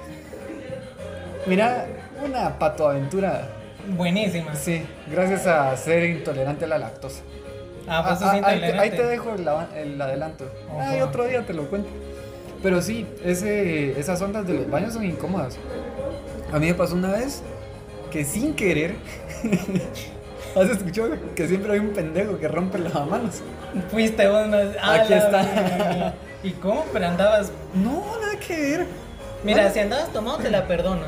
Mira, 1.47 1.85
una 2.25 2.59
patoaventura. 2.59 3.49
Buenísima. 3.87 4.55
Sí, 4.55 4.83
gracias 5.11 5.47
a 5.47 5.77
ser 5.77 6.05
intolerante 6.05 6.65
a 6.65 6.69
la 6.69 6.79
lactosa. 6.79 7.21
Ah, 7.87 8.03
pues 8.09 8.23
Ah, 8.23 8.39
es 8.39 8.43
ah, 8.43 8.47
ahí, 8.49 8.61
te, 8.61 8.67
intolerante. 8.67 8.81
ahí 8.81 8.91
te 8.93 9.07
dejo 9.07 9.35
el, 9.35 9.49
el 9.77 10.01
adelanto. 10.01 10.51
Ay, 10.81 11.03
otro 11.03 11.25
día 11.27 11.43
te 11.45 11.53
lo 11.53 11.69
cuento. 11.69 11.91
Pero 12.65 12.81
sí, 12.83 13.07
ese, 13.23 14.01
esas 14.01 14.21
ondas 14.23 14.45
de 14.47 14.55
los 14.55 14.71
baños 14.71 14.95
son 14.95 15.05
incómodas. 15.05 15.57
A 16.51 16.59
mí 16.59 16.67
me 16.67 16.75
pasó 16.75 16.95
una 16.95 17.13
vez 17.13 17.43
que 18.11 18.25
sin 18.25 18.55
querer. 18.55 18.95
¿Has 20.57 20.71
escuchado 20.71 21.11
que 21.37 21.47
siempre 21.47 21.73
hay 21.75 21.81
un 21.81 21.91
pendejo 21.91 22.39
que 22.39 22.49
rompe 22.49 22.79
las 22.79 22.95
manos? 23.07 23.43
Fuiste 23.91 24.27
vos, 24.29 24.47
no. 24.49 24.57
Ah, 24.81 24.95
Aquí 24.95 25.13
está. 25.13 26.15
¿Y 26.43 26.53
cómo? 26.53 26.85
Pero 26.93 27.07
andabas. 27.07 27.53
No, 27.75 28.03
nada 28.21 28.39
que 28.39 28.57
ver. 28.57 28.87
Mira, 29.45 29.71
si 29.71 29.81
andabas 29.81 30.11
tomado, 30.13 30.39
te 30.39 30.51
la 30.51 30.67
perdono. 30.67 31.03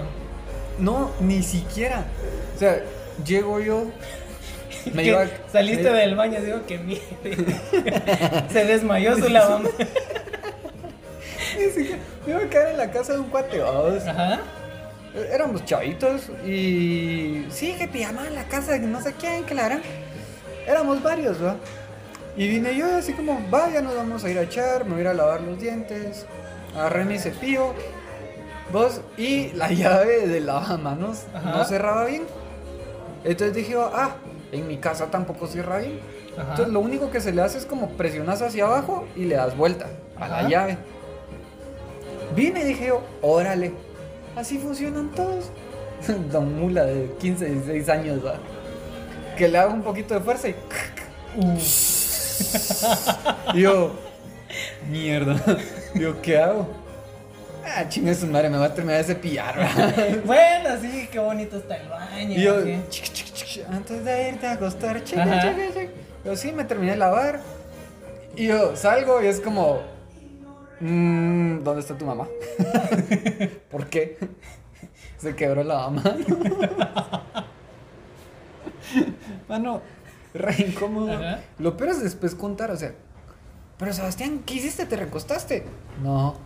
No, 0.78 1.10
ni 1.20 1.42
siquiera. 1.42 2.04
O 2.54 2.58
sea, 2.58 2.82
llego 3.24 3.60
yo. 3.60 3.84
Me 4.92 5.04
iba. 5.06 5.24
saliste 5.50 5.90
me- 5.90 5.98
del 6.00 6.16
baño, 6.16 6.38
digo 6.40 6.66
que 6.66 6.76
mierda. 6.78 8.48
Se 8.52 8.64
desmayó 8.66 9.16
su 9.16 9.28
lavamanos. 9.30 9.72
Ni 11.58 11.70
siquiera- 11.70 11.98
Me 12.26 12.32
iba 12.32 12.40
a 12.42 12.48
quedar 12.50 12.68
en 12.68 12.76
la 12.78 12.90
casa 12.90 13.12
de 13.14 13.18
un 13.20 13.28
cuate. 13.28 13.62
Ajá. 13.62 14.40
Éramos 15.32 15.64
chavitos 15.64 16.28
y. 16.44 17.46
Sí, 17.50 17.74
que 17.78 17.88
pijama 17.88 18.26
en 18.26 18.34
la 18.34 18.44
casa 18.44 18.72
de 18.72 18.80
no 18.80 19.00
sé 19.00 19.14
quién, 19.14 19.44
que 19.44 19.54
la. 19.54 19.80
Éramos 20.66 21.02
varios, 21.02 21.42
¿va? 21.42 21.56
Y 22.36 22.48
vine 22.48 22.76
yo 22.76 22.94
así 22.96 23.12
como, 23.14 23.40
vaya, 23.50 23.80
nos 23.80 23.96
vamos 23.96 24.22
a 24.24 24.30
ir 24.30 24.38
a 24.38 24.42
echar, 24.42 24.84
me 24.84 24.90
voy 24.90 24.98
a 24.98 25.00
ir 25.02 25.08
a 25.08 25.14
lavar 25.14 25.40
los 25.40 25.58
dientes. 25.58 26.26
Agarré 26.74 27.04
mi 27.06 27.18
cepillo. 27.18 27.72
Vos, 28.72 29.00
y 29.16 29.52
la 29.52 29.70
llave 29.72 30.26
del 30.26 30.44
lavamanos 30.46 31.22
Ajá. 31.32 31.50
no 31.52 31.64
cerraba 31.64 32.04
bien. 32.04 32.24
Entonces 33.24 33.56
dije, 33.56 33.74
ah, 33.78 34.16
en 34.52 34.68
mi 34.68 34.76
casa 34.76 35.06
tampoco 35.06 35.46
cierra 35.46 35.78
bien. 35.78 35.98
Ajá. 36.36 36.50
Entonces 36.50 36.74
lo 36.74 36.80
único 36.80 37.10
que 37.10 37.20
se 37.22 37.32
le 37.32 37.40
hace 37.40 37.56
es 37.56 37.64
como 37.64 37.88
presionas 37.90 38.42
hacia 38.42 38.66
abajo 38.66 39.06
y 39.16 39.24
le 39.24 39.36
das 39.36 39.56
vuelta 39.56 39.86
a 40.20 40.28
la 40.28 40.42
llave. 40.48 40.76
Vine 42.34 42.60
y 42.60 42.64
dije 42.64 42.86
yo, 42.88 43.02
órale, 43.22 43.72
así 44.34 44.58
funcionan 44.58 45.10
todos. 45.12 45.50
Don 46.32 46.58
Mula 46.58 46.84
de 46.84 47.10
15, 47.18 47.46
16 47.46 47.88
años, 47.88 48.24
¿va? 48.24 48.34
Que 49.36 49.48
le 49.48 49.58
hago 49.58 49.72
un 49.72 49.82
poquito 49.82 50.14
de 50.14 50.20
fuerza 50.20 50.48
y... 50.48 50.54
y 53.54 53.60
yo, 53.60 53.92
mierda. 54.90 55.40
Yo, 55.94 56.20
¿qué 56.20 56.38
hago? 56.38 56.68
Ah, 57.64 57.88
chinga 57.88 58.14
su 58.14 58.26
madre, 58.26 58.48
me 58.48 58.58
va 58.58 58.66
a 58.66 58.74
terminar 58.74 58.98
de 58.98 59.04
cepillar. 59.04 59.54
Bueno, 60.24 60.70
sí, 60.80 61.08
qué 61.10 61.18
bonito 61.18 61.56
está 61.56 61.76
el 61.76 61.88
baño. 61.88 62.38
Y 62.38 62.42
yo, 62.42 62.58
así. 62.58 62.80
chic, 62.90 63.12
chic, 63.12 63.32
chic, 63.32 63.64
antes 63.70 64.04
de 64.04 64.28
irte 64.28 64.46
a 64.46 64.52
acostar, 64.52 65.02
chica, 65.02 65.24
chica, 65.24 65.54
chica. 65.68 65.90
Yo 66.24 66.36
sí, 66.36 66.52
me 66.52 66.64
terminé 66.64 66.92
de 66.92 66.98
lavar. 66.98 67.40
Y 68.36 68.46
yo 68.46 68.76
salgo 68.76 69.22
y 69.22 69.26
es 69.26 69.40
como, 69.40 69.80
mm, 70.80 71.62
¿dónde 71.62 71.80
está 71.80 71.96
tu 71.96 72.04
mamá? 72.04 72.26
¿Por 73.70 73.86
qué? 73.88 74.18
Se 75.18 75.34
quebró 75.34 75.64
la 75.64 75.88
mamá. 75.88 76.02
Mano, 79.48 79.80
re 80.34 80.54
incómodo. 80.58 81.12
Ajá. 81.12 81.40
Lo 81.58 81.76
peor 81.76 81.90
es 81.90 82.02
después 82.02 82.34
contar, 82.34 82.70
o 82.70 82.76
sea, 82.76 82.92
pero 83.78 83.92
Sebastián, 83.92 84.42
¿qué 84.46 84.54
hiciste? 84.54 84.86
¿Te 84.86 84.96
recostaste? 84.96 85.64
No. 86.02 86.36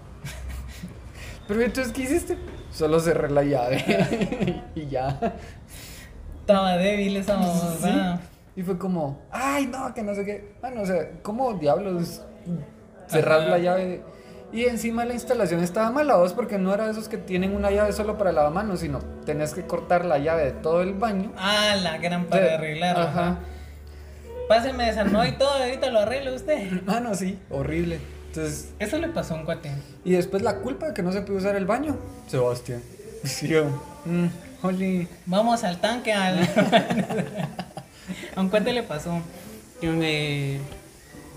Pero 1.47 1.62
entonces, 1.62 1.93
¿qué 1.93 2.03
hiciste? 2.03 2.39
Solo 2.70 3.01
cerré 3.01 3.31
la 3.31 3.43
llave 3.43 4.62
y 4.74 4.87
ya. 4.87 5.37
Estaba 6.41 6.76
débil 6.76 7.16
esa 7.16 7.37
babosada. 7.37 8.20
Y 8.57 8.62
fue 8.62 8.78
como, 8.78 9.20
ay, 9.31 9.66
no, 9.66 9.93
que 9.95 10.03
no 10.03 10.14
sé 10.14 10.24
qué. 10.24 10.55
Bueno, 10.61 10.83
o 10.83 10.87
sea, 10.87 11.11
¿cómo 11.22 11.55
diablos 11.55 12.22
cerrar 13.07 13.41
Ajá. 13.41 13.51
la 13.51 13.59
llave? 13.59 14.03
Y 14.53 14.64
encima 14.64 15.05
la 15.05 15.14
instalación 15.14 15.62
estaba 15.62 15.90
mala, 15.92 16.16
vos, 16.16 16.32
porque 16.32 16.59
no 16.59 16.74
era 16.74 16.86
de 16.86 16.90
esos 16.92 17.09
que 17.09 17.16
tienen 17.16 17.55
una 17.55 17.70
llave 17.70 17.92
solo 17.92 18.18
para 18.18 18.32
lavamanos, 18.32 18.80
sino 18.80 18.98
tenés 19.24 19.55
que 19.55 19.62
cortar 19.62 20.05
la 20.05 20.18
llave 20.18 20.44
de 20.46 20.51
todo 20.53 20.82
el 20.82 20.92
baño. 20.94 21.32
Ah, 21.36 21.76
la 21.80 21.98
gran 21.98 22.24
para 22.24 22.42
De- 22.44 22.55
arreglarlo. 22.55 23.03
Ajá. 23.05 23.38
Pásenme 24.48 24.86
desarmó 24.86 25.24
y 25.24 25.32
todo, 25.32 25.51
ahorita 25.51 25.90
lo 25.90 26.01
arregla 26.01 26.32
usted. 26.32 26.68
Ah, 26.88 26.98
no, 26.98 27.14
sí, 27.14 27.38
horrible. 27.51 28.01
Entonces, 28.26 28.70
Eso 28.80 28.98
le 28.98 29.09
pasó 29.09 29.34
a 29.34 29.38
un 29.38 29.44
cuate. 29.44 29.70
y 30.05 30.12
después 30.12 30.42
la 30.42 30.57
culpa 30.57 30.88
de 30.88 30.94
que 30.94 31.03
no 31.03 31.12
se 31.12 31.20
pudo 31.22 31.36
usar 31.36 31.55
el 31.55 31.66
baño. 31.66 31.96
Sebastián. 32.26 32.82
Sí, 33.24 33.46
yo. 33.48 33.66
Mm, 34.05 34.26
Oli. 34.62 35.09
Vamos 35.26 35.62
al 35.62 35.80
tanque, 35.80 36.12
al... 36.12 36.40
a 38.36 38.40
un 38.40 38.48
cuate 38.48 38.72
le 38.72 38.82
pasó. 38.82 39.20
Que 39.80 39.88
me 39.88 40.59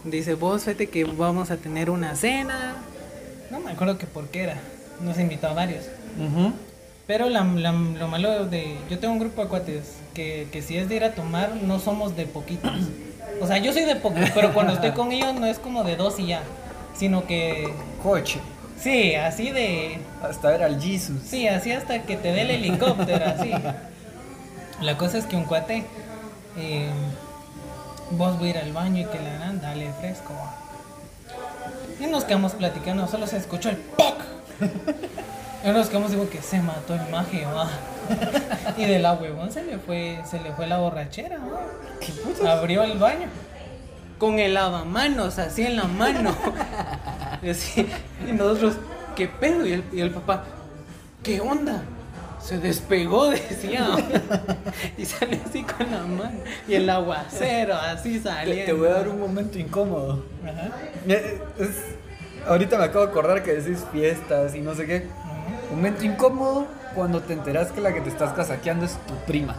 dice, 0.09 0.33
vos 0.33 0.63
fíjate 0.63 0.87
que 0.87 1.03
vamos 1.05 1.51
a 1.51 1.57
tener 1.57 1.89
una 1.89 2.15
cena. 2.15 2.75
No 3.53 3.59
me 3.59 3.71
acuerdo 3.71 3.99
que 3.99 4.07
por 4.07 4.27
qué 4.29 4.43
era. 4.43 4.55
Nos 4.99 5.19
invitó 5.19 5.47
a 5.47 5.53
varios. 5.53 5.85
Pero 7.05 7.29
la- 7.29 7.43
la- 7.43 7.71
lo 7.71 8.07
malo 8.07 8.45
de... 8.47 8.77
Yo 8.89 8.97
tengo 8.97 9.13
un 9.13 9.19
grupo 9.19 9.43
de 9.43 9.47
cuates 9.47 9.83
que, 10.15 10.47
que 10.51 10.61
si 10.63 10.77
es 10.77 10.89
de 10.89 10.95
ir 10.95 11.03
a 11.03 11.11
tomar, 11.13 11.55
no 11.55 11.79
somos 11.79 12.15
de 12.15 12.25
poquitos. 12.25 12.71
O 13.39 13.45
sea, 13.45 13.59
yo 13.59 13.71
soy 13.73 13.83
de 13.85 13.95
pocos, 13.97 14.23
pero 14.33 14.53
cuando 14.53 14.73
estoy 14.73 14.91
con 14.91 15.11
ellos 15.11 15.35
no 15.35 15.45
es 15.45 15.59
como 15.59 15.83
de 15.83 15.95
dos 15.97 16.19
y 16.19 16.27
ya. 16.27 16.41
Sino 16.97 17.27
que... 17.27 17.71
Coche. 18.01 18.39
Sí, 18.79 19.13
así 19.15 19.51
de... 19.51 19.99
Hasta 20.21 20.49
ver 20.49 20.63
al 20.63 20.81
Jesus. 20.81 21.21
Sí, 21.25 21.47
así 21.47 21.71
hasta 21.71 22.01
que 22.03 22.17
te 22.17 22.31
dé 22.31 22.41
el 22.41 22.51
helicóptero, 22.51 23.23
así. 23.25 23.51
La 24.81 24.97
cosa 24.97 25.19
es 25.19 25.25
que 25.25 25.35
un 25.35 25.43
cuate... 25.45 25.83
eh, 26.57 26.89
vos 28.11 28.37
voy 28.39 28.47
a 28.47 28.51
ir 28.51 28.57
al 28.57 28.73
baño 28.73 29.01
y 29.01 29.05
que 29.05 29.19
la 29.19 29.37
dan, 29.39 29.61
dale 29.61 29.91
fresco. 29.99 30.33
Y 31.99 32.07
nos 32.07 32.23
quedamos 32.23 32.53
platicando, 32.53 33.07
solo 33.07 33.27
se 33.27 33.37
escuchó 33.37 33.69
el 33.69 33.77
POC. 33.77 34.15
Y 35.65 35.69
nos 35.69 35.87
quedamos 35.87 36.11
digo 36.11 36.29
que 36.29 36.41
se 36.41 36.61
mató 36.61 36.93
el 36.93 37.09
maje, 37.09 37.45
va. 37.45 37.69
Y 38.77 38.85
de 38.85 38.99
la 38.99 39.13
huevón 39.13 39.49
se 39.51 39.63
le 39.63 39.77
fue, 39.77 40.19
se 40.29 40.39
le 40.41 40.51
fue 40.51 40.67
la 40.67 40.79
borrachera, 40.79 41.37
va. 41.39 42.51
Abrió 42.51 42.83
el 42.83 42.97
baño. 42.97 43.27
Con 44.17 44.39
el 44.39 44.55
lavamanos 44.55 45.39
así 45.39 45.63
en 45.63 45.77
la 45.77 45.85
mano. 45.85 46.35
y, 47.41 47.49
así, 47.49 47.87
y 48.27 48.33
nosotros, 48.33 48.75
¿qué 49.15 49.27
pedo? 49.27 49.65
Y 49.65 49.73
el, 49.73 49.83
y 49.93 50.01
el 50.01 50.11
papá, 50.11 50.43
¿qué 51.23 51.39
onda? 51.39 51.81
Se 52.43 52.57
despegó, 52.57 53.29
decía. 53.29 53.87
y 54.97 55.05
sale 55.05 55.39
así 55.47 55.63
con 55.63 55.89
la 55.91 56.03
mano. 56.03 56.39
Y 56.67 56.75
el 56.75 56.89
aguacero 56.89 57.75
así 57.75 58.19
Te, 58.19 58.29
saliendo. 58.29 58.65
te 58.65 58.73
voy 58.73 58.87
a 58.89 58.93
dar 58.93 59.07
un 59.07 59.19
momento 59.19 59.57
incómodo. 59.57 60.25
Ajá. 60.43 60.69
Es- 61.07 61.95
ahorita 62.47 62.77
me 62.77 62.83
acabo 62.85 63.05
de 63.05 63.11
acordar 63.11 63.43
que 63.43 63.53
decís 63.53 63.85
fiestas 63.91 64.55
y 64.55 64.61
no 64.61 64.75
sé 64.75 64.85
qué. 64.85 65.07
Ajá. 65.23 65.73
Momento 65.75 66.03
incómodo 66.03 66.67
cuando 66.95 67.21
te 67.21 67.33
enteras 67.33 67.71
que 67.71 67.79
la 67.81 67.93
que 67.93 68.01
te 68.01 68.09
estás 68.09 68.33
casaqueando 68.33 68.85
es 68.85 68.93
tu 69.07 69.15
prima. 69.25 69.55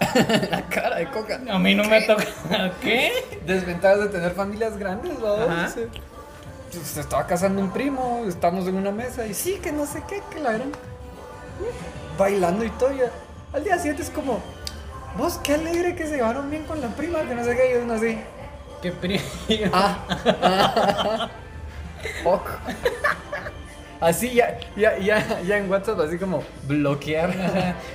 la 0.50 0.62
cara 0.68 0.96
de 0.96 1.06
coca. 1.10 1.40
A 1.50 1.58
mí 1.58 1.74
no 1.74 1.84
me 1.84 2.00
toca. 2.02 2.24
¿Qué? 2.80 3.12
Desventajas 3.46 4.00
de 4.00 4.08
tener 4.08 4.32
familias 4.32 4.76
grandes, 4.78 5.18
¿no? 5.18 5.36
Se, 5.68 7.00
estaba 7.00 7.26
casando 7.26 7.60
un 7.60 7.70
primo, 7.70 8.24
estamos 8.26 8.66
en 8.66 8.76
una 8.76 8.90
mesa 8.90 9.26
y 9.26 9.34
sí, 9.34 9.58
que 9.62 9.72
no 9.72 9.84
sé 9.84 10.02
qué, 10.08 10.22
que 10.32 10.40
la 10.40 10.54
eran 10.54 10.72
bailando 12.18 12.64
y 12.64 12.70
todo. 12.70 12.92
ya. 12.92 13.10
Al 13.52 13.64
día 13.64 13.76
siguiente 13.76 14.02
es 14.02 14.10
como, 14.10 14.40
vos 15.16 15.38
qué 15.42 15.54
alegre 15.54 15.94
que 15.94 16.06
se 16.06 16.16
llevaron 16.16 16.50
bien 16.50 16.64
con 16.64 16.80
la 16.80 16.88
prima, 16.88 17.20
que 17.22 17.34
no 17.34 17.44
sé 17.44 17.56
qué, 17.56 17.72
y 17.72 17.82
uno 17.82 17.94
así. 17.94 18.18
Qué 18.80 18.92
frío. 18.92 19.20
Ah. 19.72 21.28
Ok. 22.24 22.48
Así 24.00 24.34
ya, 24.34 24.58
ya, 24.76 24.98
ya, 24.98 25.40
ya 25.42 25.58
en 25.58 25.70
WhatsApp, 25.70 26.00
así 26.00 26.18
como 26.18 26.42
bloquear. 26.66 27.32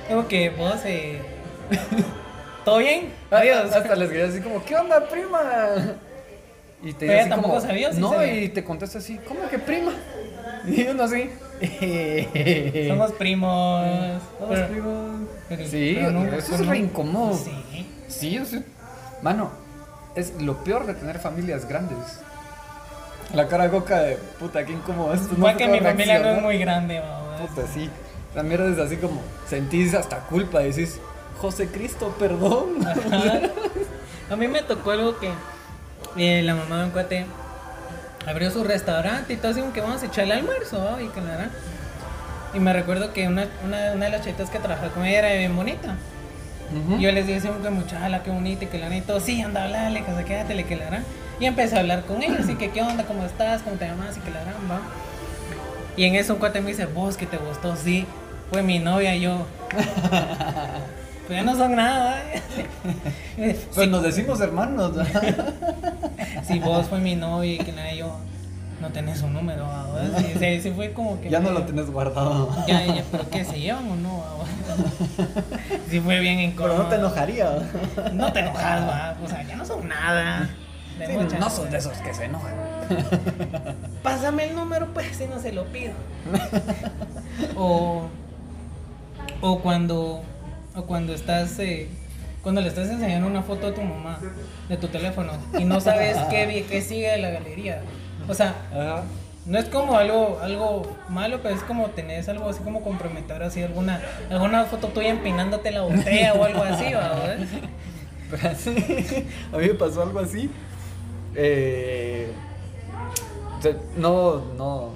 Como 0.08 0.26
que 0.26 0.48
vos, 0.50 0.76
eh... 0.86 1.20
¿Todo 2.64 2.78
bien? 2.78 3.12
Adiós. 3.30 3.72
Hasta 3.74 3.94
les 3.94 4.08
quería 4.08 4.26
así 4.26 4.40
como, 4.40 4.64
¿qué 4.64 4.76
onda, 4.76 5.06
prima? 5.08 5.40
Y 6.82 6.92
te 6.92 7.06
Pero 7.06 7.12
dice 7.12 7.12
ella 7.12 7.20
así 7.20 7.30
tampoco 7.30 7.54
como, 7.56 7.66
sabía, 7.66 7.88
¿o 7.88 7.92
sí 7.92 8.00
No, 8.00 8.10
sabía? 8.10 8.34
y 8.42 8.48
te 8.48 8.64
contesta 8.64 8.98
así, 8.98 9.18
¿cómo 9.26 9.48
que 9.50 9.58
prima? 9.58 9.92
Y 10.68 10.86
uno 10.88 11.02
así. 11.04 11.30
Somos 12.88 13.12
primos. 13.12 13.86
Somos 14.38 14.54
Pero- 14.54 14.68
primos. 14.68 15.04
pero- 15.48 15.64
Sí, 15.66 15.92
pero 15.98 16.10
no- 16.12 16.24
eso 16.26 16.54
es 16.54 16.60
no- 16.60 16.70
re 16.70 16.78
incómodo. 16.78 17.34
Sí. 17.36 17.86
Sí, 18.08 18.38
o 18.38 18.44
sea, 18.44 18.62
mano, 19.22 19.50
es 20.14 20.40
lo 20.40 20.62
peor 20.64 20.86
de 20.86 20.94
tener 20.94 21.18
familias 21.18 21.68
grandes. 21.68 21.98
La 23.34 23.46
cara 23.48 23.68
goca 23.68 24.00
de 24.00 24.16
puta, 24.38 24.64
qué 24.64 24.72
incómodo 24.72 25.12
esto. 25.12 25.34
Igual 25.34 25.52
sé 25.58 25.64
que 25.64 25.68
mi 25.70 25.80
familia 25.80 26.18
no 26.20 26.28
es 26.30 26.42
muy 26.42 26.58
grande, 26.58 27.00
vamos. 27.00 27.40
Puta, 27.50 27.66
sí. 27.72 27.90
La 28.34 28.42
mierda 28.42 28.68
es 28.72 28.78
así 28.78 28.96
como, 28.96 29.20
sentís 29.48 29.94
hasta 29.94 30.20
culpa, 30.20 30.60
decís, 30.60 30.98
José 31.38 31.68
Cristo, 31.68 32.14
perdón. 32.18 32.86
Ajá. 32.86 33.40
A 34.30 34.36
mí 34.36 34.46
me 34.48 34.62
tocó 34.62 34.90
algo 34.92 35.18
que 35.18 35.30
eh, 36.16 36.42
la 36.42 36.54
mamá 36.54 36.78
de 36.80 36.84
un 36.86 36.90
cuate 36.90 37.26
abrió 38.26 38.50
su 38.50 38.64
restaurante 38.64 39.32
y 39.32 39.36
todo 39.36 39.52
así 39.52 39.60
como 39.60 39.72
que 39.72 39.80
vamos 39.80 40.02
a 40.02 40.06
echarle 40.06 40.34
almuerzo, 40.34 40.84
¿va? 40.84 41.02
y 41.02 41.08
que 41.08 41.20
la 41.20 41.30
verdad. 41.30 41.50
Y 42.54 42.60
me 42.60 42.72
recuerdo 42.72 43.12
que 43.12 43.28
una, 43.28 43.46
una, 43.64 43.92
una 43.92 44.04
de 44.06 44.10
las 44.10 44.24
chaitas 44.24 44.50
que 44.50 44.58
trabajaba 44.58 44.90
con 44.92 45.04
ella 45.04 45.18
era 45.18 45.34
bien 45.34 45.54
bonita. 45.54 45.96
Y 46.98 47.02
yo 47.02 47.12
les 47.12 47.26
dije 47.26 47.40
siempre, 47.40 47.70
muchacha, 47.70 48.22
qué 48.22 48.30
bonita, 48.30 48.64
y 48.64 48.66
que 48.66 48.78
la 48.78 48.90
neta, 48.90 49.18
sí, 49.20 49.40
anda, 49.40 49.64
hablale, 49.64 50.04
que 50.04 50.14
se 50.14 50.24
quédate, 50.24 50.64
que 50.64 50.76
la. 50.76 51.02
Y 51.40 51.46
empecé 51.46 51.76
a 51.76 51.80
hablar 51.80 52.04
con 52.04 52.22
ella, 52.22 52.38
así 52.40 52.56
que, 52.56 52.70
¿qué 52.70 52.82
onda? 52.82 53.04
¿Cómo 53.04 53.24
estás? 53.24 53.62
¿Cómo 53.62 53.76
te 53.76 53.86
llamas? 53.86 54.16
Y 54.18 54.20
que 54.20 54.30
la 54.30 54.40
va. 54.40 54.80
Y 55.96 56.04
en 56.04 56.14
eso 56.14 56.34
un 56.34 56.40
cuate 56.40 56.60
me 56.60 56.70
dice, 56.70 56.86
vos 56.86 57.16
que 57.16 57.26
te 57.26 57.38
gustó, 57.38 57.74
sí, 57.76 58.06
fue 58.50 58.62
mi 58.62 58.78
novia, 58.78 59.14
y 59.14 59.22
yo. 59.22 59.46
Pues 61.28 61.38
ya 61.38 61.42
no 61.44 61.54
son 61.56 61.76
nada, 61.76 62.20
¿eh? 62.32 62.42
Pues 63.74 63.88
nos 63.88 64.02
decimos 64.02 64.40
hermanos. 64.40 64.96
¿no? 64.96 65.04
Si 66.42 66.58
vos 66.58 66.86
fue 66.86 66.98
mi 66.98 67.14
novia 67.14 67.52
y 67.54 67.58
que 67.58 67.72
nada, 67.72 67.92
yo 67.92 68.16
no 68.80 68.88
tenés 68.88 69.20
un 69.22 69.34
número, 69.34 69.66
¿verdad? 69.92 70.18
Sí, 70.18 70.32
sí, 70.38 70.60
sí 70.62 70.70
fue 70.74 70.92
como 70.92 71.20
que. 71.20 71.28
ya 71.28 71.40
no 71.40 71.50
lo 71.50 71.62
tenés 71.64 71.90
guardado. 71.90 72.48
Ya, 72.66 72.86
ya, 72.86 73.04
pero 73.12 73.28
¿qué? 73.28 73.44
¿Se 73.44 73.60
llevan 73.60 73.90
o 73.90 73.96
no? 73.96 74.24
Sí 75.90 76.00
fue 76.04 76.20
bien 76.20 76.40
incómodo. 76.40 76.74
Pero 76.74 76.82
no 76.84 76.88
te 76.88 76.96
enojaría. 76.96 77.58
No 78.14 78.32
te 78.32 78.40
enojas, 78.40 78.88
va. 78.88 79.16
O 79.22 79.28
sea, 79.28 79.42
ya 79.46 79.56
no 79.56 79.66
son 79.66 79.86
nada. 79.88 80.48
De 80.98 81.06
Sí, 81.06 81.12
muchas 81.12 81.38
no 81.40 81.46
cosas. 81.46 81.70
de 81.70 81.78
esos 81.78 81.98
que 81.98 82.14
se 82.14 82.24
enojan. 82.24 82.54
Pásame 84.02 84.48
el 84.48 84.56
número, 84.56 84.86
pues, 84.94 85.14
si 85.16 85.26
no 85.26 85.38
se 85.40 85.52
lo 85.52 85.64
pido. 85.66 85.92
o, 87.56 88.08
o 89.42 89.58
cuando, 89.60 90.22
o 90.78 90.84
cuando 90.86 91.12
estás, 91.12 91.58
eh, 91.58 91.88
cuando 92.42 92.60
le 92.60 92.68
estás 92.68 92.88
enseñando 92.88 93.26
una 93.26 93.42
foto 93.42 93.66
a 93.66 93.74
tu 93.74 93.82
mamá 93.82 94.18
de 94.68 94.76
tu 94.76 94.88
teléfono 94.88 95.32
y 95.58 95.64
no 95.64 95.80
sabes 95.80 96.16
qué, 96.30 96.64
qué 96.68 96.80
sigue 96.80 97.10
de 97.10 97.18
la 97.18 97.30
galería. 97.30 97.82
O 98.28 98.34
sea, 98.34 98.54
Ajá. 98.70 99.02
no 99.46 99.58
es 99.58 99.64
como 99.66 99.96
algo, 99.96 100.38
algo 100.40 100.96
malo, 101.08 101.40
pero 101.42 101.54
es 101.54 101.62
como 101.62 101.86
tenés 101.88 102.28
algo 102.28 102.48
así 102.48 102.62
como 102.62 102.82
comprometedor, 102.82 103.42
así 103.42 103.62
alguna, 103.62 104.00
alguna 104.30 104.64
foto 104.64 104.88
tuya 104.88 105.08
empinándote 105.10 105.70
la 105.72 105.82
botella 105.82 106.34
o 106.34 106.44
algo 106.44 106.62
así, 106.62 106.92
a 109.52 109.56
mí 109.56 109.66
me 109.68 109.74
pasó 109.74 110.02
algo 110.02 110.20
así. 110.20 110.50
Eh, 111.34 112.30
no, 113.96 114.44
no. 114.56 114.90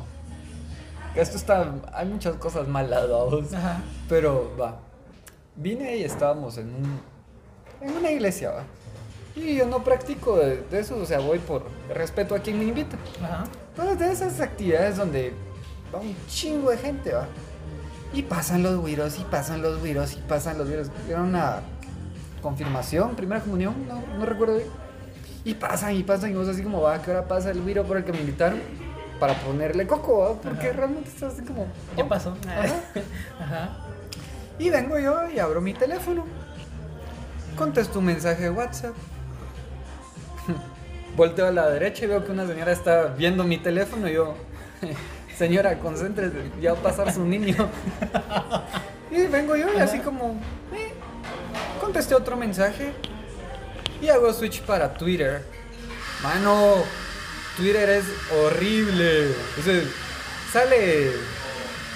Esto 1.15 1.39
está. 1.39 1.75
Hay 1.95 2.07
muchas 2.07 2.37
cosas 2.37 2.69
malas. 2.69 3.05
Ajá. 3.55 3.81
Pero 4.07 4.55
va. 4.61 4.77
Vine 5.63 5.97
y 5.97 6.05
estábamos 6.05 6.59
en 6.59 6.67
un. 6.75 7.01
En 7.81 7.97
una 7.97 8.11
iglesia, 8.11 8.51
va. 8.51 8.65
Y 9.37 9.57
yo 9.57 9.67
no 9.67 9.83
practico 9.83 10.37
de, 10.37 10.63
de 10.71 10.81
eso, 10.81 10.97
o 10.97 11.07
sea, 11.07 11.21
voy 11.21 11.39
por 11.39 11.65
respeto 11.95 12.35
a 12.35 12.41
quien 12.41 12.59
me 12.59 12.65
invita. 12.65 12.97
Ajá. 13.23 13.45
Pero 13.77 13.95
de 13.95 14.13
esas 14.13 14.41
actividades 14.41 14.97
donde 14.97 15.33
va 15.95 16.01
un 16.01 16.15
chingo 16.29 16.71
de 16.71 16.79
gente, 16.79 17.13
va. 17.13 17.27
Y 18.13 18.23
pasan 18.23 18.63
los 18.63 18.79
güiros, 18.79 19.19
y 19.19 19.25
pasan 19.25 19.63
los 19.63 19.81
güiros, 19.81 20.13
y 20.15 20.17
pasan 20.17 20.59
los 20.59 20.69
güiros. 20.69 20.91
Era 21.09 21.23
una 21.23 21.61
confirmación, 22.43 23.15
primera 23.15 23.41
comunión, 23.41 23.75
no, 23.89 24.03
no 24.19 24.27
recuerdo 24.27 24.57
bien. 24.57 24.69
Y 25.45 25.55
pasan 25.55 25.95
y 25.95 26.03
pasan, 26.03 26.33
y 26.33 26.35
vos 26.35 26.49
así 26.49 26.63
como, 26.63 26.83
va, 26.83 27.01
¿qué 27.01 27.13
hora 27.13 27.27
pasa 27.27 27.51
el 27.51 27.63
güiro 27.63 27.85
por 27.85 27.97
el 27.97 28.05
que 28.05 28.13
me 28.13 28.21
invitaron? 28.21 28.61
Para 29.19 29.35
ponerle 29.35 29.87
coco, 29.87 30.19
¿va? 30.19 30.35
Porque 30.35 30.69
Ajá. 30.69 30.77
realmente 30.77 31.09
estás 31.09 31.35
así 31.35 31.43
como... 31.43 31.67
Ya 31.97 32.05
oh. 32.05 32.09
pasó. 32.09 32.37
Ajá. 32.47 32.81
Ajá. 33.41 33.92
Y 34.59 34.71
vengo 34.71 34.99
yo 34.99 35.31
y 35.31 35.39
abro 35.39 35.61
mi 35.61 35.75
teléfono. 35.75 36.27
Contesto 37.57 37.99
un 37.99 38.07
mensaje 38.07 38.45
de 38.45 38.51
WhatsApp. 38.51 38.95
Volteo 41.17 41.47
a 41.47 41.51
la 41.51 41.69
derecha 41.69 42.05
y 42.05 42.09
veo 42.09 42.25
que 42.25 42.33
una 42.33 42.47
señora 42.47 42.73
está 42.73 43.07
viendo 43.07 43.45
mi 43.45 43.59
teléfono 43.59 44.09
y 44.09 44.15
yo, 44.15 44.35
señora, 45.37 45.79
concéntrese, 45.79 46.51
ya 46.61 46.73
va 46.73 46.79
a 46.79 46.83
pasar 46.83 47.13
su 47.13 47.25
niño. 47.25 47.55
Y 49.15 49.27
vengo 49.27 49.55
yo 49.55 49.67
y 49.75 49.79
así 49.79 49.99
como, 49.99 50.41
eh, 50.75 50.91
contesté 51.79 52.15
otro 52.15 52.35
mensaje 52.35 52.95
y 54.01 54.09
hago 54.09 54.33
switch 54.33 54.63
para 54.63 54.95
Twitter. 54.95 55.45
Mano, 56.23 56.77
Twitter 57.59 57.91
es 57.91 58.05
horrible. 58.35 59.33
O 59.59 59.63
sea, 59.63 59.83
sale 60.51 61.11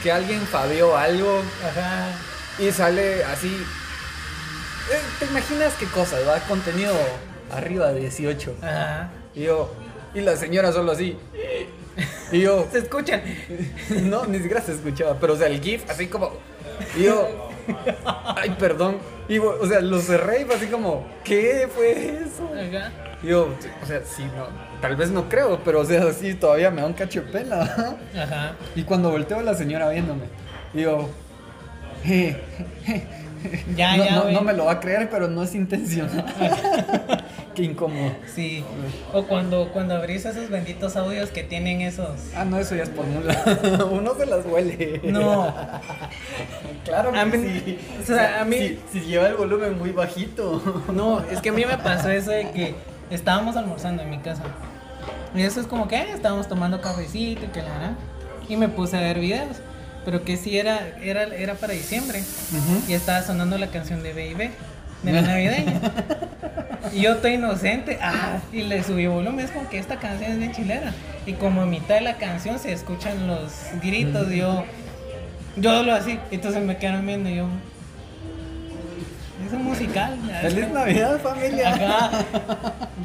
que 0.03 0.13
alguien 0.13 0.43
fabió 0.43 0.95
algo 0.95 1.43
Ajá. 1.65 2.09
Y 2.59 2.71
sale 2.73 3.25
así. 3.25 3.49
eh, 4.93 5.01
¿Te 5.19 5.27
imaginas 5.27 5.75
qué 5.79 5.87
cosas? 5.87 6.27
Va 6.27 6.39
contenido 6.41 6.95
arriba 7.51 7.93
de 7.93 8.01
18. 8.01 8.57
Ajá. 8.63 9.11
Y 9.35 9.43
yo, 9.45 9.73
y 10.15 10.21
la 10.21 10.37
señora 10.37 10.73
solo 10.73 10.93
así. 10.93 11.17
Y 12.33 12.41
yo, 12.41 12.67
Se 12.73 12.79
escuchan. 12.79 13.23
no, 14.05 14.27
ni 14.27 14.39
siquiera 14.39 14.61
se 14.61 14.73
escuchaba, 14.73 15.17
pero 15.21 15.35
o 15.35 15.37
sea, 15.37 15.47
el 15.49 15.61
GIF 15.61 15.89
así 15.91 16.07
como. 16.07 16.33
Y 16.97 17.05
yo, 17.05 17.51
ay, 18.37 18.57
perdón. 18.59 18.99
Y 19.29 19.39
o 19.39 19.67
sea, 19.67 19.81
lo 19.81 20.01
cerré 20.01 20.43
y 20.43 20.45
fue 20.45 20.55
así 20.55 20.67
como, 20.67 21.05
¿qué 21.25 21.69
fue 21.75 22.21
eso? 22.23 22.49
Ajá. 22.55 22.93
Y 23.23 23.29
yo, 23.29 23.49
o 23.83 23.87
sea, 23.87 24.03
sí, 24.05 24.23
no, 24.25 24.47
tal 24.81 24.95
vez 24.95 25.11
no 25.11 25.29
creo, 25.29 25.59
pero 25.65 25.81
o 25.81 25.85
sea, 25.85 26.13
sí, 26.13 26.35
todavía 26.35 26.71
me 26.71 26.83
da 26.83 26.87
un 26.87 26.93
cacho 26.93 27.23
de 27.23 27.33
pena. 27.33 27.63
Ajá. 28.15 28.55
Y 28.77 28.85
cuando 28.85 29.11
volteo 29.11 29.41
la 29.43 29.55
señora 29.55 29.89
viéndome, 29.89 30.27
y 30.75 30.83
yo, 30.83 31.09
Ya, 33.77 33.97
no, 33.97 34.05
ya, 34.05 34.15
no, 34.17 34.23
güey. 34.23 34.35
no 34.35 34.41
me 34.43 34.53
lo 34.55 34.65
va 34.65 34.73
a 34.73 34.81
creer, 34.81 35.09
pero 35.09 35.29
no 35.29 35.43
es 35.45 35.55
intencional. 35.55 36.25
Qué 37.55 37.63
incómodo. 37.63 38.11
Sí. 38.35 38.65
O 39.13 39.23
cuando, 39.25 39.69
cuando 39.73 39.95
abrís 39.95 40.25
esos 40.25 40.51
benditos 40.51 40.97
audios 40.97 41.31
que 41.31 41.45
tienen 41.45 41.81
esos. 41.81 42.09
Ah, 42.35 42.45
no, 42.45 42.59
eso 42.59 42.75
ya 42.75 42.83
es 42.83 42.89
por 42.91 43.07
mula. 43.07 43.37
Uno 43.91 44.15
se 44.17 44.27
las 44.27 44.45
huele. 44.47 45.01
No. 45.05 45.55
Claro 46.85 47.13
que 47.13 47.19
A 47.19 47.25
mí- 47.25 47.39
sí. 47.39 47.79
o 48.03 48.07
sea, 48.07 48.41
a 48.41 48.45
mí- 48.45 48.59
Si, 48.59 48.81
si 48.93 49.01
lleva 49.07 49.29
el 49.29 49.35
volumen 49.35 49.79
muy 49.79 49.91
bajito. 49.93 50.85
No, 50.93 51.21
es 51.31 51.41
que 51.41 51.51
a 51.51 51.53
mí 51.53 51.65
me 51.65 51.79
pasó 51.79 52.11
eso 52.11 52.33
de 52.33 52.51
que 52.51 52.75
estábamos 53.11 53.57
almorzando 53.57 54.03
en 54.03 54.11
mi 54.11 54.19
casa. 54.19 54.43
Y 55.37 55.43
eso 55.43 55.61
es 55.61 55.67
como 55.69 55.87
que 55.87 55.97
eh, 55.97 56.07
estábamos 56.15 56.49
tomando 56.49 56.81
cafecito 56.81 57.45
y 57.45 57.49
que 57.49 57.63
la 57.63 57.69
verdad. 57.73 57.93
Y 58.49 58.57
me 58.57 58.69
puse 58.69 58.97
a 58.97 59.01
ver 59.01 59.21
videos. 59.21 59.57
Pero 60.07 60.23
que 60.23 60.37
sí 60.37 60.57
era, 60.57 60.97
era, 61.03 61.25
era 61.25 61.55
para 61.55 61.73
diciembre. 61.73 62.23
Y 62.87 62.93
estaba 62.93 63.23
sonando 63.23 63.59
la 63.59 63.67
canción 63.67 64.05
de 64.05 64.13
Baby, 64.13 64.51
de 65.03 65.13
la 65.13 65.21
navideña. 65.21 65.81
y 66.95 67.01
yo 67.01 67.15
estoy 67.15 67.35
inocente. 67.35 67.99
Ah, 68.01 68.39
y 68.53 68.63
le 68.63 68.85
subí 68.85 69.09
volumen. 69.09 69.45
Es 69.45 69.51
como 69.51 69.69
que 69.69 69.79
esta 69.79 69.99
canción 69.99 70.31
es 70.31 70.39
bien 70.39 70.53
chilera. 70.53 70.95
Y 71.27 71.33
como 71.33 71.63
a 71.63 71.67
mitad 71.67 71.97
de 71.97 72.03
la 72.03 72.19
canción 72.19 72.61
se 72.61 72.73
escuchan 72.73 73.27
los 73.27 73.53
gritos. 73.83 74.31
yo, 74.31 74.65
yo 75.57 75.83
lo 75.83 75.93
así. 75.93 76.21
Entonces 76.31 76.63
me 76.63 76.77
quedaron 76.79 77.05
viendo 77.05 77.29
y 77.29 77.37
yo. 77.39 77.49
Es 79.45 79.53
un 79.53 79.65
musical. 79.65 80.17
¡Feliz 80.41 80.69
Navidad, 80.69 81.21
familia! 81.21 82.11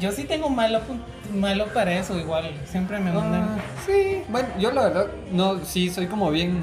Yo 0.00 0.12
sí 0.12 0.22
tengo 0.22 0.48
malo, 0.48 0.80
malo 1.34 1.66
para 1.74 1.92
eso, 1.98 2.18
igual. 2.18 2.52
Siempre 2.64 3.00
me 3.00 3.10
mandan. 3.12 3.42
Ah, 3.42 3.58
sí, 3.86 4.22
bueno, 4.28 4.48
yo 4.58 4.70
la 4.70 4.84
verdad, 4.84 5.06
no, 5.32 5.64
sí, 5.64 5.90
soy 5.90 6.06
como 6.06 6.30
bien, 6.30 6.60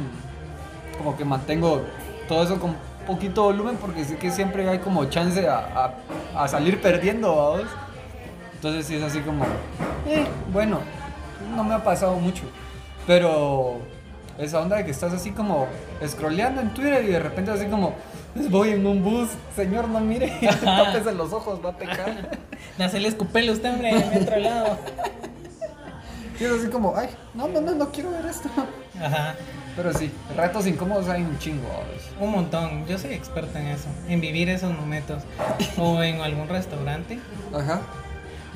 como 0.99 1.17
que 1.17 1.25
mantengo 1.25 1.81
todo 2.27 2.43
eso 2.43 2.59
con 2.59 2.75
poquito 3.07 3.41
volumen 3.43 3.77
porque 3.81 4.05
sé 4.05 4.17
que 4.17 4.29
siempre 4.29 4.69
hay 4.69 4.77
como 4.79 5.05
chance 5.05 5.47
a, 5.47 5.57
a- 6.35 6.43
a 6.43 6.47
salir 6.47 6.79
perdiendo, 6.79 7.35
¿vamos? 7.35 7.63
Entonces 8.53 8.85
sí 8.85 8.95
es 8.95 9.01
así 9.03 9.21
como, 9.21 9.45
eh, 10.05 10.27
bueno, 10.53 10.79
no 11.55 11.63
me 11.63 11.73
ha 11.73 11.83
pasado 11.83 12.15
mucho, 12.17 12.43
pero 13.07 13.77
esa 14.37 14.59
onda 14.59 14.77
de 14.77 14.85
que 14.85 14.91
estás 14.91 15.11
así 15.13 15.31
como 15.31 15.65
scrolleando 16.05 16.61
en 16.61 16.73
Twitter 16.73 17.03
y 17.03 17.07
de 17.07 17.19
repente 17.19 17.49
así 17.51 17.65
como, 17.65 17.93
voy 18.49 18.69
en 18.69 18.85
un 18.85 19.03
bus, 19.03 19.29
señor, 19.55 19.87
no 19.87 19.99
mire, 20.01 20.37
tápese 20.63 21.13
los 21.13 21.33
ojos, 21.33 21.59
va 21.65 21.69
a 21.71 21.77
pecar. 21.77 22.37
Hacerle 22.79 23.07
escupele 23.09 23.51
usted, 23.51 23.71
hombre, 23.73 23.89
en 23.91 24.23
otro 24.23 24.37
lado. 24.37 24.77
Y 26.39 26.43
es 26.45 26.51
así 26.51 26.67
como, 26.69 26.95
ay, 26.95 27.09
no, 27.33 27.47
no, 27.49 27.59
no, 27.59 27.73
no 27.73 27.89
quiero 27.89 28.11
ver 28.11 28.25
esto. 28.27 28.47
Ajá. 29.01 29.35
Pero 29.81 29.93
sí, 29.93 30.11
retos 30.35 30.67
incómodos 30.67 31.07
hay 31.07 31.21
un 31.21 31.39
chingo. 31.39 31.69
Un 32.19 32.31
montón. 32.31 32.85
Yo 32.85 32.97
soy 32.97 33.13
experta 33.13 33.61
en 33.61 33.67
eso. 33.67 33.87
En 34.09 34.19
vivir 34.19 34.49
esos 34.49 34.73
momentos. 34.73 35.23
O 35.77 36.03
en 36.03 36.19
algún 36.19 36.49
restaurante. 36.49 37.17
Ajá. 37.53 37.79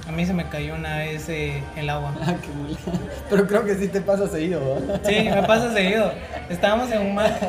A 0.06 0.12
mí 0.12 0.26
se 0.26 0.34
me 0.34 0.50
cayó 0.50 0.76
una 0.76 0.98
vez 0.98 1.30
eh, 1.30 1.64
el 1.78 1.90
agua. 1.90 2.14
Ah, 2.20 2.36
qué 2.42 2.50
mula. 2.50 2.78
Pero 3.30 3.48
creo 3.48 3.64
que 3.64 3.76
sí 3.76 3.88
te 3.88 4.02
pasa 4.02 4.28
seguido, 4.28 4.76
¿verdad? 4.76 5.02
Sí, 5.06 5.30
me 5.34 5.44
pasa 5.44 5.72
seguido. 5.72 6.12
Estábamos 6.50 6.92
en 6.92 7.00
un 7.00 7.16
mar. 7.16 7.40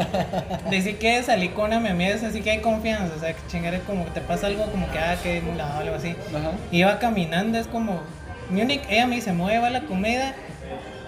Decir 0.70 0.96
que 0.98 1.20
salí 1.24 1.48
con 1.48 1.64
una 1.64 1.80
mi 1.80 1.88
amiga, 1.88 2.14
es 2.14 2.22
así 2.22 2.42
que 2.42 2.52
hay 2.52 2.60
confianza. 2.60 3.12
O 3.16 3.18
sea, 3.18 3.32
que 3.32 3.40
chingar 3.48 3.74
es 3.74 3.82
como 3.82 4.04
que 4.04 4.12
te 4.12 4.20
pasa 4.20 4.46
algo 4.46 4.66
como 4.70 4.88
que, 4.92 5.00
ah, 5.00 5.16
que 5.20 5.42
no, 5.42 5.64
algo 5.64 5.96
así. 5.96 6.14
Ajá. 6.28 6.52
Iba 6.70 7.00
caminando, 7.00 7.58
es 7.58 7.66
como. 7.66 8.02
Mi 8.50 8.62
única, 8.62 8.88
ella 8.88 9.08
me 9.08 9.16
dice, 9.16 9.32
mueve 9.32 9.68
la 9.70 9.80
comida 9.86 10.32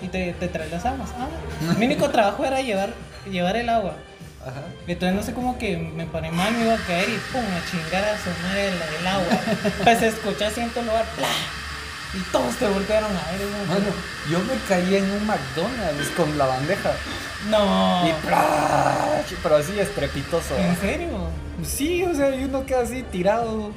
y 0.03 0.09
te, 0.09 0.33
te 0.35 0.49
trae 0.49 0.69
las 0.69 0.85
aguas. 0.85 1.11
Ah, 1.19 1.75
mi 1.79 1.87
único 1.87 2.09
trabajo 2.11 2.45
era 2.45 2.61
llevar, 2.61 2.91
llevar 3.31 3.57
el 3.57 3.69
agua. 3.69 3.95
Ajá. 4.43 4.63
Entonces 4.87 5.17
no 5.17 5.23
sé 5.23 5.33
cómo 5.35 5.59
que 5.59 5.77
me 5.77 6.07
paré 6.07 6.31
mal, 6.31 6.53
me 6.55 6.65
iba 6.65 6.75
a 6.75 6.79
caer 6.87 7.09
y 7.09 7.19
pum, 7.33 7.43
a 7.43 7.71
chingar 7.71 8.05
a 8.05 8.17
su 8.17 8.31
madre 8.43 8.69
el, 8.69 8.75
el 9.01 9.07
agua. 9.07 9.27
Pues 9.85 10.59
en 10.59 10.71
todo 10.71 10.85
lugar, 10.85 11.05
¡plá! 11.17 11.29
Y 12.15 12.19
todos 12.31 12.55
te 12.57 12.67
voltearon 12.69 13.11
a 13.11 13.31
ver. 13.33 13.41
Bueno, 13.67 13.87
yo 14.31 14.39
me 14.41 14.55
caí 14.69 14.95
en 14.97 15.11
un 15.11 15.27
McDonald's 15.27 16.09
con 16.17 16.39
la 16.39 16.47
bandeja. 16.47 16.93
no. 17.51 18.09
Y 18.09 18.13
¡plash! 18.27 19.35
Pero 19.43 19.57
así 19.57 19.79
estrepitoso. 19.79 20.57
¿En 20.57 20.77
serio? 20.81 21.09
Sí, 21.65 22.05
o 22.05 22.15
sea, 22.15 22.35
y 22.35 22.45
uno 22.45 22.65
queda 22.65 22.83
así 22.83 23.03
tirado. 23.03 23.73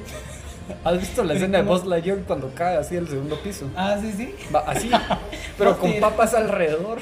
¿Has 0.84 0.98
visto 0.98 1.22
la 1.24 1.34
escena 1.34 1.58
de 1.58 1.64
Buzz 1.64 1.84
Lightyear 1.84 2.18
cuando 2.26 2.50
cae 2.54 2.76
así 2.76 2.96
al 2.96 3.08
segundo 3.08 3.40
piso? 3.42 3.66
Ah, 3.76 3.96
sí, 4.00 4.12
sí. 4.16 4.34
Va 4.54 4.60
así, 4.60 4.90
pero 5.58 5.70
No, 5.74 5.78
con 5.78 6.00
papas 6.00 6.34
alrededor 6.34 6.98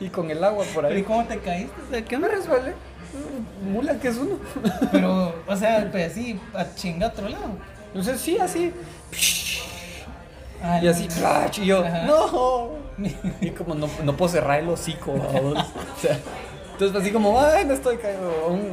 y 0.00 0.08
con 0.08 0.30
el 0.30 0.42
agua 0.42 0.64
por 0.74 0.82
¿Pero 0.84 0.94
y 0.94 0.98
ahí. 0.98 1.02
cómo 1.04 1.24
te 1.24 1.38
caíste? 1.38 1.72
O 1.86 1.90
sea, 1.90 2.04
¿qué 2.04 2.18
me 2.18 2.28
resbalé? 2.28 2.74
Mula 3.62 3.94
que 4.00 4.08
es 4.08 4.16
uno. 4.16 4.38
Pero, 4.92 5.34
o 5.46 5.56
sea, 5.56 5.88
pues 5.90 6.10
así, 6.12 6.38
a 6.52 6.74
chingar 6.74 7.12
otro 7.12 7.28
lado. 7.28 7.44
Entonces 7.88 8.20
sí, 8.20 8.38
así. 8.38 8.72
Ah, 10.62 10.80
Y 10.82 10.88
así, 10.88 11.06
no. 11.08 11.14
¡plash! 11.14 11.58
y 11.60 11.66
yo, 11.66 11.84
Ajá. 11.84 12.02
¡no! 12.06 12.70
Y 13.40 13.50
como 13.50 13.74
no, 13.74 13.88
no 14.02 14.16
puedo 14.16 14.32
cerrar 14.32 14.60
el 14.60 14.68
hocico. 14.68 15.12
O 15.12 15.54
sea, 16.00 16.18
entonces 16.72 17.00
así 17.00 17.10
como, 17.12 17.38
¡ay, 17.40 17.64
no 17.66 17.74
estoy 17.74 17.96
caído! 17.98 18.32
Aún, 18.46 18.70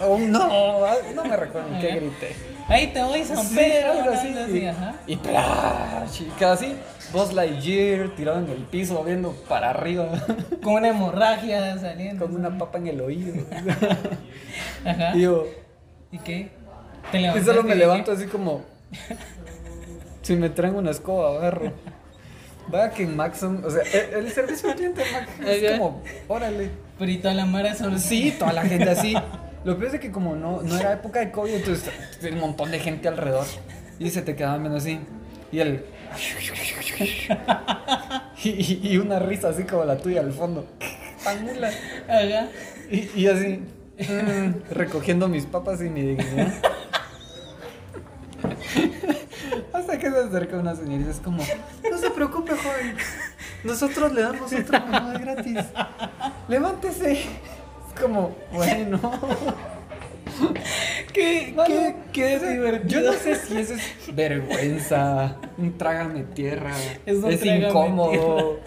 aún 0.00 0.32
no, 0.32 0.84
ay, 0.84 1.12
no 1.14 1.24
me 1.24 1.36
recuerdo 1.36 1.68
ni 1.70 1.80
qué 1.80 1.92
grité. 1.96 2.36
Ahí 2.72 2.86
te 2.88 3.02
voy, 3.02 3.22
San 3.24 3.44
Sí, 3.46 3.54
Pedro. 3.54 3.92
algo 3.92 4.10
así. 4.12 4.28
algo 4.28 4.40
así, 4.40 4.58
Y, 4.58 4.66
ajá. 4.66 4.94
y 5.06 5.16
¡plash! 5.16 6.20
Y 6.22 6.24
queda 6.38 6.52
así, 6.52 6.74
Buzz 7.12 7.32
Lightyear 7.34 8.14
tirado 8.16 8.38
en 8.38 8.48
el 8.48 8.62
piso, 8.64 9.02
viendo 9.04 9.32
para 9.48 9.70
arriba, 9.70 10.08
Con 10.62 10.74
una 10.74 10.88
hemorragia 10.88 11.78
saliendo. 11.78 12.24
con 12.24 12.34
una 12.34 12.56
papa 12.56 12.78
en 12.78 12.86
el 12.86 13.00
oído. 13.02 13.34
Ajá. 14.86 15.14
Y 15.16 15.20
yo, 15.22 15.46
¿Y 16.10 16.18
qué? 16.18 16.50
Te 17.10 17.20
y 17.20 17.42
solo 17.44 17.62
me 17.62 17.74
levanto 17.74 18.12
así 18.12 18.26
como, 18.26 18.62
si 20.22 20.34
me 20.36 20.48
traen 20.48 20.74
una 20.76 20.90
escoba, 20.92 21.36
agarro. 21.36 21.72
Vaya 22.68 22.90
que 22.90 23.02
en 23.02 23.16
Maxon, 23.16 23.62
o 23.64 23.70
sea, 23.70 23.82
el, 23.82 24.24
el 24.26 24.32
servicio 24.32 24.70
al 24.70 24.76
cliente 24.76 25.02
de 25.04 25.10
Mac 25.12 25.28
es 25.46 25.72
como, 25.72 26.02
órale. 26.28 26.70
Pero 26.98 27.10
y 27.10 27.18
toda 27.18 27.34
la 27.34 27.44
mara 27.44 27.74
solo 27.74 27.98
Sí, 27.98 28.34
toda 28.38 28.52
la 28.52 28.62
gente 28.62 28.88
así. 28.88 29.14
Lo 29.64 29.78
peor 29.78 29.94
es 29.94 30.00
que 30.00 30.10
como 30.10 30.34
no, 30.34 30.62
no 30.62 30.78
era 30.78 30.92
época 30.92 31.20
de 31.20 31.30
COVID, 31.30 31.54
entonces 31.54 31.90
un 32.30 32.40
montón 32.40 32.70
de 32.70 32.80
gente 32.80 33.08
alrededor. 33.08 33.46
Y 33.98 34.10
se 34.10 34.22
te 34.22 34.34
quedaban 34.34 34.62
viendo 34.62 34.78
así. 34.78 35.00
Y 35.50 35.60
el... 35.60 35.84
Y, 38.44 38.96
una 38.98 39.20
risa 39.20 39.50
así 39.50 39.62
como 39.62 39.84
la 39.84 39.96
tuya 39.96 40.20
al 40.20 40.32
fondo. 40.32 40.66
Y, 42.90 43.08
y 43.14 43.26
así... 43.28 43.60
mm, 43.98 44.72
recogiendo 44.72 45.28
mis 45.28 45.46
papas 45.46 45.80
y 45.80 45.88
mi 45.88 46.02
dignidad. 46.02 46.52
Hasta 49.72 49.98
que 49.98 50.10
se 50.10 50.18
acerca 50.18 50.56
una 50.58 50.74
señorita, 50.74 51.10
es 51.10 51.20
como, 51.20 51.42
no 51.90 51.98
se 51.98 52.10
preocupe, 52.10 52.52
joven. 52.52 52.96
Nosotros 53.64 54.12
le 54.12 54.22
damos 54.22 54.52
otra 54.52 54.80
mamada 54.80 55.18
gratis. 55.18 55.58
Levántese. 56.48 57.26
Como, 58.02 58.34
bueno. 58.52 59.00
¿Qué, 61.12 61.52
Mano, 61.54 61.68
qué, 61.68 61.94
qué 62.12 62.36
o 62.36 62.40
sea, 62.40 62.50
divertido. 62.50 63.00
Yo 63.00 63.12
no 63.12 63.18
sé 63.18 63.36
si 63.36 63.58
eso 63.58 63.74
es 63.74 64.14
vergüenza, 64.14 65.36
un 65.56 65.78
trágame 65.78 66.24
tierra, 66.24 66.72
Es 67.06 67.18
un 67.18 67.32
incómodo. 67.32 68.58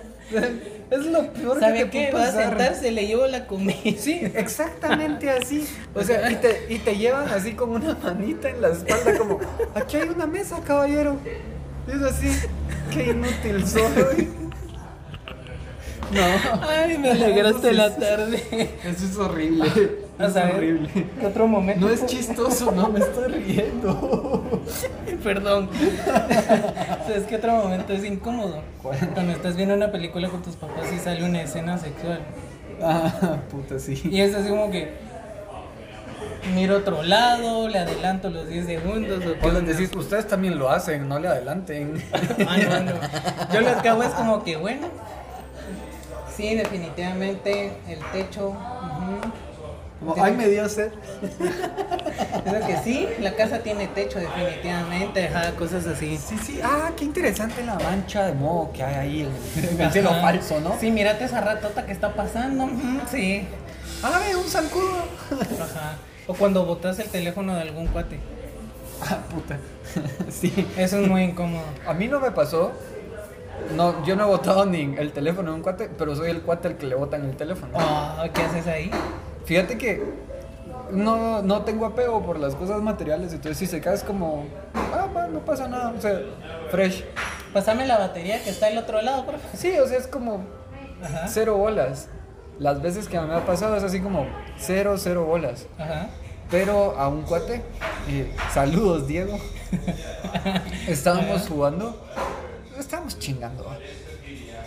Es 0.89 1.05
lo 1.07 1.33
peor 1.33 1.55
que 1.55 1.59
¿Sabe 1.59 1.85
te 1.85 1.89
qué? 1.89 2.07
puede 2.11 2.23
Va 2.23 2.29
a 2.29 2.31
sentarse, 2.31 2.91
le 2.91 3.07
llevo 3.07 3.27
la 3.27 3.45
comida. 3.47 3.75
Sí, 3.97 4.21
exactamente 4.35 5.29
así. 5.29 5.67
O 5.93 6.03
sea, 6.03 6.31
y 6.31 6.35
te, 6.35 6.67
y 6.69 6.79
te 6.79 6.95
llevan 6.95 7.27
así 7.29 7.53
con 7.53 7.71
una 7.71 7.95
manita 7.95 8.49
en 8.49 8.61
la 8.61 8.69
espalda, 8.69 9.17
como, 9.17 9.39
aquí 9.73 9.97
hay 9.97 10.09
una 10.09 10.27
mesa, 10.27 10.61
caballero. 10.63 11.17
Y 11.87 11.91
es 11.91 12.01
así, 12.03 12.29
qué 12.91 13.11
inútil 13.11 13.67
soy. 13.67 14.44
No. 16.11 16.67
Ay, 16.67 16.97
me 16.97 17.11
alegraste 17.11 17.73
la 17.73 17.95
tarde. 17.95 18.43
Eso 18.83 19.05
es 19.05 19.17
horrible. 19.17 19.69
Es 20.17 20.33
horrible. 20.33 20.89
¿qué 21.19 21.25
otro 21.25 21.45
momento? 21.45 21.87
No 21.87 21.91
es 21.91 22.05
chistoso, 22.05 22.71
no 22.71 22.87
me 22.87 22.99
estoy 22.99 23.33
riendo. 23.33 24.61
Perdón. 25.23 25.69
o 25.73 27.07
sea, 27.07 27.17
es 27.17 27.23
que 27.23 27.35
otro 27.35 27.51
momento 27.51 27.91
es 27.91 28.05
incómodo. 28.05 28.61
¿Cuál? 28.81 28.97
Cuando 29.13 29.33
estás 29.33 29.57
viendo 29.57 29.75
una 29.75 29.91
película 29.91 30.29
con 30.29 30.41
tus 30.41 30.55
papás 30.55 30.85
y 30.95 30.99
sale 30.99 31.21
una 31.25 31.41
escena 31.41 31.77
sexual. 31.77 32.21
Ah, 32.81 33.39
puta, 33.51 33.77
sí. 33.77 34.01
Y 34.09 34.21
es 34.21 34.33
así 34.33 34.47
como 34.47 34.71
que 34.71 34.93
miro 36.53 36.77
otro 36.77 37.03
lado, 37.03 37.67
le 37.67 37.79
adelanto 37.79 38.29
los 38.29 38.47
10 38.47 38.65
segundos. 38.65 39.25
O 39.25 39.39
qué 39.39 39.47
O 39.47 39.51
les 39.51 39.65
decís, 39.65 39.95
ustedes 39.95 40.27
también 40.27 40.57
lo 40.57 40.69
hacen, 40.69 41.09
no 41.09 41.19
le 41.19 41.27
adelanten. 41.27 42.01
Ah, 42.47 42.57
no, 42.57 42.79
no. 42.79 42.93
Yo 43.53 43.61
lo 43.61 43.81
que 43.81 43.89
hago 43.89 44.03
es 44.03 44.11
como 44.11 44.43
que, 44.43 44.55
bueno, 44.55 44.87
sí, 46.35 46.55
definitivamente 46.55 47.71
el 47.87 47.99
techo. 48.11 48.49
ujú. 48.49 49.31
Como, 49.99 50.23
Ay, 50.23 50.33
me 50.33 50.47
dio 50.49 50.67
sed. 50.67 50.91
Creo 52.43 52.67
que 52.67 52.77
sí, 52.83 53.07
la 53.21 53.33
casa 53.35 53.59
tiene 53.59 53.87
techo, 53.87 54.19
definitivamente, 54.19 55.27
ajá, 55.29 55.51
cosas 55.53 55.87
así. 55.87 56.17
Sí, 56.17 56.37
sí. 56.37 56.59
Ah, 56.63 56.91
qué 56.95 57.05
interesante 57.05 57.63
la 57.63 57.75
mancha 57.75 58.25
de 58.25 58.33
moho 58.33 58.71
que 58.73 58.83
hay 58.83 58.95
ahí 58.95 59.21
en, 59.21 59.81
el 59.81 59.91
cielo 59.91 60.11
falso, 60.21 60.59
¿no? 60.59 60.77
Sí, 60.79 60.91
mírate 60.91 61.23
esa 61.23 61.41
ratota 61.41 61.85
que 61.85 61.93
está 61.93 62.13
pasando. 62.13 62.65
ujú, 62.65 62.99
Sí. 63.09 63.47
Ah, 64.03 64.19
un 64.37 64.49
zancudo. 64.49 65.05
Ajá. 65.31 65.95
O 66.27 66.33
cuando 66.33 66.65
botas 66.65 66.99
el 66.99 67.07
teléfono 67.07 67.55
de 67.55 67.61
algún 67.61 67.87
cuate. 67.87 68.19
Ah, 69.01 69.19
puta. 69.33 69.57
Sí. 70.29 70.67
Eso 70.77 70.99
es 70.99 71.07
muy 71.07 71.23
incómodo. 71.23 71.63
A 71.87 71.93
mí 71.93 72.07
no 72.07 72.19
me 72.19 72.31
pasó. 72.31 72.73
No, 73.75 74.05
yo 74.05 74.15
no 74.15 74.23
he 74.23 74.27
botado 74.27 74.65
ni 74.65 74.95
el 74.97 75.11
teléfono 75.11 75.51
de 75.51 75.55
un 75.57 75.63
cuate, 75.63 75.89
pero 75.97 76.15
soy 76.15 76.29
el 76.29 76.41
cuate 76.41 76.67
al 76.69 76.77
que 76.77 76.85
le 76.85 76.95
botan 76.95 77.25
el 77.25 77.35
teléfono. 77.35 77.71
Ah, 77.75 78.25
¿Qué 78.33 78.41
haces 78.41 78.67
ahí? 78.67 78.91
Fíjate 79.45 79.77
que 79.77 80.03
no, 80.91 81.41
no 81.41 81.61
tengo 81.63 81.85
apego 81.85 82.21
por 82.23 82.39
las 82.39 82.55
cosas 82.55 82.81
materiales, 82.81 83.33
entonces 83.33 83.57
si 83.57 83.65
se 83.67 83.81
cae 83.81 83.95
es 83.95 84.03
como, 84.03 84.45
ah, 84.75 85.07
no 85.31 85.39
pasa 85.39 85.67
nada, 85.67 85.93
o 85.97 86.01
sea, 86.01 86.19
fresh. 86.69 87.03
Pásame 87.53 87.85
la 87.87 87.97
batería 87.97 88.43
que 88.43 88.49
está 88.49 88.67
al 88.67 88.77
otro 88.77 89.01
lado, 89.01 89.25
por 89.25 89.35
favor. 89.35 89.57
Sí, 89.57 89.77
o 89.79 89.87
sea, 89.87 89.97
es 89.97 90.07
como 90.07 90.43
Ajá. 91.03 91.27
cero 91.27 91.57
bolas. 91.57 92.09
Las 92.59 92.81
veces 92.81 93.07
que 93.07 93.19
me 93.19 93.33
ha 93.33 93.45
pasado 93.45 93.75
es 93.75 93.83
así 93.83 93.99
como 93.99 94.25
cero, 94.57 94.95
cero 94.97 95.25
bolas. 95.25 95.65
Ajá. 95.77 96.07
Pero 96.51 96.97
a 96.97 97.07
un 97.07 97.23
cuate, 97.23 97.63
eh, 98.07 98.31
saludos 98.53 99.07
Diego, 99.07 99.37
estábamos 100.87 101.47
jugando, 101.47 101.99
estábamos 102.79 103.19
chingando. 103.19 103.65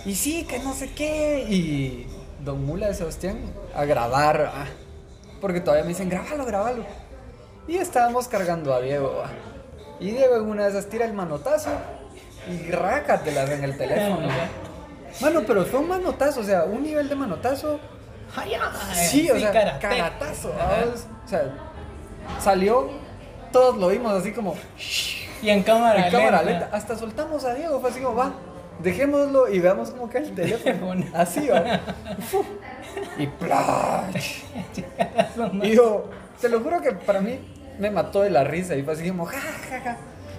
Y 0.04 0.14
sí, 0.14 0.44
que 0.44 0.59
no 0.59 0.74
sé 0.74 0.92
qué. 0.92 1.46
Y 1.48 2.06
Don 2.44 2.64
Mula 2.64 2.88
de 2.88 2.94
Sebastián 2.94 3.38
a 3.74 3.84
grabar, 3.84 4.46
¿va? 4.46 4.66
porque 5.40 5.61
todavía 5.61 5.84
me 5.84 5.90
dicen, 5.90 6.09
grábalo, 6.09 6.44
grábalo. 6.44 6.84
Y 7.66 7.76
estábamos 7.76 8.28
cargando 8.28 8.72
a 8.74 8.80
Diego. 8.80 9.18
¿va? 9.18 9.30
Y 10.00 10.12
Diego 10.12 10.36
en 10.36 10.46
una 10.46 10.64
de 10.64 10.70
esas 10.70 10.86
tira 10.86 11.04
el 11.04 11.12
manotazo 11.12 11.70
y 12.48 12.70
rácatelas 12.70 13.50
en 13.50 13.64
el 13.64 13.76
teléfono. 13.76 14.28
Mano, 15.20 15.42
pero 15.46 15.64
fue 15.64 15.80
un 15.80 15.88
manotazo, 15.88 16.40
o 16.40 16.44
sea, 16.44 16.64
un 16.64 16.82
nivel 16.82 17.09
de 17.09 17.14
manotazo. 17.14 17.80
Sí, 18.94 19.30
o 19.30 19.38
sea, 19.38 19.78
caratazo. 19.78 20.50
O 20.50 21.28
sea, 21.28 21.52
salió, 22.40 22.90
todos 23.52 23.76
lo 23.78 23.88
vimos 23.88 24.12
así 24.12 24.32
como 24.32 24.54
Y 25.43 25.51
en 25.51 25.62
cámara 25.62 26.07
en 26.07 26.12
cámara 26.12 26.43
lenta. 26.43 26.68
Hasta 26.72 26.97
soltamos 26.97 27.45
a 27.45 27.55
Diego, 27.55 27.80
fue 27.80 27.91
así 27.91 28.01
como, 28.01 28.16
va, 28.16 28.32
dejémoslo 28.82 29.49
y 29.49 29.61
veamos 29.61 29.91
cómo 29.91 30.09
cae 30.09 30.22
el 30.22 30.34
teléfono. 30.34 31.05
Así, 31.14 31.49
va. 31.49 31.80
Y 33.18 33.26
plach. 33.26 34.43
Y 35.62 35.74
yo, 35.74 36.11
te 36.41 36.49
lo 36.49 36.61
juro 36.61 36.80
que 36.80 36.93
para 36.93 37.20
mí 37.20 37.39
me 37.78 37.91
mató 37.91 38.22
de 38.22 38.30
la 38.30 38.45
risa 38.45 38.74
y 38.76 38.82
fue 38.82 38.95
así 38.95 39.09
como, 39.09 39.24
ja, 39.24 39.39
ja, 39.70 39.80
ja. 39.80 39.97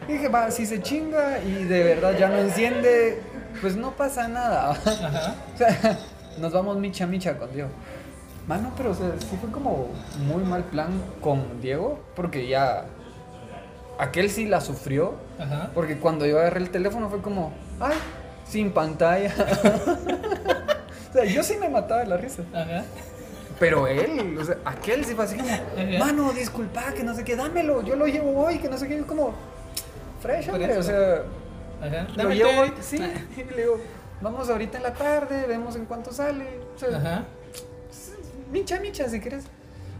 Y 0.07 0.13
dije, 0.13 0.27
va, 0.27 0.51
si 0.51 0.65
se 0.65 0.81
chinga 0.81 1.39
y 1.39 1.63
de 1.65 1.83
verdad 1.83 2.17
ya 2.17 2.29
no 2.29 2.37
enciende, 2.37 3.21
pues 3.61 3.75
no 3.75 3.91
pasa 3.91 4.27
nada. 4.27 4.71
Ajá. 4.85 5.35
O 5.53 5.57
sea, 5.57 5.99
nos 6.39 6.51
vamos 6.51 6.77
micha 6.77 7.05
micha 7.05 7.37
con 7.37 7.51
Diego. 7.53 7.69
Mano, 8.47 8.71
pero 8.75 8.91
o 8.91 8.93
sea, 8.95 9.11
sí 9.19 9.37
fue 9.39 9.51
como 9.51 9.89
muy 10.25 10.43
mal 10.43 10.63
plan 10.63 10.89
con 11.21 11.61
Diego, 11.61 11.99
porque 12.15 12.47
ya 12.47 12.85
aquel 13.99 14.29
sí 14.31 14.45
la 14.45 14.61
sufrió, 14.61 15.15
Ajá. 15.37 15.69
porque 15.75 15.99
cuando 15.99 16.25
yo 16.25 16.39
agarré 16.39 16.61
el 16.61 16.71
teléfono 16.71 17.09
fue 17.09 17.21
como, 17.21 17.53
ay, 17.79 17.97
sin 18.47 18.71
pantalla. 18.71 19.33
o 21.09 21.13
sea, 21.13 21.25
yo 21.25 21.43
sí 21.43 21.57
me 21.59 21.69
mataba 21.69 21.99
de 22.01 22.07
la 22.07 22.17
risa. 22.17 22.43
Ajá. 22.53 22.83
Pero 23.59 23.87
él, 23.87 24.37
o 24.39 24.43
sea, 24.43 24.57
aquel 24.63 25.03
sí 25.03 25.13
fue 25.15 25.25
así 25.25 25.35
como, 25.35 25.51
mano, 25.99 26.31
disculpa, 26.31 26.93
que 26.93 27.03
no 27.03 27.13
sé 27.13 27.25
qué, 27.25 27.35
dámelo, 27.35 27.81
yo 27.83 27.97
lo 27.97 28.07
llevo 28.07 28.45
hoy, 28.45 28.57
que 28.59 28.69
no 28.69 28.77
sé 28.77 28.87
qué, 28.87 28.97
yo 28.97 29.05
como, 29.05 29.33
fresh, 30.21 30.49
hombre, 30.49 30.77
o 30.77 30.83
sea, 30.83 31.23
Ajá. 31.81 32.07
lo 32.15 32.29
llevo 32.29 32.61
hoy, 32.61 32.71
sí, 32.79 33.03
y 33.35 33.43
le 33.43 33.57
digo, 33.57 33.81
vamos 34.21 34.49
ahorita 34.49 34.77
en 34.77 34.83
la 34.83 34.93
tarde, 34.93 35.45
vemos 35.45 35.75
en 35.75 35.85
cuánto 35.85 36.13
sale, 36.13 36.45
o 36.73 36.79
sea, 36.79 36.97
Ajá. 36.97 37.25
micha, 38.49 38.79
micha, 38.79 39.09
si 39.09 39.19
quieres. 39.19 39.43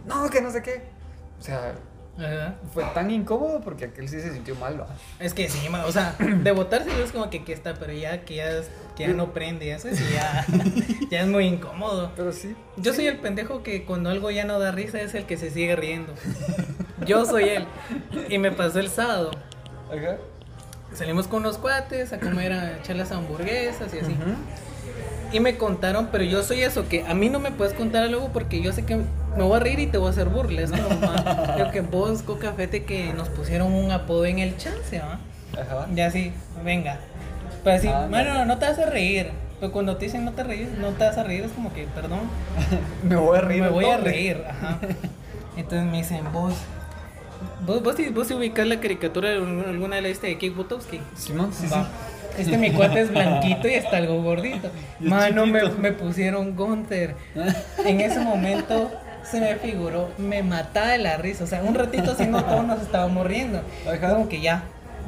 No, 0.06 0.30
que 0.30 0.40
no 0.40 0.50
sé 0.50 0.62
qué. 0.62 0.82
O 1.38 1.42
sea, 1.42 1.74
Ajá. 2.18 2.56
fue 2.74 2.84
tan 2.92 3.10
incómodo 3.10 3.60
porque 3.60 3.86
aquel 3.86 4.08
sí 4.08 4.20
se 4.20 4.32
sintió 4.32 4.54
mal. 4.56 4.84
Es 5.18 5.32
que 5.32 5.48
sí, 5.48 5.68
ma, 5.68 5.86
o 5.86 5.92
sea, 5.92 6.16
de 6.18 6.52
botar 6.52 6.84
sí 6.84 6.90
es 7.02 7.12
como 7.12 7.30
que 7.30 7.38
aquí 7.38 7.52
está, 7.52 7.74
pero 7.74 7.92
ya 7.92 8.24
que 8.24 8.36
ya, 8.36 8.60
que 8.96 9.04
ya 9.04 9.12
no 9.14 9.32
prende, 9.32 9.66
ya, 9.66 9.78
ya 11.10 11.20
es 11.20 11.26
muy 11.26 11.46
incómodo. 11.46 12.12
Pero 12.16 12.32
sí. 12.32 12.54
Yo 12.76 12.92
soy 12.92 13.06
el 13.06 13.18
pendejo 13.18 13.62
que 13.62 13.84
cuando 13.84 14.10
algo 14.10 14.30
ya 14.30 14.44
no 14.44 14.58
da 14.58 14.70
risa 14.70 15.00
es 15.00 15.14
el 15.14 15.24
que 15.24 15.36
se 15.36 15.50
sigue 15.50 15.76
riendo. 15.76 16.12
Yo 17.06 17.24
soy 17.24 17.48
él. 17.48 17.66
Y 18.28 18.36
me 18.36 18.52
pasó 18.52 18.78
el 18.78 18.90
sábado. 18.90 19.30
Ajá. 19.90 20.18
Salimos 20.94 21.28
con 21.28 21.40
unos 21.40 21.56
cuates 21.56 22.12
a 22.12 22.18
comer, 22.18 22.52
a 22.52 22.78
echar 22.78 22.96
las 22.96 23.12
hamburguesas 23.12 23.94
y 23.94 23.98
así. 24.00 24.14
Y 25.32 25.40
me 25.40 25.56
contaron, 25.56 26.08
pero 26.10 26.24
yo 26.24 26.42
soy 26.42 26.62
eso, 26.62 26.88
que 26.88 27.04
a 27.04 27.14
mí 27.14 27.28
no 27.28 27.38
me 27.38 27.52
puedes 27.52 27.74
contar 27.74 28.02
algo 28.02 28.30
porque 28.32 28.60
yo 28.60 28.72
sé 28.72 28.84
que 28.84 29.00
me 29.36 29.42
voy 29.44 29.56
a 29.56 29.60
reír 29.60 29.78
y 29.80 29.86
te 29.86 29.98
voy 29.98 30.08
a 30.08 30.10
hacer 30.10 30.28
burla. 30.28 30.62
Es 30.62 30.70
como, 30.70 30.88
ma, 31.00 31.52
creo 31.54 31.70
que 31.70 31.80
vos, 31.82 32.22
Coca 32.22 32.52
Fete, 32.52 32.84
que 32.84 33.12
nos 33.14 33.28
pusieron 33.28 33.72
un 33.72 33.90
apodo 33.92 34.26
en 34.26 34.38
el 34.38 34.56
chance, 34.56 34.98
¿va? 35.00 35.18
Ajá. 35.60 35.86
Ya 35.94 36.06
así, 36.06 36.32
venga. 36.64 36.98
Pero 37.64 37.76
así, 37.76 37.88
Ah, 37.88 38.06
bueno, 38.08 38.44
no 38.44 38.58
te 38.58 38.66
vas 38.66 38.78
a 38.78 38.86
reír. 38.86 39.30
Pero 39.60 39.72
cuando 39.72 39.96
te 39.98 40.06
dicen 40.06 40.24
no 40.24 40.32
te 40.32 40.42
reír, 40.42 40.70
no 40.80 40.88
te 40.90 41.04
vas 41.04 41.18
a 41.18 41.22
reír, 41.22 41.44
es 41.44 41.52
como 41.52 41.72
que, 41.74 41.84
perdón, 41.94 42.20
Me 43.02 43.16
voy 43.16 43.36
a 43.38 43.40
reír. 43.42 43.62
me 43.62 43.68
voy 43.68 43.84
a 43.84 43.96
reír. 43.98 44.42
Ajá. 44.48 44.78
Entonces 45.56 45.90
me 45.90 45.98
dicen, 45.98 46.20
vos, 46.32 46.54
vos, 47.66 47.82
vos, 47.82 47.94
sí- 47.96 48.08
vos 48.08 48.26
sí 48.26 48.34
ubicás 48.34 48.66
la 48.66 48.80
caricatura 48.80 49.28
de 49.30 49.36
alguna 49.36 49.96
de 49.96 50.02
la 50.02 50.08
lista 50.08 50.26
de 50.26 50.34
Kate 50.34 50.50
Butowski. 50.50 51.00
Simón, 51.14 51.52
sí, 51.52 51.66
Va. 51.66 51.84
sí. 51.84 52.42
Este 52.42 52.56
mi 52.56 52.70
cuate 52.70 53.00
es 53.00 53.10
blanquito 53.10 53.68
y 53.68 53.72
está 53.74 53.98
algo 53.98 54.22
gordito. 54.22 54.70
Y 55.00 55.08
Mano, 55.08 55.44
me, 55.46 55.62
me 55.68 55.92
pusieron 55.92 56.56
Gunther. 56.56 57.14
En 57.84 58.00
ese 58.00 58.20
momento 58.20 58.90
se 59.24 59.40
me 59.40 59.54
figuró, 59.56 60.10
me 60.18 60.42
mataba 60.42 60.88
de 60.88 60.98
la 60.98 61.16
risa. 61.16 61.44
O 61.44 61.46
sea, 61.46 61.62
un 61.62 61.74
ratito 61.74 62.12
así 62.12 62.26
no 62.26 62.44
todos 62.46 62.64
nos 62.64 62.80
estábamos 62.82 63.26
riendo. 63.26 63.62
Ajá. 63.88 64.10
Como 64.14 64.28
que 64.28 64.40
ya, 64.40 64.64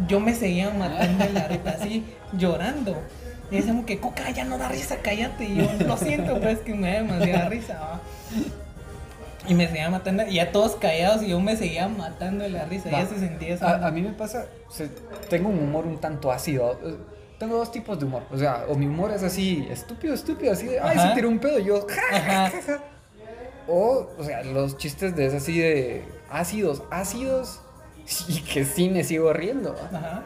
yo 0.08 0.20
me 0.20 0.34
seguía 0.34 0.70
matando 0.70 1.24
de 1.24 1.32
la 1.32 1.48
risa, 1.48 1.76
así 1.78 2.04
llorando. 2.32 2.96
Y 3.50 3.56
decíamos 3.56 3.84
que 3.84 3.98
Coca 4.00 4.30
ya 4.30 4.44
no 4.44 4.56
da 4.58 4.68
risa, 4.68 4.96
cállate. 5.02 5.44
Y 5.44 5.56
yo, 5.56 5.70
lo 5.86 5.96
siento, 5.96 6.40
pues 6.40 6.60
que 6.60 6.74
me 6.74 6.88
da 6.92 7.02
demasiada 7.02 7.48
risa. 7.48 7.78
¿va? 7.80 8.00
Y 9.48 9.54
me 9.54 9.66
seguía 9.66 9.90
matando, 9.90 10.24
y 10.26 10.34
ya 10.34 10.52
todos 10.52 10.76
callados 10.76 11.22
y 11.22 11.28
yo 11.30 11.40
me 11.40 11.56
seguía 11.56 11.88
matando 11.88 12.44
de 12.44 12.50
la 12.50 12.64
risa. 12.64 12.90
Va. 12.90 13.00
Ya 13.02 13.06
se 13.08 13.18
sentía 13.18 13.54
eso. 13.54 13.66
A, 13.66 13.86
a 13.88 13.90
mí 13.90 14.00
me 14.00 14.12
pasa, 14.12 14.46
o 14.68 14.70
sea, 14.72 14.86
tengo 15.28 15.48
un 15.48 15.58
humor 15.58 15.84
un 15.84 15.98
tanto 15.98 16.30
ácido. 16.30 16.78
eh, 16.84 16.94
Tengo 17.38 17.56
dos 17.56 17.72
tipos 17.72 17.98
de 17.98 18.04
humor. 18.06 18.22
O 18.30 18.38
sea, 18.38 18.64
o 18.68 18.76
mi 18.76 18.86
humor 18.86 19.10
es 19.10 19.24
así, 19.24 19.66
estúpido, 19.68 20.14
estúpido, 20.14 20.52
así 20.52 20.66
de, 20.66 20.78
ay, 20.78 20.96
Ajá. 20.96 21.08
se 21.08 21.14
tiró 21.16 21.28
un 21.28 21.40
pedo, 21.40 21.58
y 21.58 21.64
yo, 21.64 21.84
ja, 21.88 22.20
ja. 22.20 22.52
O, 23.68 24.08
o 24.18 24.24
sea, 24.24 24.42
los 24.42 24.76
chistes 24.76 25.14
de 25.16 25.26
es 25.26 25.34
así 25.34 25.58
de 25.58 26.04
ácidos, 26.30 26.82
ácidos, 26.90 27.60
y 28.28 28.40
que 28.42 28.64
sí 28.64 28.88
me 28.88 29.04
sigo 29.04 29.32
riendo. 29.32 29.74
Ajá. 29.92 30.24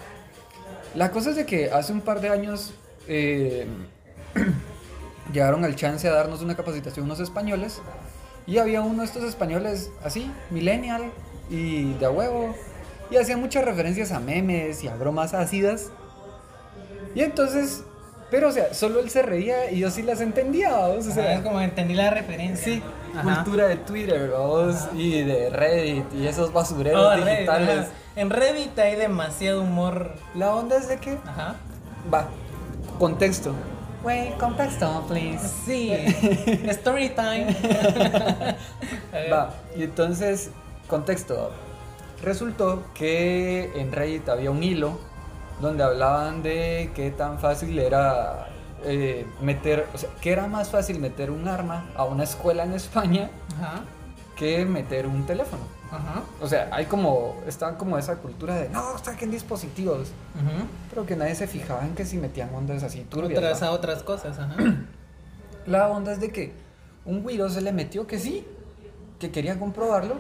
La 0.94 1.10
cosa 1.10 1.30
es 1.30 1.36
de 1.36 1.46
que 1.46 1.70
hace 1.70 1.92
un 1.92 2.00
par 2.00 2.20
de 2.20 2.30
años 2.30 2.72
eh, 3.06 3.66
llegaron 5.32 5.64
al 5.64 5.76
chance 5.76 6.08
a 6.08 6.12
darnos 6.12 6.42
una 6.42 6.56
capacitación 6.56 7.04
unos 7.04 7.20
españoles 7.20 7.82
y 8.46 8.58
había 8.58 8.80
uno 8.80 9.00
de 9.00 9.06
estos 9.06 9.24
españoles 9.24 9.90
así, 10.02 10.30
millennial 10.50 11.12
y 11.50 11.92
de 11.94 12.08
huevo 12.08 12.54
y 13.10 13.16
hacía 13.16 13.36
muchas 13.36 13.64
referencias 13.64 14.10
a 14.10 14.20
memes 14.20 14.82
y 14.82 14.88
a 14.88 14.96
bromas 14.96 15.34
ácidas 15.34 15.90
y 17.16 17.22
entonces, 17.22 17.82
pero 18.30 18.48
o 18.48 18.52
sea, 18.52 18.74
solo 18.74 19.00
él 19.00 19.10
se 19.10 19.22
reía 19.22 19.70
y 19.70 19.78
yo 19.80 19.90
sí 19.90 20.02
las 20.02 20.20
entendía, 20.20 20.70
¿vamos? 20.72 21.06
o 21.06 21.10
sea, 21.12 21.34
es 21.34 21.42
como 21.42 21.60
entendí 21.60 21.94
la 21.94 22.10
referencia. 22.10 22.64
sí, 22.64 22.82
Ajá. 23.16 23.42
cultura 23.42 23.68
de 23.68 23.76
Twitter, 23.76 24.30
¿vamos? 24.30 24.76
y 24.94 25.22
de 25.22 25.50
Reddit 25.50 26.04
y 26.14 26.26
esos 26.26 26.52
basureros 26.52 27.00
Oh, 27.02 27.24
digitales. 27.24 27.86
En 28.16 28.30
Reddit 28.30 28.78
hay 28.78 28.96
demasiado 28.96 29.62
humor. 29.62 30.12
La 30.34 30.54
onda 30.54 30.76
es 30.76 30.88
de 30.88 30.96
que 30.98 31.18
Ajá. 31.24 31.54
Va, 32.12 32.28
contexto. 32.98 33.54
Güey, 34.02 34.30
contexto, 34.38 35.04
please. 35.08 35.48
Sí, 35.64 35.90
story 36.68 37.08
time. 37.10 37.56
Va, 39.32 39.54
y 39.76 39.82
entonces, 39.84 40.50
contexto. 40.86 41.50
Resultó 42.22 42.84
que 42.94 43.72
en 43.74 43.92
Reddit 43.92 44.28
había 44.28 44.50
un 44.50 44.62
hilo 44.62 44.98
donde 45.60 45.82
hablaban 45.84 46.42
de 46.42 46.90
qué 46.94 47.10
tan 47.10 47.38
fácil 47.38 47.78
era 47.78 48.48
eh, 48.84 49.26
meter, 49.40 49.86
o 49.94 49.98
sea, 49.98 50.10
que 50.20 50.32
era 50.32 50.46
más 50.46 50.70
fácil 50.70 50.98
meter 50.98 51.30
un 51.30 51.48
arma 51.48 51.86
a 51.96 52.04
una 52.04 52.24
escuela 52.24 52.64
en 52.64 52.72
España 52.74 53.30
Ajá, 53.58 53.82
que 54.36 54.64
meter 54.66 55.06
un 55.06 55.24
teléfono. 55.26 55.62
ajá. 55.90 56.22
O 56.40 56.46
sea, 56.46 56.68
hay 56.72 56.84
como, 56.86 57.36
está 57.46 57.76
como 57.78 57.96
esa 57.98 58.16
cultura 58.16 58.54
de, 58.56 58.68
no, 58.68 58.98
saquen 58.98 59.30
dispositivos. 59.30 60.08
Pero 60.90 61.06
que 61.06 61.16
nadie 61.16 61.34
se 61.34 61.46
fijaba 61.46 61.84
en 61.84 61.94
que 61.94 62.04
si 62.04 62.18
metían 62.18 62.54
ondas 62.54 62.82
así 62.82 63.00
turbias. 63.02 63.38
Otras 63.38 63.62
a 63.62 63.70
otras 63.72 64.02
cosas, 64.02 64.38
ajá. 64.38 64.56
La 65.66 65.88
onda 65.88 66.12
es 66.12 66.20
de 66.20 66.30
que 66.30 66.52
un 67.04 67.22
güiro 67.22 67.48
se 67.48 67.60
le 67.60 67.72
metió 67.72 68.06
que 68.06 68.18
sí, 68.18 68.46
que 69.18 69.30
quería 69.32 69.58
comprobarlo, 69.58 70.16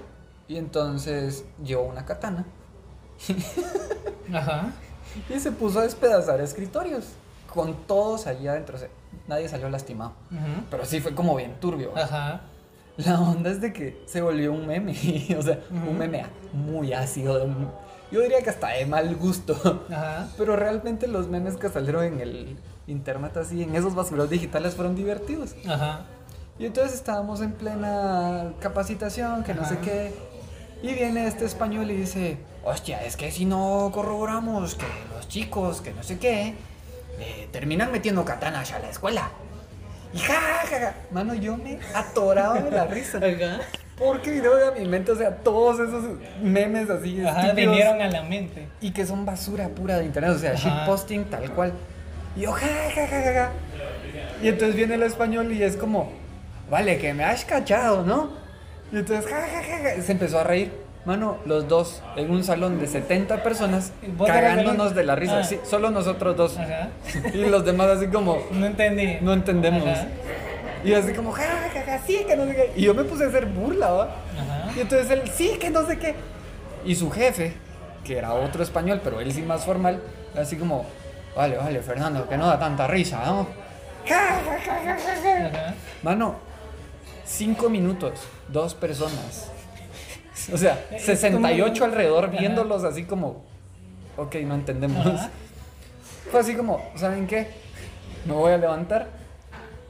y 0.48 0.56
entonces 0.56 1.44
llevó 1.62 1.82
una 1.82 2.04
katana 2.04 2.46
Ajá. 4.32 4.70
y 5.28 5.38
se 5.40 5.52
puso 5.52 5.80
a 5.80 5.82
despedazar 5.82 6.40
escritorios 6.40 7.06
con 7.52 7.74
todos 7.86 8.26
allá 8.26 8.52
adentro. 8.52 8.76
O 8.76 8.78
sea, 8.78 8.88
nadie 9.26 9.48
salió 9.48 9.68
lastimado. 9.68 10.12
Pero 10.70 10.84
sí 10.84 11.00
fue 11.00 11.14
como 11.14 11.34
bien 11.36 11.54
turbio. 11.60 11.92
Ajá. 11.96 12.42
La 12.96 13.20
onda 13.20 13.50
es 13.50 13.60
de 13.60 13.72
que 13.72 14.02
se 14.06 14.22
volvió 14.22 14.52
un 14.52 14.66
meme, 14.66 14.92
o 15.38 15.42
sea, 15.42 15.60
un 15.70 15.98
meme 15.98 16.24
muy 16.52 16.92
ácido. 16.92 17.46
Yo 18.10 18.20
diría 18.20 18.40
que 18.42 18.50
hasta 18.50 18.68
de 18.68 18.86
mal 18.86 19.14
gusto. 19.16 19.82
Ajá. 19.90 20.28
Pero 20.38 20.56
realmente 20.56 21.06
los 21.06 21.28
memes 21.28 21.56
que 21.56 21.68
salieron 21.68 22.04
en 22.04 22.20
el 22.20 22.56
internet 22.86 23.36
así, 23.36 23.62
en 23.62 23.74
esos 23.74 23.94
basureros 23.94 24.30
digitales 24.30 24.74
fueron 24.74 24.94
divertidos. 24.94 25.54
Ajá. 25.68 26.06
Y 26.58 26.64
entonces 26.66 26.94
estábamos 26.94 27.42
en 27.42 27.52
plena 27.52 28.54
capacitación, 28.60 29.44
que 29.44 29.52
no 29.52 29.68
sé 29.68 29.78
qué. 29.78 30.14
Y 30.82 30.94
viene 30.94 31.26
este 31.26 31.44
español 31.44 31.90
y 31.90 31.96
dice, 31.96 32.38
hostia, 32.66 33.02
es 33.04 33.16
que 33.16 33.30
si 33.30 33.44
no 33.44 33.90
corroboramos 33.94 34.74
que 34.74 34.86
los 35.14 35.28
chicos, 35.28 35.80
que 35.80 35.92
no 35.92 36.02
sé 36.02 36.18
qué, 36.18 36.54
eh, 37.18 37.48
terminan 37.52 37.92
metiendo 37.92 38.24
katanas 38.24 38.72
a 38.72 38.80
la 38.80 38.90
escuela. 38.90 39.30
Y 40.12 40.18
ja, 40.18 40.34
ja, 40.34 40.66
ja. 40.66 40.94
Mano, 41.10 41.34
yo 41.34 41.56
me 41.56 41.78
atoraba 41.94 42.60
de 42.60 42.70
la 42.70 42.86
risa. 42.86 43.18
Ajá. 43.18 43.60
Porque 43.98 44.30
vino 44.30 44.50
a 44.52 44.72
mi 44.78 44.84
mente, 44.84 45.12
o 45.12 45.16
sea, 45.16 45.36
todos 45.36 45.80
esos 45.80 46.04
memes 46.42 46.90
así. 46.90 47.24
Ajá, 47.24 47.52
vinieron 47.52 48.00
a 48.02 48.08
la 48.08 48.22
mente. 48.22 48.68
y 48.80 48.90
que 48.90 49.06
son 49.06 49.24
basura 49.24 49.68
pura 49.68 49.98
de 49.98 50.04
internet, 50.04 50.32
o 50.32 50.38
sea, 50.38 50.54
shitposting 50.54 51.24
tal 51.26 51.50
cual. 51.52 51.72
Y 52.36 52.40
yo, 52.40 52.52
ja, 52.52 52.66
ja, 52.66 53.06
ja, 53.06 53.22
ja, 53.22 53.32
ja. 53.32 53.50
Y 54.42 54.48
entonces 54.48 54.76
viene 54.76 54.96
el 54.96 55.02
español 55.02 55.50
y 55.52 55.62
es 55.62 55.76
como, 55.76 56.12
vale, 56.68 56.98
que 56.98 57.14
me 57.14 57.24
has 57.24 57.44
cachado, 57.44 58.02
¿no? 58.02 58.30
Y 58.92 58.96
entonces, 58.96 59.30
ja, 59.30 59.40
ja, 59.40 59.62
ja, 59.62 59.78
ja, 59.78 60.02
se 60.02 60.12
empezó 60.12 60.40
a 60.40 60.44
reír. 60.44 60.85
Mano, 61.06 61.38
los 61.44 61.68
dos 61.68 62.02
en 62.16 62.32
un 62.32 62.42
salón 62.42 62.80
de 62.80 62.88
70 62.88 63.44
personas 63.44 63.92
¿Vos 64.16 64.28
eras 64.28 64.42
el 64.42 64.48
cagándonos 64.48 64.92
de 64.92 65.04
la 65.04 65.14
risa. 65.14 65.38
Ah. 65.38 65.44
Sí, 65.44 65.60
solo 65.64 65.90
nosotros 65.90 66.36
dos. 66.36 66.58
Ajá. 66.58 66.88
Y 67.32 67.44
los 67.46 67.64
demás 67.64 67.86
así 67.86 68.08
como, 68.08 68.38
No 68.50 68.66
entendí. 68.66 69.18
no 69.20 69.32
entendemos. 69.32 69.86
Ajá. 69.86 70.08
Y 70.84 70.92
así 70.94 71.12
como, 71.12 71.30
ja, 71.32 71.44
ja, 71.72 71.82
ja, 71.82 72.00
sí, 72.04 72.24
que 72.26 72.36
no 72.36 72.44
sé 72.46 72.56
qué. 72.56 72.72
Y 72.76 72.82
yo 72.82 72.92
me 72.94 73.04
puse 73.04 73.24
a 73.24 73.28
hacer 73.28 73.46
burla, 73.46 73.92
¿va? 73.92 74.02
Ajá. 74.04 74.72
Y 74.76 74.80
entonces 74.80 75.08
él, 75.10 75.22
sí, 75.32 75.56
que 75.60 75.70
no 75.70 75.86
sé 75.86 75.96
qué. 75.98 76.16
Y 76.84 76.96
su 76.96 77.08
jefe, 77.10 77.54
que 78.04 78.18
era 78.18 78.34
otro 78.34 78.62
español, 78.64 79.00
pero 79.02 79.20
él 79.20 79.32
sí 79.32 79.42
más 79.42 79.64
formal, 79.64 80.02
así 80.36 80.56
como, 80.56 80.86
vale, 81.36 81.56
vale, 81.56 81.82
Fernando, 81.82 82.28
que 82.28 82.36
no 82.36 82.46
da 82.46 82.58
tanta 82.58 82.86
risa, 82.88 83.24
¿no? 83.26 83.46
Ajá. 84.08 85.74
Mano, 86.02 86.34
cinco 87.24 87.68
minutos, 87.70 88.20
dos 88.48 88.74
personas. 88.74 89.52
O 90.52 90.56
sea, 90.56 90.84
Es 90.90 91.02
68 91.02 91.72
como- 91.80 91.84
alrededor 91.92 92.24
Ajá. 92.26 92.38
viéndolos 92.38 92.84
así 92.84 93.04
como, 93.04 93.44
ok, 94.16 94.34
no 94.46 94.54
entendemos. 94.54 95.06
Ajá. 95.06 95.30
Fue 96.30 96.40
así 96.40 96.54
como, 96.54 96.82
¿saben 96.96 97.26
qué? 97.26 97.46
Me 98.26 98.32
voy 98.32 98.52
a 98.52 98.58
levantar, 98.58 99.06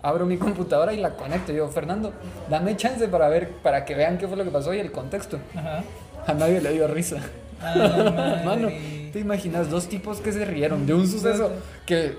abro 0.03 0.27
mi 0.27 0.37
computadora 0.37 0.93
y 0.93 0.99
la 0.99 1.11
conecto. 1.17 1.53
Yo, 1.53 1.69
Fernando, 1.69 2.13
dame 2.51 2.77
chance 2.77 3.09
para 3.09 3.29
ver, 3.29 3.51
para 3.63 3.85
que 3.85 3.95
vean 3.95 4.19
qué 4.19 4.29
fue 4.29 4.37
lo 4.37 4.45
que 4.45 4.51
pasó 4.51 4.73
y 4.75 4.79
el 4.79 4.93
contexto. 4.93 5.39
Ajá. 5.55 5.83
A 6.27 6.35
nadie 6.35 6.61
le 6.61 6.73
dio 6.73 6.87
risa. 6.89 7.17
Mano, 8.45 8.69
¿te 9.13 9.19
imaginas 9.19 9.71
dos 9.71 9.89
tipos 9.89 10.21
que 10.21 10.33
se 10.33 10.45
rieron 10.45 10.87
de 10.87 10.95
un 10.95 11.09
suceso 11.09 11.51
que... 11.87 12.15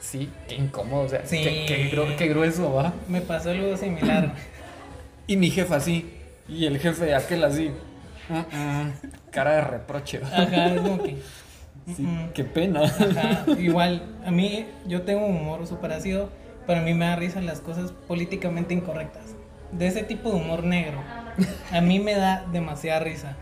Sí, 0.00 0.30
qué 0.48 0.54
incómodo, 0.54 1.02
o 1.02 1.08
sea, 1.08 1.22
Sí. 1.26 1.42
qué, 1.42 1.64
qué 1.66 1.90
gru- 1.94 2.16
qué 2.16 2.28
grueso, 2.28 2.72
va. 2.72 2.92
Me 3.08 3.20
pasó 3.20 3.50
algo 3.50 3.76
similar. 3.76 4.32
Y 5.28 5.36
mi 5.36 5.50
jefa 5.50 5.76
así, 5.76 6.15
y 6.48 6.66
el 6.66 6.78
jefe 6.78 7.06
de 7.06 7.14
aquel 7.14 7.44
así, 7.44 7.70
cara 9.30 9.52
de 9.56 9.60
reproche. 9.62 10.20
Ajá, 10.24 10.66
es 10.74 10.80
como 10.80 11.02
que. 11.02 11.16
Sí, 11.94 12.02
mm, 12.02 12.30
qué 12.34 12.44
pena. 12.44 12.82
Ajá, 12.82 13.44
igual, 13.58 14.02
a 14.24 14.30
mí, 14.30 14.66
yo 14.86 15.02
tengo 15.02 15.26
un 15.26 15.36
humor 15.36 15.66
súper 15.66 15.92
ácido, 15.92 16.30
pero 16.66 16.80
a 16.80 16.82
mí 16.82 16.94
me 16.94 17.06
da 17.06 17.16
risa 17.16 17.40
las 17.40 17.60
cosas 17.60 17.92
políticamente 17.92 18.74
incorrectas. 18.74 19.34
De 19.72 19.86
ese 19.86 20.02
tipo 20.02 20.30
de 20.30 20.36
humor 20.36 20.64
negro. 20.64 21.02
A 21.72 21.80
mí 21.80 21.98
me 22.00 22.14
da 22.14 22.44
demasiada 22.52 23.00
risa. 23.00 23.36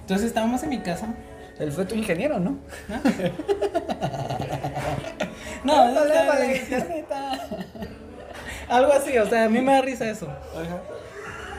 Entonces 0.00 0.26
estábamos 0.26 0.62
en 0.62 0.70
mi 0.70 0.78
casa. 0.80 1.14
Él 1.58 1.72
fue 1.72 1.84
tu 1.84 1.94
ingeniero, 1.94 2.38
¿no? 2.38 2.58
No, 5.64 5.88
está- 6.02 6.26
vale. 6.26 6.62
algo 8.68 8.92
así, 8.92 9.16
o 9.18 9.26
sea, 9.26 9.44
a 9.44 9.48
mí 9.48 9.60
me 9.60 9.72
da 9.72 9.82
risa 9.82 10.08
eso. 10.08 10.28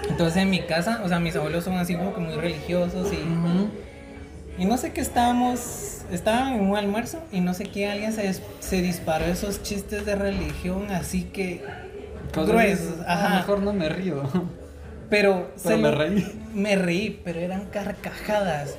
Entonces 0.07 0.37
en 0.37 0.49
mi 0.49 0.61
casa, 0.61 1.01
o 1.03 1.07
sea, 1.09 1.19
mis 1.19 1.35
abuelos 1.35 1.63
son 1.63 1.77
así 1.77 1.95
como 1.95 2.13
que 2.13 2.21
muy 2.21 2.35
religiosos 2.35 3.11
y, 3.11 4.61
y 4.61 4.65
no 4.65 4.77
sé 4.77 4.91
qué 4.91 5.01
estábamos, 5.01 6.01
estaban 6.11 6.53
en 6.53 6.61
un 6.61 6.77
almuerzo 6.77 7.19
y 7.31 7.41
no 7.41 7.53
sé 7.53 7.65
qué, 7.65 7.87
alguien 7.89 8.13
se, 8.13 8.33
se 8.59 8.81
disparó 8.81 9.25
esos 9.25 9.61
chistes 9.63 10.05
de 10.05 10.15
religión 10.15 10.89
así 10.91 11.23
que 11.25 11.63
gruesos, 12.33 12.99
A 13.07 13.15
lo 13.15 13.21
ajá. 13.21 13.35
mejor 13.37 13.59
no 13.61 13.73
me 13.73 13.89
río. 13.89 14.23
Pero, 15.09 15.49
Pero 15.63 15.75
se 15.75 15.75
me 15.75 15.89
lo- 15.89 15.97
reí. 15.97 16.41
Me 16.53 16.75
reí, 16.75 17.19
pero 17.23 17.39
eran 17.39 17.65
carcajadas. 17.65 18.75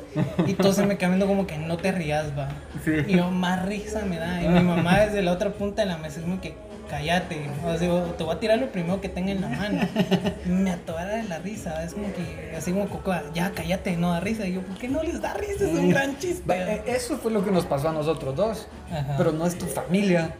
Y 0.47 0.55
todos 0.55 0.77
se 0.77 0.87
me 0.87 0.95
viendo 0.95 1.27
como 1.27 1.45
que 1.47 1.59
no 1.59 1.77
te 1.77 1.91
rías, 1.91 2.27
va. 2.39 2.49
Sí. 2.85 2.93
Y 3.09 3.17
yo 3.17 3.31
más 3.33 3.67
risa 3.67 4.03
me 4.09 4.17
da. 4.19 4.41
Y 4.41 4.47
mi 4.49 4.61
mamá 4.61 5.01
desde 5.01 5.23
la 5.23 5.33
otra 5.33 5.51
punta 5.51 5.83
de 5.83 5.89
la 5.89 5.97
mesa 5.99 6.19
es 6.21 6.23
como 6.25 6.41
que 6.41 6.55
cállate. 6.91 7.49
O 7.65 7.69
sea, 7.71 7.79
digo, 7.79 8.01
te 8.19 8.25
voy 8.25 8.35
a 8.35 8.41
tirar 8.41 8.59
lo 8.59 8.71
primero 8.73 9.01
que 9.01 9.09
tenga 9.09 9.31
en 9.33 9.41
la 9.41 9.49
mano. 9.49 9.81
Me 10.47 10.71
atora 10.73 11.05
de 11.07 11.23
la 11.25 11.39
risa. 11.39 11.83
Es 11.85 11.95
como 11.95 12.13
que, 12.13 12.53
así 12.57 12.73
como 12.73 12.89
Cocoa, 12.89 13.23
ya 13.33 13.53
cállate, 13.53 13.97
no 13.97 14.11
da 14.13 14.21
risa. 14.21 14.47
Y 14.47 14.55
yo, 14.55 14.63
¿por 14.63 14.77
qué 14.79 14.89
no 14.89 15.03
les 15.03 15.21
da 15.23 15.33
risa? 15.35 15.65
Es 15.65 15.79
un 15.79 15.91
gran 15.91 16.19
chiste. 16.19 16.45
eh, 16.53 16.83
Eso 16.87 17.17
fue 17.19 17.31
lo 17.31 17.45
que 17.45 17.51
nos 17.51 17.65
pasó 17.67 17.89
a 17.91 17.93
nosotros 17.93 18.35
dos. 18.37 18.67
Ajá. 18.93 19.15
Pero 19.17 19.33
no 19.33 19.47
es 19.47 19.57
tu 19.57 19.67
familia. 19.67 20.35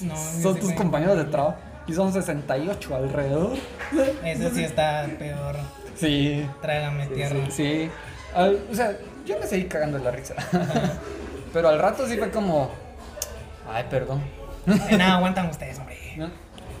No, 0.00 0.16
Son 0.42 0.58
tus 0.58 0.72
compañeros 0.72 1.16
de 1.16 1.24
trabajo. 1.24 1.56
Y 1.88 1.92
son 1.92 2.12
68 2.12 2.96
alrededor. 2.96 3.52
Ese 4.24 4.50
sí 4.50 4.64
está 4.64 5.06
peor. 5.18 5.54
Sí. 5.96 6.44
Trágame 6.60 7.06
tierra. 7.06 7.36
Sí. 7.50 7.52
sí. 7.84 7.90
Al- 8.34 8.58
o 8.70 8.74
sea, 8.74 8.96
yo 9.24 9.38
me 9.38 9.46
seguí 9.46 9.64
cagando 9.64 9.98
la 9.98 10.10
risa. 10.10 10.34
Pero 11.52 11.68
al 11.68 11.78
rato 11.78 12.06
sí 12.06 12.16
fue 12.16 12.30
como. 12.30 12.70
Ay, 13.72 13.84
perdón. 13.88 14.20
Nada, 14.66 15.14
aguantan 15.16 15.48
ustedes. 15.48 15.78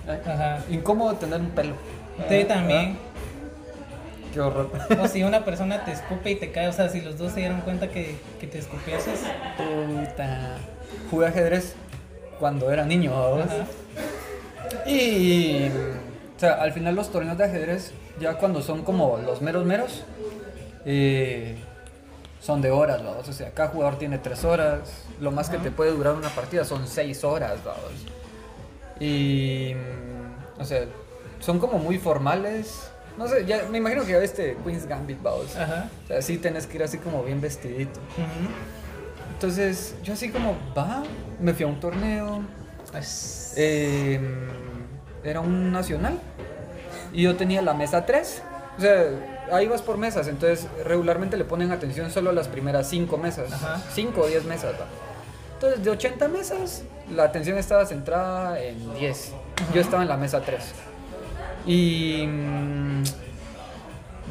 Ajá. 0.08 0.64
Incómodo 0.70 1.14
tener 1.14 1.40
un 1.40 1.50
pelo. 1.50 1.74
Sí, 2.28 2.44
también. 2.44 2.98
Qué 4.32 4.40
horror. 4.40 4.70
O 5.00 5.08
si 5.08 5.22
una 5.22 5.44
persona 5.44 5.84
te 5.84 5.92
escupe 5.92 6.30
y 6.30 6.36
te 6.36 6.50
cae, 6.50 6.68
o 6.68 6.72
sea, 6.72 6.88
si 6.88 7.00
los 7.00 7.18
dos 7.18 7.32
se 7.32 7.40
dieron 7.40 7.60
cuenta 7.62 7.88
que, 7.88 8.16
que 8.40 8.46
te 8.46 8.58
escupió, 8.58 8.96
eso 8.96 9.10
es... 9.10 9.20
Puta. 9.56 10.58
Jugué 11.10 11.26
ajedrez 11.26 11.74
cuando 12.38 12.70
era 12.70 12.84
niño. 12.84 13.12
Y. 14.86 15.68
O 16.36 16.38
sea, 16.38 16.54
al 16.54 16.72
final 16.72 16.94
los 16.94 17.10
torneos 17.10 17.38
de 17.38 17.44
ajedrez, 17.44 17.92
ya 18.20 18.34
cuando 18.34 18.62
son 18.62 18.82
como 18.82 19.16
los 19.18 19.40
meros 19.40 19.64
meros, 19.64 20.04
eh, 20.84 21.56
son 22.42 22.60
de 22.60 22.70
horas. 22.70 23.00
O 23.02 23.32
sea, 23.32 23.50
cada 23.52 23.70
jugador 23.70 23.98
tiene 23.98 24.18
tres 24.18 24.44
horas. 24.44 25.04
Lo 25.20 25.30
más 25.30 25.48
que 25.48 25.58
te 25.58 25.70
puede 25.70 25.92
durar 25.92 26.14
una 26.14 26.28
partida 26.28 26.64
son 26.64 26.86
seis 26.86 27.24
horas. 27.24 27.58
Y. 29.00 29.74
mm, 29.74 30.60
O 30.60 30.64
sea, 30.64 30.84
son 31.40 31.58
como 31.58 31.78
muy 31.78 31.98
formales. 31.98 32.90
No 33.18 33.26
sé, 33.28 33.46
ya 33.46 33.64
me 33.70 33.78
imagino 33.78 34.04
que 34.04 34.12
ya 34.12 34.18
este 34.18 34.56
Queen's 34.64 34.86
Gambit, 34.86 35.22
vamos. 35.22 35.56
Ajá. 35.56 35.88
O 36.04 36.06
sea, 36.06 36.20
sí 36.22 36.36
tenés 36.38 36.66
que 36.66 36.76
ir 36.76 36.82
así 36.82 36.98
como 36.98 37.22
bien 37.24 37.40
vestidito. 37.40 37.98
Ujú. 38.00 38.48
Entonces, 39.32 39.94
yo 40.02 40.12
así 40.14 40.30
como, 40.30 40.56
va, 40.76 41.02
me 41.40 41.52
fui 41.54 41.64
a 41.64 41.68
un 41.68 41.80
torneo. 41.80 42.42
Eh, 43.56 44.20
era 45.24 45.40
un 45.40 45.72
nacional. 45.72 46.18
Y 47.12 47.22
yo 47.22 47.36
tenía 47.36 47.62
la 47.62 47.74
mesa 47.74 48.04
3. 48.06 48.42
O 48.76 48.80
sea, 48.80 49.04
ahí 49.52 49.66
vas 49.66 49.82
por 49.82 49.96
mesas. 49.98 50.28
Entonces, 50.28 50.66
regularmente 50.84 51.36
le 51.36 51.44
ponen 51.44 51.70
atención 51.72 52.10
solo 52.10 52.30
a 52.30 52.32
las 52.32 52.48
primeras 52.48 52.88
5 52.88 53.16
mesas. 53.18 53.52
Ajá. 53.52 53.80
5 53.94 54.20
o 54.20 54.26
10 54.26 54.44
mesas, 54.44 54.74
va. 54.74 54.86
Entonces, 55.56 55.82
de 55.82 55.90
80 55.90 56.28
mesas, 56.28 56.82
la 57.14 57.24
atención 57.24 57.56
estaba 57.56 57.86
centrada 57.86 58.60
en 58.60 58.94
10. 58.94 59.32
Yo 59.74 59.80
estaba 59.80 60.02
en 60.02 60.08
la 60.10 60.18
mesa 60.18 60.42
3. 60.42 60.62
Y. 61.64 62.26
mm, 62.26 63.04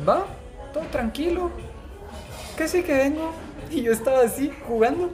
Va, 0.08 0.26
todo 0.72 0.84
tranquilo. 0.92 1.50
Que 2.56 2.68
sí 2.68 2.84
que 2.84 2.96
vengo. 2.96 3.32
Y 3.72 3.82
yo 3.82 3.92
estaba 3.92 4.22
así, 4.22 4.54
jugando. 4.68 5.10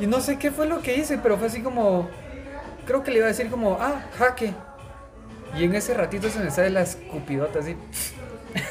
Y 0.00 0.06
no 0.06 0.20
sé 0.20 0.38
qué 0.38 0.50
fue 0.50 0.66
lo 0.66 0.80
que 0.80 0.96
hice, 0.96 1.18
pero 1.18 1.36
fue 1.36 1.48
así 1.48 1.60
como. 1.60 2.08
Creo 2.86 3.02
que 3.02 3.10
le 3.10 3.18
iba 3.18 3.26
a 3.26 3.28
decir 3.28 3.50
como, 3.50 3.76
ah, 3.80 4.06
jaque. 4.16 4.54
Y 5.58 5.64
en 5.64 5.74
ese 5.74 5.92
ratito 5.92 6.30
se 6.30 6.38
me 6.40 6.50
sale 6.50 6.70
la 6.70 6.80
escupidota 6.80 7.58
así. 7.58 7.76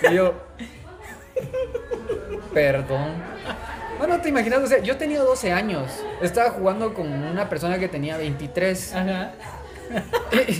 Y 0.09 0.15
yo. 0.15 0.33
Perdón. 2.53 3.30
Bueno, 4.01 4.19
te 4.19 4.29
imaginas, 4.29 4.63
o 4.63 4.65
sea, 4.65 4.79
yo 4.79 4.97
tenía 4.97 5.21
12 5.21 5.51
años. 5.51 5.91
Estaba 6.23 6.49
jugando 6.49 6.91
con 6.95 7.05
una 7.11 7.47
persona 7.49 7.77
que 7.77 7.87
tenía 7.87 8.17
23. 8.17 8.95
Ajá. 8.95 9.31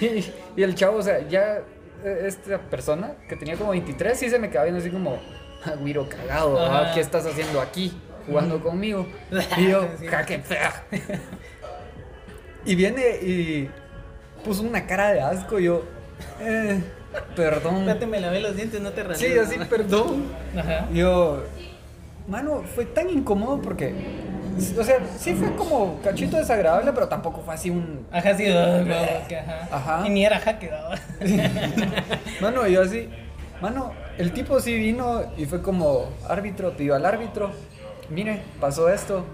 Y, 0.00 0.24
y 0.56 0.62
el 0.62 0.74
chavo, 0.74 0.98
o 0.98 1.02
sea, 1.02 1.26
ya 1.28 1.58
eh, 2.04 2.22
esta 2.26 2.58
persona 2.58 3.12
que 3.28 3.36
tenía 3.36 3.56
como 3.56 3.70
23 3.70 4.18
sí 4.18 4.28
se 4.28 4.38
me 4.40 4.48
quedaba 4.50 4.64
viendo 4.64 4.80
así 4.80 4.90
como, 4.90 5.20
"Ah, 5.64 5.74
güiro 5.78 6.08
cagado, 6.08 6.58
¿ah? 6.60 6.80
Ajá. 6.82 6.94
¿qué 6.94 7.00
estás 7.00 7.24
haciendo 7.26 7.60
aquí 7.60 7.96
jugando 8.26 8.60
conmigo? 8.60 9.06
Y 9.56 9.68
yo, 9.68 9.88
jaque 10.10 10.40
fea. 10.40 10.84
Y 12.64 12.74
viene 12.74 13.02
y 13.22 13.70
puso 14.44 14.62
una 14.62 14.84
cara 14.86 15.12
de 15.12 15.20
asco 15.20 15.60
y 15.60 15.64
yo, 15.64 15.84
eh, 16.40 16.80
perdón. 17.36 17.78
Espérate, 17.78 18.06
me 18.06 18.20
lavé 18.20 18.40
los 18.40 18.56
dientes, 18.56 18.80
no 18.80 18.90
te 18.90 19.04
rasgues. 19.04 19.32
Sí, 19.32 19.38
así, 19.38 19.58
¿no? 19.58 19.66
perdón. 19.66 20.24
Ajá. 20.58 20.88
Y 20.92 20.98
Yo, 20.98 21.44
mano, 22.26 22.62
fue 22.74 22.84
tan 22.86 23.08
incómodo 23.10 23.60
porque, 23.60 23.94
o 24.78 24.82
sea, 24.84 24.98
sí 25.18 25.34
fue 25.34 25.54
como 25.56 26.00
cachito 26.02 26.36
desagradable, 26.36 26.92
pero 26.92 27.08
tampoco 27.08 27.40
fue 27.42 27.54
así 27.54 27.70
un 27.70 28.06
Ajá, 28.10 28.34
sí, 28.34 28.46
ajá. 28.50 29.68
Ajá. 29.70 30.06
Y 30.06 30.10
ni 30.10 30.24
era 30.24 30.38
jaque, 30.38 30.70
¿no? 30.70 31.26
Mano, 32.40 32.66
yo 32.66 32.82
así, 32.82 33.08
mano, 33.60 33.92
el 34.18 34.32
tipo 34.32 34.60
sí 34.60 34.74
vino 34.74 35.22
y 35.36 35.44
fue 35.46 35.62
como, 35.62 36.06
árbitro, 36.28 36.72
pidió 36.76 36.94
al 36.94 37.04
árbitro, 37.06 37.50
mire, 38.10 38.42
pasó 38.60 38.88
esto, 38.88 39.24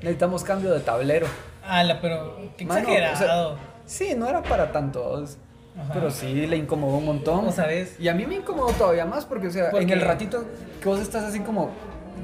necesitamos 0.00 0.44
cambio 0.44 0.72
de 0.72 0.80
tablero. 0.80 1.26
Ala, 1.64 2.00
pero 2.00 2.36
qué 2.56 2.64
Mano, 2.64 2.80
exagerado. 2.80 3.50
o 3.52 3.56
sea, 3.56 3.64
sí, 3.86 4.14
no 4.16 4.28
era 4.28 4.42
para 4.42 4.72
tantos, 4.72 5.36
Ajá. 5.78 5.90
pero 5.92 6.10
sí 6.10 6.46
le 6.46 6.56
incomodó 6.56 6.96
un 6.96 7.06
montón. 7.06 7.36
¿Cómo 7.36 7.52
sabes? 7.52 7.98
Y 8.00 8.08
a 8.08 8.14
mí 8.14 8.26
me 8.26 8.36
incomodó 8.36 8.72
todavía 8.72 9.04
más 9.04 9.24
porque, 9.24 9.48
o 9.48 9.50
sea, 9.50 9.70
¿Por 9.70 9.82
en 9.82 9.88
qué? 9.88 9.94
el 9.94 10.00
ratito 10.00 10.44
que 10.82 10.88
vos 10.88 11.00
estás 11.00 11.24
así 11.24 11.40
como 11.40 11.70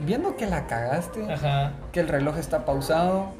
viendo 0.04 0.36
que 0.36 0.46
la 0.46 0.66
cagaste, 0.66 1.30
Ajá. 1.32 1.72
que 1.92 2.00
el 2.00 2.08
reloj 2.08 2.36
está 2.38 2.64
pausado, 2.64 3.30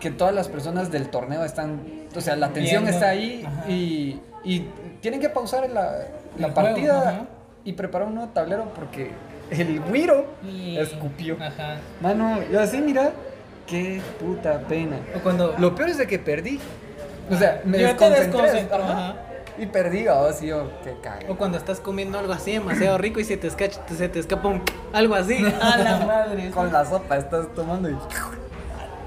que 0.00 0.10
todas 0.10 0.34
las 0.34 0.48
personas 0.48 0.90
del 0.90 1.08
torneo 1.08 1.44
están, 1.44 1.80
o 2.16 2.20
sea, 2.20 2.36
la 2.36 2.46
atención 2.46 2.82
Viendo. 2.84 2.90
está 2.98 3.10
ahí 3.10 3.46
y, 3.68 4.18
y 4.44 4.66
tienen 5.00 5.20
que 5.20 5.28
pausar 5.28 5.68
la, 5.70 6.06
la 6.38 6.50
juego, 6.50 6.54
partida 6.54 7.26
y 7.64 7.72
preparar 7.74 8.08
un 8.08 8.14
nuevo 8.16 8.30
tablero 8.32 8.72
porque 8.74 9.10
el 9.50 9.80
güiro 9.80 10.26
Y- 10.44 10.76
escupió. 10.78 11.36
Ajá. 11.40 11.76
Mano, 12.00 12.38
yo 12.50 12.60
así, 12.60 12.80
mira, 12.80 13.12
qué 13.66 14.00
puta 14.18 14.58
pena. 14.60 14.96
O 15.16 15.20
cuando. 15.20 15.54
Lo 15.58 15.74
peor 15.74 15.90
es 15.90 15.98
de 15.98 16.06
que 16.06 16.18
perdí. 16.18 16.58
O 17.30 17.36
sea, 17.36 17.60
me 17.64 17.78
Yo 17.78 17.94
te 17.96 18.10
desconcentré. 18.10 18.76
ajá, 18.76 19.14
Y 19.58 19.66
perdí, 19.66 20.06
así 20.08 20.46
yo, 20.46 20.70
qué 20.82 20.96
cago. 21.02 21.32
O 21.32 21.36
cuando 21.36 21.58
estás 21.58 21.78
comiendo 21.80 22.18
algo 22.18 22.32
así 22.32 22.52
demasiado 22.52 22.96
rico 22.98 23.20
y 23.20 23.24
se 23.24 23.36
te 23.36 23.46
escacha, 23.48 23.80
se 23.94 24.08
te 24.08 24.18
escapa 24.18 24.48
un, 24.48 24.62
algo 24.92 25.14
así. 25.14 25.44
A 25.60 25.76
la 25.76 25.98
madre. 26.06 26.50
Con 26.50 26.72
la 26.72 26.84
sopa 26.84 27.16
estás 27.18 27.52
tomando 27.54 27.90
y... 27.90 27.96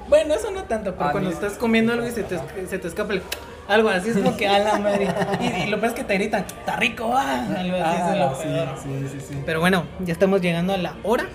Bueno, 0.08 0.36
eso 0.36 0.52
no 0.52 0.64
tanto, 0.66 0.93
pero 0.96 1.10
A 1.10 1.12
cuando 1.12 1.32
estás 1.32 1.54
comiendo 1.54 1.93
algo 1.93 2.06
y 2.06 2.12
se 2.12 2.24
te, 2.24 2.39
se 2.68 2.78
te 2.78 2.88
escapa 2.88 3.14
el, 3.14 3.24
algo 3.68 3.89
así, 3.89 4.10
es 4.10 4.18
como 4.18 4.38
que 4.38 4.48
a 4.48 4.60
la 4.60 4.78
madre. 4.78 5.08
Y, 5.39 5.64
y 5.64 5.66
lo 5.68 5.78
peor 5.80 5.89
es 5.93 5.96
que 5.96 6.04
te 6.04 6.14
gritan, 6.14 6.46
está 6.46 6.76
rico, 6.76 7.12
ah", 7.12 7.43
algo 7.58 7.78
así, 7.84 7.98
es 8.12 8.18
lo 8.20 8.26
Ah, 8.28 8.36
sí, 8.38 8.43
peor. 8.48 8.68
sí, 8.84 9.08
sí, 9.20 9.26
sí. 9.30 9.41
Pero 9.48 9.60
bueno, 9.62 9.86
ya 10.02 10.14
estamos 10.14 10.41
llegando 10.41 10.74
a 10.74 10.78
la 10.78 10.93
hora. 11.02 11.26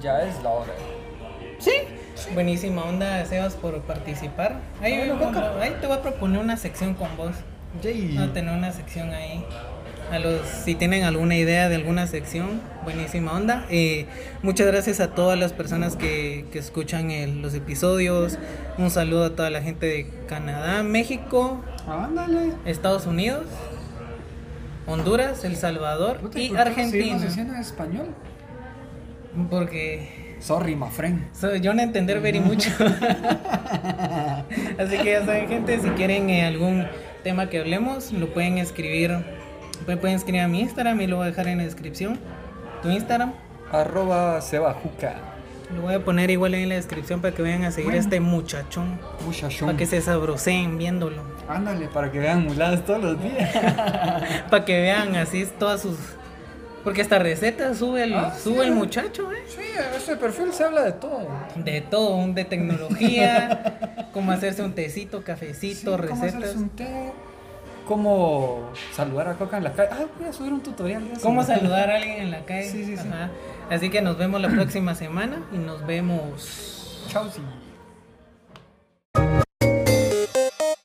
Ya 0.00 0.22
es 0.22 0.42
la 0.42 0.48
hora. 0.48 0.72
Sí. 1.58 1.72
Buenísima 2.32 2.84
onda, 2.84 3.22
Sebas, 3.26 3.54
por 3.54 3.78
participar. 3.82 4.56
Ahí, 4.80 4.96
Bueno, 5.08 5.18
Coca. 5.22 5.52
ahí 5.60 5.76
te 5.78 5.86
voy 5.86 5.98
a 5.98 6.02
proponer 6.02 6.40
una 6.40 6.56
sección 6.56 6.94
con 6.94 7.14
vos. 7.18 7.32
Yay. 7.82 8.14
Vamos 8.16 8.30
a 8.30 8.32
tener 8.32 8.54
una 8.56 8.72
sección 8.72 9.10
ahí. 9.12 9.44
A 10.10 10.18
los, 10.18 10.40
si 10.64 10.74
tienen 10.74 11.04
alguna 11.04 11.36
idea 11.36 11.68
de 11.68 11.76
alguna 11.76 12.08
sección, 12.08 12.60
buenísima 12.82 13.32
onda. 13.32 13.64
Eh, 13.70 14.06
muchas 14.42 14.66
gracias 14.66 14.98
a 14.98 15.14
todas 15.14 15.38
las 15.38 15.52
personas 15.52 15.94
que, 15.94 16.46
que 16.52 16.58
escuchan 16.58 17.12
el- 17.12 17.40
los 17.42 17.54
episodios. 17.54 18.36
Un 18.76 18.90
saludo 18.90 19.26
a 19.26 19.36
toda 19.36 19.50
la 19.50 19.62
gente 19.62 19.86
de 19.86 20.08
Canadá, 20.28 20.82
México, 20.82 21.60
Ándale. 21.86 22.54
Estados 22.64 23.06
Unidos, 23.06 23.44
Honduras, 24.88 25.44
El 25.44 25.54
Salvador 25.54 26.16
Puta, 26.18 26.40
y 26.40 26.48
¿por 26.48 26.58
qué 26.74 26.82
no 26.84 26.90
seguimos 26.90 27.22
Argentina. 27.22 27.54
en 27.54 27.60
español? 27.60 28.08
Porque 29.48 30.36
Sorry, 30.40 30.74
my 30.74 30.88
friend. 30.90 31.22
yo 31.62 31.72
no 31.72 31.82
entender 31.82 32.20
very 32.20 32.40
mucho. 32.40 32.70
Así 34.78 34.96
que 34.98 35.04
ya 35.12 35.24
saben, 35.24 35.46
gente, 35.48 35.78
si 35.80 35.88
quieren 35.90 36.30
eh, 36.30 36.46
algún 36.46 36.86
tema 37.22 37.48
que 37.48 37.60
hablemos, 37.60 38.12
lo 38.12 38.28
pueden 38.32 38.58
escribir. 38.58 39.24
Pueden, 39.84 40.00
pueden 40.00 40.16
escribir 40.16 40.42
a 40.42 40.48
mi 40.48 40.60
Instagram 40.60 41.00
y 41.00 41.06
lo 41.06 41.16
voy 41.16 41.24
a 41.24 41.30
dejar 41.30 41.48
en 41.48 41.58
la 41.58 41.64
descripción. 41.64 42.18
Tu 42.82 42.90
Instagram. 42.90 43.32
Arroba 43.72 44.40
Sebajuca. 44.40 45.16
Lo 45.74 45.82
voy 45.82 45.94
a 45.94 46.04
poner 46.04 46.30
igual 46.30 46.54
en 46.54 46.68
la 46.68 46.74
descripción 46.74 47.20
para 47.20 47.34
que 47.34 47.42
vayan 47.42 47.64
a 47.64 47.70
seguir 47.70 47.92
a 47.92 47.96
este 47.96 48.18
muchachón. 48.18 48.98
Muchachón. 49.24 49.66
Para 49.66 49.78
que 49.78 49.86
se 49.86 50.00
sabroseen 50.00 50.78
viéndolo. 50.78 51.22
Ándale, 51.48 51.86
para 51.86 52.10
que 52.10 52.18
vean 52.18 52.44
muladas 52.44 52.84
todos 52.84 53.02
los 53.02 53.22
días. 53.22 53.50
Para 54.50 54.64
que 54.64 54.80
vean 54.80 55.14
así 55.16 55.46
todas 55.58 55.82
sus. 55.82 55.96
Porque 56.84 57.02
esta 57.02 57.18
receta 57.18 57.74
sube 57.74 58.04
el, 58.04 58.14
Ah, 58.14 58.32
sí, 58.34 58.42
sube 58.44 58.64
el 58.64 58.72
muchacho, 58.72 59.30
¿eh? 59.32 59.44
sí, 59.46 59.60
en 59.60 59.94
ese 59.94 60.16
perfil 60.16 60.52
se 60.52 60.64
habla 60.64 60.82
de 60.82 60.92
todo. 60.92 61.28
De 61.56 61.80
todo, 61.82 62.26
de 62.32 62.44
tecnología, 62.44 64.08
cómo 64.14 64.32
hacerse 64.32 64.62
un 64.62 64.72
tecito, 64.72 65.22
cafecito, 65.22 65.74
Sí, 65.78 65.84
cómo 65.84 65.96
recetas. 65.98 66.34
hacerse 66.36 66.56
un 66.58 66.68
té, 66.70 67.12
cómo 67.86 68.70
saludar 68.94 69.28
a 69.28 69.34
Coca 69.34 69.58
en 69.58 69.64
la 69.64 69.72
calle. 69.74 69.90
Ah, 69.92 70.06
voy 70.18 70.28
a 70.28 70.32
subir 70.32 70.52
un 70.54 70.62
tutorial 70.62 71.06
de 71.06 71.12
eso. 71.12 71.22
Cómo 71.22 71.42
saludar 71.44 71.90
a 71.90 71.96
alguien 71.96 72.16
en 72.22 72.30
la 72.30 72.44
calle. 72.46 72.70
Sí, 72.70 72.84
sí, 72.84 72.96
sí. 72.96 73.08
Ajá. 73.08 73.30
Así 73.68 73.90
que 73.90 74.00
nos 74.00 74.16
vemos 74.16 74.40
la 74.40 74.48
próxima 74.48 74.94
semana 74.94 75.42
y 75.52 75.58
nos 75.58 75.86
vemos. 75.86 77.04
Chau, 77.08 77.28
sí. 77.30 77.42